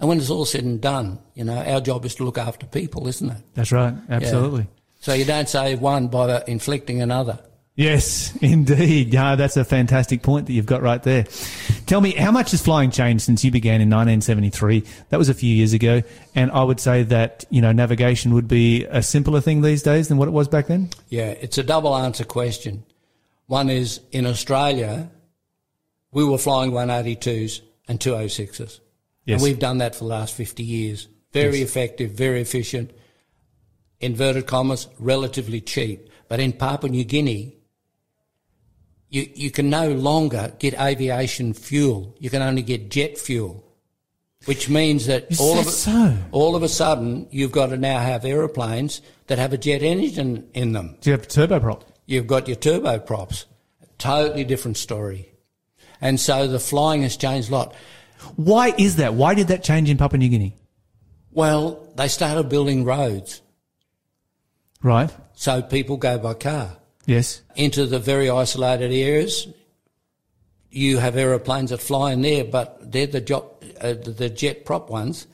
And 0.00 0.08
when 0.08 0.18
it's 0.18 0.30
all 0.30 0.44
said 0.44 0.64
and 0.64 0.80
done, 0.80 1.18
you 1.34 1.44
know, 1.44 1.56
our 1.56 1.80
job 1.80 2.04
is 2.04 2.14
to 2.16 2.24
look 2.24 2.38
after 2.38 2.66
people, 2.66 3.06
isn't 3.06 3.30
it? 3.30 3.42
That's 3.54 3.72
right. 3.72 3.94
Yeah. 4.08 4.16
Absolutely. 4.16 4.66
So 5.00 5.12
you 5.12 5.24
don't 5.24 5.48
save 5.48 5.80
one 5.80 6.08
by 6.08 6.42
inflicting 6.46 7.00
another. 7.00 7.38
Yes, 7.76 8.36
indeed. 8.40 9.12
Yeah, 9.12 9.34
that's 9.34 9.56
a 9.56 9.64
fantastic 9.64 10.22
point 10.22 10.46
that 10.46 10.52
you've 10.52 10.66
got 10.66 10.82
right 10.82 11.02
there. 11.02 11.24
Tell 11.86 12.00
me, 12.00 12.12
how 12.12 12.30
much 12.30 12.52
has 12.52 12.62
flying 12.62 12.90
changed 12.90 13.24
since 13.24 13.44
you 13.44 13.50
began 13.50 13.80
in 13.80 13.90
1973? 13.90 14.84
That 15.10 15.18
was 15.18 15.28
a 15.28 15.34
few 15.34 15.54
years 15.54 15.72
ago, 15.72 16.02
and 16.34 16.50
I 16.52 16.62
would 16.62 16.80
say 16.80 17.02
that 17.04 17.44
you 17.50 17.60
know 17.60 17.72
navigation 17.72 18.32
would 18.34 18.48
be 18.48 18.84
a 18.84 19.02
simpler 19.02 19.40
thing 19.40 19.60
these 19.60 19.82
days 19.82 20.08
than 20.08 20.18
what 20.18 20.28
it 20.28 20.32
was 20.32 20.48
back 20.48 20.68
then. 20.68 20.90
Yeah, 21.08 21.30
it's 21.30 21.58
a 21.58 21.64
double 21.64 21.96
answer 21.96 22.24
question. 22.24 22.84
One 23.46 23.68
is 23.68 24.00
in 24.12 24.24
Australia, 24.24 25.10
we 26.12 26.24
were 26.24 26.38
flying 26.38 26.70
182s 26.70 27.60
and 27.88 27.98
206s. 28.00 28.80
Yes. 29.24 29.40
And 29.40 29.42
we've 29.42 29.58
done 29.58 29.78
that 29.78 29.94
for 29.94 30.04
the 30.04 30.10
last 30.10 30.34
50 30.34 30.62
years. 30.62 31.08
Very 31.32 31.62
effective, 31.62 32.12
very 32.12 32.40
efficient, 32.40 32.92
inverted 34.00 34.46
commas, 34.46 34.86
relatively 34.98 35.60
cheap. 35.60 36.08
But 36.28 36.40
in 36.40 36.52
Papua 36.52 36.90
New 36.90 37.04
Guinea, 37.04 37.56
you, 39.08 39.28
you 39.34 39.50
can 39.50 39.70
no 39.70 39.90
longer 39.92 40.52
get 40.58 40.80
aviation 40.80 41.54
fuel. 41.54 42.14
You 42.18 42.30
can 42.30 42.42
only 42.42 42.62
get 42.62 42.90
jet 42.90 43.18
fuel, 43.18 43.64
which 44.44 44.68
means 44.68 45.06
that 45.06 45.30
Is 45.30 45.40
all 45.40 45.54
that 45.56 45.66
of 45.66 45.72
so? 45.72 46.16
all 46.32 46.56
of 46.56 46.62
a 46.62 46.68
sudden 46.68 47.28
you've 47.30 47.52
got 47.52 47.66
to 47.66 47.76
now 47.76 47.98
have 47.98 48.24
aeroplanes 48.24 49.00
that 49.28 49.38
have 49.38 49.52
a 49.52 49.58
jet 49.58 49.82
engine 49.82 50.48
in 50.54 50.72
them. 50.72 50.96
Do 51.00 51.10
you 51.10 51.16
have 51.16 51.28
turboprop? 51.28 51.82
You've 52.06 52.26
got 52.26 52.48
your 52.48 52.56
turboprops. 52.56 53.44
Totally 53.98 54.44
different 54.44 54.76
story. 54.76 55.30
And 56.00 56.20
so 56.20 56.46
the 56.48 56.58
flying 56.60 57.02
has 57.02 57.16
changed 57.16 57.50
a 57.50 57.52
lot. 57.52 57.74
Why 58.36 58.74
is 58.78 58.96
that? 58.96 59.14
Why 59.14 59.34
did 59.34 59.48
that 59.48 59.62
change 59.64 59.88
in 59.90 59.96
Papua 59.96 60.18
New 60.18 60.28
Guinea? 60.28 60.56
Well, 61.32 61.86
they 61.96 62.08
started 62.08 62.48
building 62.48 62.84
roads, 62.84 63.40
Right. 64.82 65.10
so 65.34 65.62
people 65.62 65.96
go 65.96 66.18
by 66.18 66.34
car. 66.34 66.76
Yes. 67.06 67.42
Into 67.56 67.86
the 67.86 67.98
very 67.98 68.30
isolated 68.30 68.92
areas, 68.92 69.48
you 70.70 70.98
have 70.98 71.16
aeroplanes 71.16 71.70
that 71.70 71.78
fly 71.80 72.12
in 72.12 72.22
there, 72.22 72.44
but 72.44 72.90
they're 72.92 73.06
the, 73.06 73.20
jo- 73.20 73.50
uh, 73.80 73.94
the 73.94 74.30
jet 74.30 74.64
prop 74.64 74.90
ones. 74.90 75.26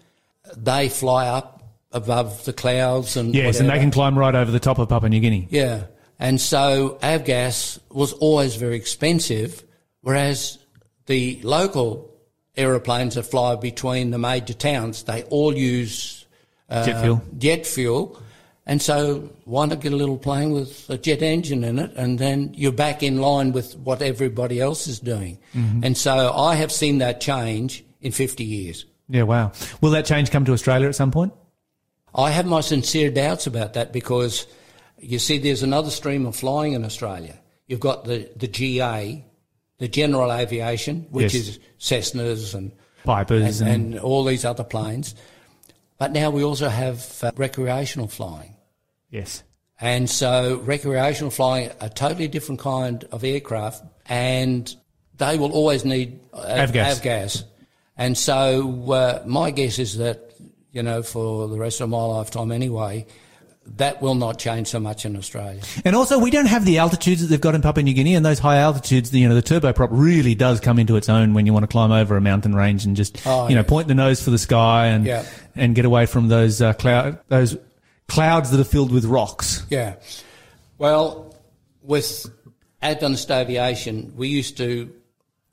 They 0.56 0.88
fly 0.88 1.26
up 1.28 1.62
above 1.92 2.44
the 2.44 2.52
clouds 2.52 3.16
and 3.16 3.34
Yes, 3.34 3.60
and 3.60 3.68
they 3.68 3.78
can 3.78 3.90
climb 3.90 4.18
right 4.18 4.34
over 4.34 4.50
the 4.50 4.60
top 4.60 4.78
of 4.78 4.88
Papua 4.88 5.08
New 5.10 5.20
Guinea. 5.20 5.48
Yeah. 5.50 5.84
And 6.18 6.40
so 6.40 6.98
Avgas 7.02 7.78
was 7.90 8.12
always 8.14 8.56
very 8.56 8.76
expensive, 8.76 9.64
whereas 10.02 10.58
the 11.06 11.40
local 11.42 12.09
aeroplanes 12.56 13.14
that 13.14 13.24
fly 13.24 13.56
between 13.56 14.10
the 14.10 14.18
major 14.18 14.54
towns, 14.54 15.04
they 15.04 15.22
all 15.24 15.56
use 15.56 16.26
uh, 16.68 16.84
Jet 16.84 17.02
fuel. 17.02 17.22
Jet 17.38 17.66
fuel. 17.66 18.22
And 18.66 18.80
so 18.80 19.30
why 19.44 19.66
not 19.66 19.80
get 19.80 19.92
a 19.92 19.96
little 19.96 20.18
plane 20.18 20.52
with 20.52 20.88
a 20.88 20.96
jet 20.96 21.22
engine 21.22 21.64
in 21.64 21.78
it 21.78 21.92
and 21.96 22.18
then 22.18 22.52
you're 22.54 22.70
back 22.70 23.02
in 23.02 23.20
line 23.20 23.52
with 23.52 23.76
what 23.78 24.00
everybody 24.00 24.60
else 24.60 24.86
is 24.86 25.00
doing. 25.00 25.38
Mm-hmm. 25.54 25.84
And 25.84 25.96
so 25.96 26.32
I 26.32 26.54
have 26.54 26.70
seen 26.70 26.98
that 26.98 27.20
change 27.20 27.84
in 28.00 28.12
50 28.12 28.44
years. 28.44 28.84
Yeah, 29.08 29.24
wow. 29.24 29.50
Will 29.80 29.90
that 29.90 30.04
change 30.04 30.30
come 30.30 30.44
to 30.44 30.52
Australia 30.52 30.86
at 30.86 30.94
some 30.94 31.10
point? 31.10 31.32
I 32.14 32.30
have 32.30 32.46
my 32.46 32.60
sincere 32.60 33.10
doubts 33.10 33.46
about 33.46 33.74
that 33.74 33.92
because 33.92 34.46
you 35.00 35.18
see, 35.18 35.38
there's 35.38 35.62
another 35.62 35.90
stream 35.90 36.26
of 36.26 36.36
flying 36.36 36.74
in 36.74 36.84
Australia. 36.84 37.38
You've 37.66 37.80
got 37.80 38.04
the, 38.04 38.30
the 38.36 38.46
GA, 38.46 39.24
the 39.80 39.88
general 39.88 40.32
aviation, 40.32 41.06
which 41.10 41.34
Yes. 41.34 41.48
is 41.48 41.58
Cessnas 41.80 42.54
and, 42.54 42.70
Pipers 43.04 43.60
and, 43.60 43.70
and, 43.70 43.94
and 43.94 44.00
all 44.00 44.22
these 44.24 44.44
other 44.44 44.62
planes. 44.64 45.14
But 45.98 46.12
now 46.12 46.30
we 46.30 46.44
also 46.44 46.68
have 46.68 47.18
uh, 47.22 47.32
recreational 47.36 48.06
flying. 48.08 48.54
yes. 49.10 49.42
And 49.82 50.10
so 50.10 50.60
recreational 50.66 51.30
flying, 51.30 51.70
a 51.80 51.88
totally 51.88 52.28
different 52.28 52.60
kind 52.60 53.02
of 53.12 53.24
aircraft, 53.24 53.82
and 54.04 54.76
they 55.16 55.38
will 55.38 55.52
always 55.52 55.86
need 55.86 56.20
uh, 56.34 56.44
Avgas. 56.66 57.00
avgas. 57.00 57.44
And 57.96 58.16
so 58.18 58.92
uh, 58.92 59.22
my 59.26 59.50
guess 59.50 59.78
is 59.78 59.96
that, 59.96 60.34
you 60.70 60.82
know, 60.82 61.02
for 61.02 61.48
the 61.48 61.56
rest 61.58 61.80
of 61.80 61.88
my 61.88 62.02
lifetime 62.04 62.52
anyway, 62.52 63.06
that 63.76 64.00
will 64.02 64.14
not 64.14 64.38
change 64.38 64.68
so 64.68 64.80
much 64.80 65.04
in 65.04 65.16
Australia. 65.16 65.60
And 65.84 65.94
also, 65.94 66.18
we 66.18 66.30
don't 66.30 66.46
have 66.46 66.64
the 66.64 66.78
altitudes 66.78 67.20
that 67.20 67.28
they've 67.28 67.40
got 67.40 67.54
in 67.54 67.62
Papua 67.62 67.82
New 67.84 67.94
Guinea, 67.94 68.14
and 68.14 68.24
those 68.24 68.38
high 68.38 68.56
altitudes, 68.56 69.14
you 69.14 69.28
know, 69.28 69.34
the 69.34 69.42
turboprop 69.42 69.88
really 69.90 70.34
does 70.34 70.60
come 70.60 70.78
into 70.78 70.96
its 70.96 71.08
own 71.08 71.34
when 71.34 71.46
you 71.46 71.52
want 71.52 71.62
to 71.64 71.68
climb 71.68 71.92
over 71.92 72.16
a 72.16 72.20
mountain 72.20 72.54
range 72.54 72.84
and 72.84 72.96
just, 72.96 73.20
Oh, 73.26 73.48
you 73.48 73.54
know, 73.54 73.60
yeah. 73.60 73.66
point 73.68 73.88
the 73.88 73.94
nose 73.94 74.22
for 74.22 74.30
the 74.30 74.38
sky 74.38 74.86
and 74.86 75.04
Yeah. 75.04 75.24
and 75.54 75.74
get 75.74 75.84
away 75.84 76.06
from 76.06 76.28
those 76.28 76.60
uh, 76.62 76.72
cloud 76.72 77.18
those 77.28 77.56
clouds 78.08 78.50
that 78.50 78.60
are 78.60 78.64
filled 78.64 78.90
with 78.92 79.04
rocks. 79.04 79.64
Yeah. 79.70 79.94
Well, 80.78 81.34
with 81.82 82.26
Adventist 82.82 83.30
Aviation, 83.30 84.14
we 84.16 84.28
used 84.28 84.56
to, 84.56 84.90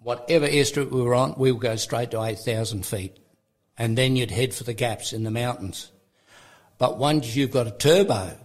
whatever 0.02 0.48
airstrip 0.48 0.90
we 0.92 1.02
were 1.02 1.14
on, 1.14 1.36
we 1.38 1.52
would 1.52 1.62
go 1.62 1.76
straight 1.76 2.12
to 2.12 2.22
8,000 2.24 2.86
feet. 2.86 3.18
And 3.78 3.98
then 3.98 4.16
you'd 4.16 4.32
head 4.32 4.54
for 4.56 4.64
the 4.64 4.74
gaps 4.74 5.14
in 5.14 5.24
the 5.24 5.30
mountains. 5.32 5.92
But 6.78 6.98
once 6.98 7.36
you've 7.36 7.52
got 7.52 7.68
a 7.68 7.72
turbo, 7.72 8.38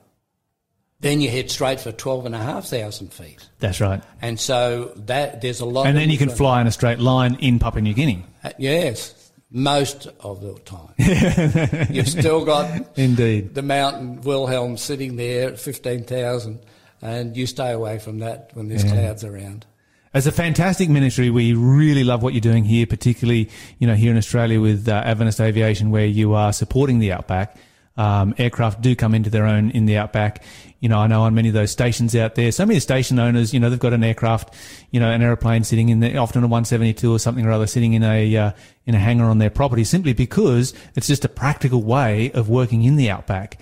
then 1.01 1.21
you 1.21 1.29
head 1.29 1.51
straight 1.51 1.81
for 1.81 1.93
12,500 1.93 3.13
feet. 3.13 3.49
That's 3.59 3.81
right. 3.81 4.03
And 4.21 4.39
so 4.39 4.93
that 4.97 5.41
there's 5.41 5.61
a 5.61 5.67
lot 5.67 5.87
And 5.87 5.97
then 5.97 6.11
you 6.11 6.19
can 6.19 6.31
fly 6.31 6.61
in 6.61 6.67
a 6.67 6.73
straight 6.73 7.01
line 7.01 7.37
in 7.41 7.59
Papua 7.59 7.83
New 7.83 7.95
Guinea. 7.95 8.25
Uh, 8.43 8.51
Yes, 8.59 9.33
most 9.51 10.07
of 10.21 10.41
the 10.41 10.55
time. 10.61 10.95
You've 11.91 12.09
still 12.09 12.45
got 12.45 12.97
Indeed. 12.97 13.55
the 13.55 13.63
mountain 13.63 14.23
Wilhelm 14.23 14.77
sitting 14.77 15.17
there 15.17 15.49
at 15.49 15.61
15,000 15.61 16.59
and 17.03 17.37
you 17.37 17.47
stay 17.47 17.73
away 17.73 17.99
from 17.99 18.21
that 18.21 18.51
when 18.55 18.69
there's 18.69 18.85
clouds 18.85 19.25
around. 19.25 19.67
It's 20.15 20.27
a 20.27 20.33
fantastic 20.33 20.89
ministry. 20.89 21.31
We 21.31 21.55
really 21.55 22.05
love 22.05 22.23
what 22.23 22.35
you're 22.35 22.41
doing 22.43 22.65
here, 22.65 22.87
particularly, 22.87 23.51
you 23.79 23.87
know, 23.87 23.95
here 23.95 24.11
in 24.11 24.19
Australia 24.19 24.61
with 24.61 24.87
uh, 24.87 24.93
Adventist 25.05 25.41
Aviation, 25.41 25.91
where 25.91 26.07
you 26.07 26.35
are 26.35 26.53
supporting 26.53 26.99
the 26.99 27.13
outback. 27.13 27.57
Um, 27.97 28.35
aircraft 28.39 28.81
do 28.81 28.97
come 28.97 29.15
into 29.15 29.29
their 29.29 29.45
own 29.47 29.71
in 29.71 29.85
the 29.85 29.99
outback. 29.99 30.43
You 30.81 30.89
know, 30.89 30.99
I 30.99 31.07
know 31.07 31.23
on 31.23 31.35
many 31.35 31.49
of 31.49 31.55
those 31.55 31.71
stations 31.71 32.17
out 32.17 32.35
there, 32.37 32.51
so 32.51 32.65
many 32.65 32.81
station 32.81 33.19
owners, 33.19 33.53
you 33.53 33.61
know, 33.61 33.69
they've 33.69 33.79
got 33.79 33.93
an 33.93 34.03
aircraft, 34.03 34.55
you 34.91 34.99
know, 34.99 35.11
an 35.11 35.21
aeroplane 35.21 35.63
sitting 35.63 35.91
in 35.91 36.01
there, 36.01 36.19
often 36.19 36.43
a 36.43 36.47
172 36.47 37.13
or 37.13 37.19
something 37.19 37.45
or 37.45 37.51
other, 37.53 37.67
sitting 37.67 37.93
in 37.93 38.03
a 38.03 38.37
uh, 38.37 38.53
in 38.87 38.95
a 38.95 38.99
hangar 38.99 39.27
on 39.27 39.39
their 39.39 39.51
property, 39.51 39.85
simply 39.85 40.15
because 40.15 40.73
it's 40.97 41.07
just 41.07 41.25
a 41.25 41.29
practical 41.29 41.83
way 41.83 42.33
of 42.33 42.49
working 42.49 42.83
in 42.85 42.97
the 42.97 43.11
outback. 43.11 43.61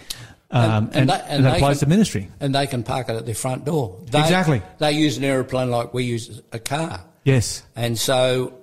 Um, 0.52 0.90
and, 0.94 0.96
and, 0.96 1.10
they- 1.10 1.42
that 1.42 1.56
applies 1.56 1.78
can- 1.80 1.88
to 1.88 1.90
ministry. 1.90 2.28
And 2.40 2.54
they 2.54 2.66
can 2.66 2.82
park 2.82 3.08
it 3.08 3.16
at 3.16 3.26
their 3.26 3.34
front 3.34 3.64
door. 3.64 3.98
They, 4.10 4.20
Exactly. 4.20 4.62
They 4.78 4.92
use 4.92 5.16
an 5.18 5.24
aeroplane 5.24 5.70
like 5.70 5.92
we 5.92 6.04
use 6.04 6.40
a 6.52 6.58
car. 6.58 7.04
Yes. 7.24 7.62
And 7.76 7.98
so, 7.98 8.54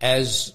as 0.00 0.52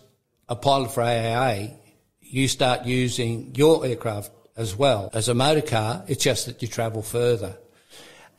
a 0.47 0.56
pilot 0.56 0.91
for 0.91 1.04
AAA, 1.04 1.74
you 2.22 2.47
start 2.47 2.86
using 2.86 3.54
your 3.56 3.86
aircraft 3.86 4.32
as 4.62 4.76
well 4.76 5.09
as 5.14 5.28
a 5.28 5.34
motor 5.34 5.62
car. 5.62 6.05
It's 6.07 6.24
just 6.24 6.45
that 6.45 6.62
you 6.62 6.68
travel 6.68 7.01
further. 7.01 7.57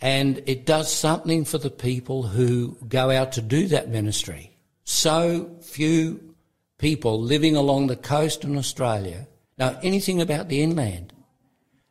And 0.00 0.42
it 0.46 0.66
does 0.66 0.92
something 0.92 1.44
for 1.44 1.58
the 1.58 1.70
people 1.70 2.22
who 2.24 2.76
go 2.88 3.10
out 3.10 3.32
to 3.32 3.42
do 3.42 3.68
that 3.68 3.88
ministry. 3.88 4.56
So 4.84 5.58
few 5.60 6.34
people 6.78 7.20
living 7.20 7.54
along 7.54 7.86
the 7.86 7.96
coast 7.96 8.42
in 8.42 8.56
Australia 8.56 9.28
know 9.58 9.78
anything 9.82 10.20
about 10.20 10.48
the 10.48 10.62
inland. 10.62 11.12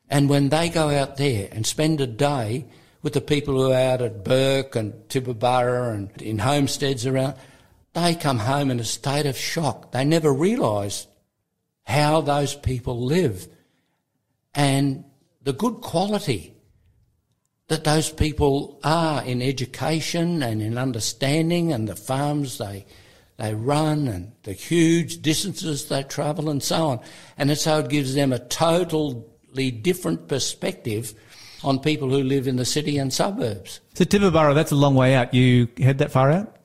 And 0.09 0.29
when 0.29 0.49
they 0.49 0.67
go 0.67 0.89
out 0.89 1.15
there 1.15 1.47
and 1.51 1.65
spend 1.65 2.01
a 2.01 2.07
day 2.07 2.65
with 3.01 3.13
the 3.13 3.21
people 3.21 3.55
who 3.55 3.71
are 3.71 3.93
out 3.93 4.01
at 4.01 4.25
Bourke 4.25 4.75
and 4.75 4.93
Tibooburra 5.07 5.93
and 5.93 6.21
in 6.21 6.39
homesteads 6.39 7.05
around, 7.05 7.35
they 7.93 8.15
come 8.15 8.39
home 8.39 8.69
in 8.71 8.79
a 8.79 8.85
state 8.85 9.25
of 9.25 9.37
shock. 9.37 9.93
They 9.93 10.03
never 10.03 10.33
realise 10.33 11.07
how 11.83 12.21
those 12.21 12.55
people 12.55 13.05
live 13.05 13.47
and 14.53 15.03
the 15.43 15.53
good 15.53 15.75
quality 15.75 16.53
that 17.67 17.83
those 17.83 18.09
people 18.09 18.79
are 18.83 19.23
in 19.23 19.41
education 19.41 20.43
and 20.43 20.61
in 20.61 20.77
understanding 20.77 21.71
and 21.71 21.87
the 21.87 21.95
farms 21.95 22.57
they 22.57 22.85
they 23.37 23.55
run 23.55 24.07
and 24.07 24.33
the 24.43 24.53
huge 24.53 25.21
distances 25.23 25.87
they 25.87 26.03
travel 26.03 26.49
and 26.49 26.61
so 26.61 26.89
on. 26.89 26.99
And 27.39 27.49
it's 27.49 27.61
so 27.61 27.79
it 27.79 27.89
gives 27.89 28.13
them 28.13 28.31
a 28.31 28.37
totally 28.37 29.71
different 29.71 30.27
perspective 30.27 31.15
on 31.63 31.79
people 31.79 32.09
who 32.09 32.21
live 32.21 32.47
in 32.47 32.57
the 32.57 32.65
city 32.65 32.99
and 32.99 33.11
suburbs. 33.11 33.79
So 33.95 34.05
Tibooburra, 34.05 34.53
that's 34.53 34.71
a 34.71 34.75
long 34.75 34.93
way 34.93 35.15
out. 35.15 35.33
You 35.33 35.67
head 35.77 35.97
that 35.99 36.11
far 36.11 36.29
out? 36.29 36.55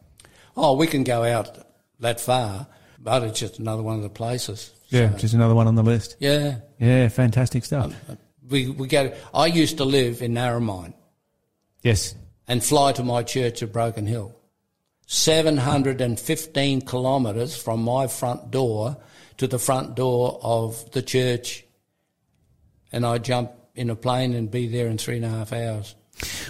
Oh, 0.55 0.76
we 0.76 0.87
can 0.87 1.03
go 1.03 1.22
out 1.22 1.57
that 2.01 2.20
far, 2.20 2.66
but 2.99 3.22
it's 3.22 3.41
just 3.41 3.59
another 3.59 3.82
one 3.82 3.97
of 3.97 4.03
the 4.03 4.11
places. 4.11 4.72
Yeah, 4.89 5.09
just 5.16 5.32
another 5.32 5.55
one 5.55 5.66
on 5.66 5.76
the 5.76 5.82
list. 5.82 6.16
Yeah. 6.20 6.57
Yeah, 6.79 7.09
fantastic 7.09 7.64
stuff. 7.64 7.95
We, 8.49 8.68
we 8.68 8.87
go, 8.89 9.12
I 9.35 9.47
used 9.47 9.79
to 9.79 9.85
live 9.85 10.22
in 10.22 10.35
Narromine 10.35 10.95
Yes. 11.83 12.14
and 12.47 12.62
fly 12.62 12.93
to 12.93 13.03
my 13.03 13.22
church 13.22 13.62
at 13.62 13.72
Broken 13.72 14.07
Hill. 14.07 14.35
715 15.07 16.81
kilometres 16.83 17.57
from 17.57 17.83
my 17.83 18.07
front 18.07 18.51
door 18.51 18.97
to 19.39 19.47
the 19.47 19.59
front 19.59 19.95
door 19.95 20.39
of 20.43 20.91
the 20.93 21.03
church. 21.03 21.64
And 22.93 23.05
I 23.07 23.18
jump 23.18 23.53
in 23.74 23.91
a 23.91 23.97
plane 23.97 24.35
and 24.35 24.51
be 24.51 24.66
there 24.68 24.87
in 24.89 24.99
three 24.99 25.16
and 25.16 25.24
a 25.24 25.29
half 25.29 25.53
hours. 25.53 25.95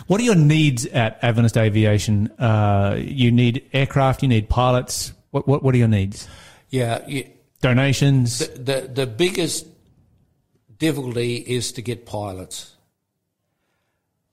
What 0.06 0.20
are 0.20 0.24
your 0.24 0.36
needs 0.36 0.86
at 0.86 1.18
Adventist 1.22 1.56
Aviation? 1.56 2.28
Uh, 2.38 2.96
you 2.98 3.32
need 3.32 3.68
aircraft, 3.72 4.22
you 4.22 4.28
need 4.28 4.48
pilots. 4.48 5.12
What, 5.32 5.48
what, 5.48 5.62
what 5.62 5.74
are 5.74 5.78
your 5.78 5.88
needs? 5.88 6.28
Yeah, 6.70 7.04
you, 7.06 7.28
Donations? 7.62 8.38
the, 8.38 8.46
the, 8.58 8.88
the 8.88 9.06
biggest 9.06 9.66
difficulty 10.78 11.36
is 11.36 11.72
to 11.72 11.82
get 11.82 12.06
pilots 12.06 12.74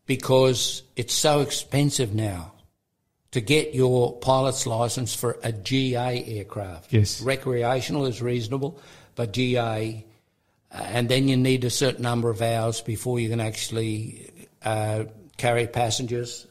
because 0.05 0.83
it's 0.95 1.13
so 1.13 1.41
expensive 1.41 2.13
now 2.13 2.53
to 3.31 3.41
get 3.41 3.73
your 3.73 4.17
pilot's 4.19 4.67
license 4.67 5.15
for 5.15 5.39
a 5.43 5.51
GA 5.51 6.23
aircraft. 6.23 6.93
Yes. 6.93 7.19
Recreational 7.21 8.05
is 8.05 8.21
reasonable, 8.21 8.79
but 9.15 9.33
GA, 9.33 10.05
uh, 10.71 10.77
and 10.77 11.09
then 11.09 11.27
you 11.27 11.35
need 11.35 11.63
a 11.63 11.69
certain 11.69 12.03
number 12.03 12.29
of 12.29 12.41
hours 12.41 12.81
before 12.81 13.19
you 13.19 13.29
can 13.29 13.39
actually 13.39 14.29
uh, 14.63 15.05
carry 15.37 15.65
passengers 15.65 16.45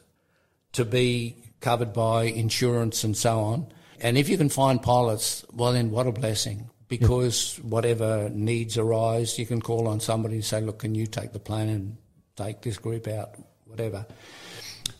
to 0.73 0.85
be 0.85 1.37
covered 1.61 1.93
by 1.93 2.25
insurance 2.25 3.05
and 3.05 3.17
so 3.17 3.41
on. 3.41 3.67
And 4.01 4.19
if 4.19 4.29
you 4.29 4.37
can 4.37 4.49
find 4.49 4.83
pilots, 4.83 5.45
well, 5.55 5.73
then 5.73 5.93
what 5.93 6.09
a 6.09 6.13
blessing. 6.13 6.69
Because 6.99 7.57
whatever 7.63 8.29
needs 8.29 8.77
arise, 8.77 9.39
you 9.39 9.47
can 9.47 9.61
call 9.61 9.89
on 9.89 10.01
somebody 10.01 10.37
and 10.37 10.45
say, 10.45 10.61
look, 10.61 10.81
can 10.81 10.95
you 10.95 11.07
take 11.07 11.33
the 11.33 11.39
plane 11.39 11.69
and 11.69 11.97
take 12.37 12.63
this 12.63 12.79
group 12.79 13.09
out, 13.09 13.31
whatever. 13.67 14.07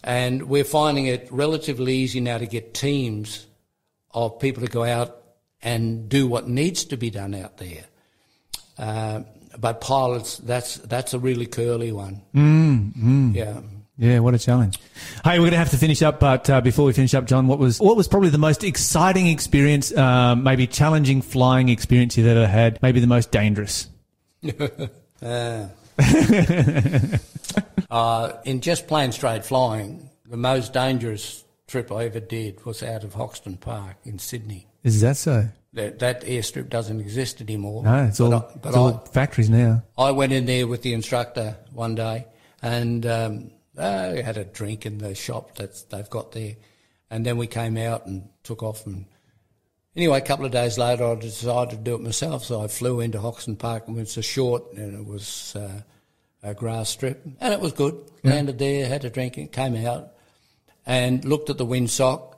And 0.05 0.45
we're 0.49 0.65
finding 0.65 1.07
it 1.07 1.29
relatively 1.31 1.95
easy 1.95 2.21
now 2.21 2.39
to 2.39 2.47
get 2.47 2.75
teams 2.75 3.47
of 4.13 4.39
people 4.39 4.63
to 4.63 4.69
go 4.69 4.85
out 4.85 5.23
and 5.63 6.09
do 6.09 6.27
what 6.27 6.49
needs 6.49 6.85
to 6.87 6.97
be 6.97 7.11
done 7.11 7.35
out 7.35 7.59
there. 7.59 7.85
Uh, 8.79 9.23
but 9.59 9.81
pilots, 9.81 10.39
that's 10.39 10.77
that's 10.77 11.15
a 11.15 11.19
really 11.19 11.47
curly 11.47 11.93
one. 11.93 12.23
Mm, 12.35 13.35
Yeah. 13.35 13.61
Yeah, 13.99 14.21
what 14.21 14.35
a 14.35 14.39
challenge. 14.39 14.79
Hey, 15.23 15.39
we're 15.39 15.45
going 15.45 15.53
to 15.53 15.59
have 15.59 15.71
to 15.71 15.77
finish 15.77 16.03
up, 16.03 16.19
but 16.19 16.49
uh, 16.49 16.61
before 16.61 16.87
we 16.87 16.93
finish 16.93 17.15
up, 17.15 17.27
John, 17.27 17.47
what 17.47 17.59
was 17.59 17.79
what 17.79 17.97
was 17.97 18.09
probably 18.09 18.31
the 18.31 18.39
most 18.39 18.65
exciting 18.65 19.27
experience, 19.27 19.93
uh, 19.93 20.35
maybe 20.35 20.67
challenging 20.67 21.21
flying 21.21 21.69
experience 21.69 22.17
you've 22.17 22.27
ever 22.27 22.47
had, 22.47 22.81
maybe 22.83 23.01
the 23.01 23.07
most 23.07 23.31
dangerous? 23.31 23.89
Uh, 25.23 25.69
uh, 27.91 28.33
in 28.45 28.61
just 28.61 28.89
plain 28.89 29.13
straight 29.13 29.45
flying, 29.45 30.11
the 30.27 30.37
most 30.37 30.73
dangerous 30.73 31.45
trip 31.69 31.93
I 31.93 32.07
ever 32.07 32.19
did 32.19 32.65
was 32.65 32.83
out 32.83 33.05
of 33.05 33.15
Hoxton 33.15 33.57
Park 33.57 33.99
in 34.05 34.19
Sydney. 34.19 34.67
Is 34.83 35.01
that 35.03 35.17
so? 35.17 35.49
That, 35.75 36.01
that 36.01 36.23
airstrip 36.23 36.69
doesn't 36.71 37.01
exist 37.01 37.41
anymore. 37.41 37.85
No, 37.85 38.05
it's 38.05 38.19
all, 38.21 38.35
I, 38.35 38.41
but 38.61 38.69
it's 38.71 38.77
all 38.77 38.99
factories 39.13 39.49
now. 39.49 39.85
I, 39.97 40.09
I 40.09 40.11
went 40.11 40.33
in 40.33 40.45
there 40.47 40.67
with 40.67 40.83
the 40.83 40.93
instructor 40.93 41.57
one 41.73 41.95
day 41.95 42.27
and 42.63 43.07
um, 43.07 43.51
I 43.79 44.23
had 44.23 44.37
a 44.37 44.45
drink 44.45 44.87
in 44.87 44.99
the 44.99 45.15
shop 45.15 45.57
that 45.57 45.91
they've 45.91 46.11
got 46.11 46.33
there. 46.33 46.57
And 47.11 47.27
then 47.27 47.37
we 47.37 47.47
came 47.47 47.77
out 47.77 48.07
and 48.07 48.29
took 48.43 48.63
off. 48.63 48.87
And 48.87 49.07
anyway, 49.97 50.19
a 50.19 50.23
couple 50.23 50.47
of 50.47 50.53
days 50.53 50.79
later, 50.79 51.05
I 51.05 51.15
decided 51.15 51.71
to 51.71 51.77
do 51.77 51.95
it 51.95 52.01
myself. 52.01 52.45
So 52.45 52.63
I 52.63 52.69
flew 52.69 53.01
into 53.01 53.21
Hoxton 53.21 53.57
Park 53.57 53.89
and 53.89 53.99
it's 53.99 54.17
a 54.17 54.23
short 54.23 54.73
and 54.73 54.95
it 54.95 55.07
was 55.07 55.55
uh, 55.57 55.83
a 56.43 56.55
grass 56.55 56.91
strip. 56.91 57.23
And 57.41 57.53
it 57.53 57.61
was 57.61 57.73
good. 57.73 57.99
Landed 58.23 58.59
there, 58.59 58.87
had 58.87 59.05
a 59.05 59.11
drink, 59.11 59.37
and 59.37 59.51
came 59.51 59.77
out 59.87 60.13
and 60.87 61.25
looked 61.25 61.51
at 61.51 61.59
the 61.59 61.67
windsock 61.67 62.33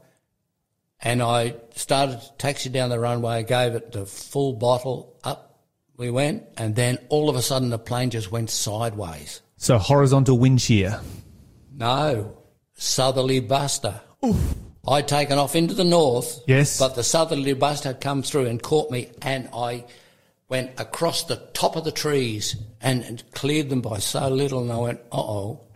and 1.04 1.22
I 1.22 1.54
started 1.74 2.20
to 2.20 2.32
taxi 2.38 2.70
down 2.70 2.88
the 2.88 2.98
runway, 2.98 3.44
gave 3.44 3.74
it 3.74 3.92
the 3.92 4.06
full 4.06 4.54
bottle, 4.54 5.14
up 5.22 5.60
we 5.96 6.10
went, 6.10 6.44
and 6.56 6.74
then 6.74 6.98
all 7.08 7.28
of 7.28 7.36
a 7.36 7.42
sudden 7.42 7.68
the 7.68 7.78
plane 7.78 8.10
just 8.10 8.32
went 8.32 8.50
sideways. 8.50 9.42
So 9.64 9.78
horizontal 9.78 10.36
wind 10.38 10.60
shear. 10.60 11.00
No, 11.74 12.36
southerly 12.74 13.40
buster. 13.40 13.98
I'd 14.86 15.08
taken 15.08 15.38
off 15.38 15.56
into 15.56 15.72
the 15.72 15.84
north, 15.84 16.40
Yes. 16.46 16.78
but 16.78 16.94
the 16.96 17.02
southerly 17.02 17.54
buster 17.54 17.88
had 17.88 18.00
come 18.02 18.22
through 18.22 18.44
and 18.44 18.62
caught 18.62 18.90
me, 18.90 19.08
and 19.22 19.48
I 19.54 19.84
went 20.48 20.78
across 20.78 21.24
the 21.24 21.36
top 21.54 21.74
of 21.74 21.84
the 21.84 21.92
trees 21.92 22.56
and, 22.80 23.02
and 23.02 23.24
cleared 23.32 23.70
them 23.70 23.80
by 23.80 23.98
so 23.98 24.28
little, 24.28 24.60
and 24.60 24.70
I 24.70 24.76
went, 24.76 25.00
uh 25.10 25.16
oh. 25.18 25.60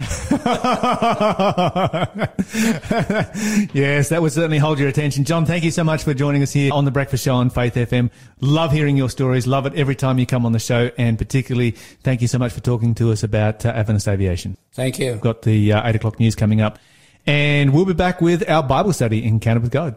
yes, 3.73 4.11
that 4.11 4.21
would 4.21 4.33
certainly 4.33 4.59
hold 4.59 4.79
your 4.79 4.89
attention. 4.89 5.25
John, 5.25 5.47
thank 5.47 5.65
you 5.65 5.71
so 5.71 5.85
much 5.85 6.03
for 6.03 6.13
joining 6.13 6.43
us 6.43 6.53
here 6.53 6.71
on 6.73 6.85
the 6.85 6.91
Breakfast 6.91 7.25
Show 7.25 7.35
on 7.37 7.49
Faith 7.49 7.75
FM. 7.75 8.11
Love 8.41 8.71
hearing 8.71 8.99
your 8.99 9.09
stories. 9.09 9.47
Love 9.47 9.65
it 9.65 9.75
every 9.75 9.95
time 9.97 10.19
you 10.19 10.27
come 10.27 10.45
on 10.45 10.53
the 10.53 10.59
show. 10.59 10.91
And 10.99 11.17
particularly, 11.17 11.71
thank 12.03 12.21
you 12.21 12.29
so 12.29 12.39
much 12.39 12.53
for 12.53 12.61
talking 12.61 12.95
to 12.97 13.11
us 13.11 13.23
about 13.23 13.65
uh, 13.65 13.71
Adventist 13.71 14.07
Aviation. 14.07 14.59
Thank 14.73 14.99
you. 14.99 15.13
We've 15.13 15.21
got 15.21 15.43
the 15.43 15.73
uh, 15.73 15.89
8 15.89 15.97
o'clock 15.97 16.21
news 16.21 16.35
coming 16.35 16.61
up. 16.61 16.79
And 17.27 17.73
we'll 17.73 17.87
be 17.87 17.95
back 17.95 18.21
with 18.21 18.49
our 18.49 18.63
Bible 18.63 18.93
study, 18.93 19.25
Encounter 19.25 19.61
with 19.61 19.71
God. 19.71 19.97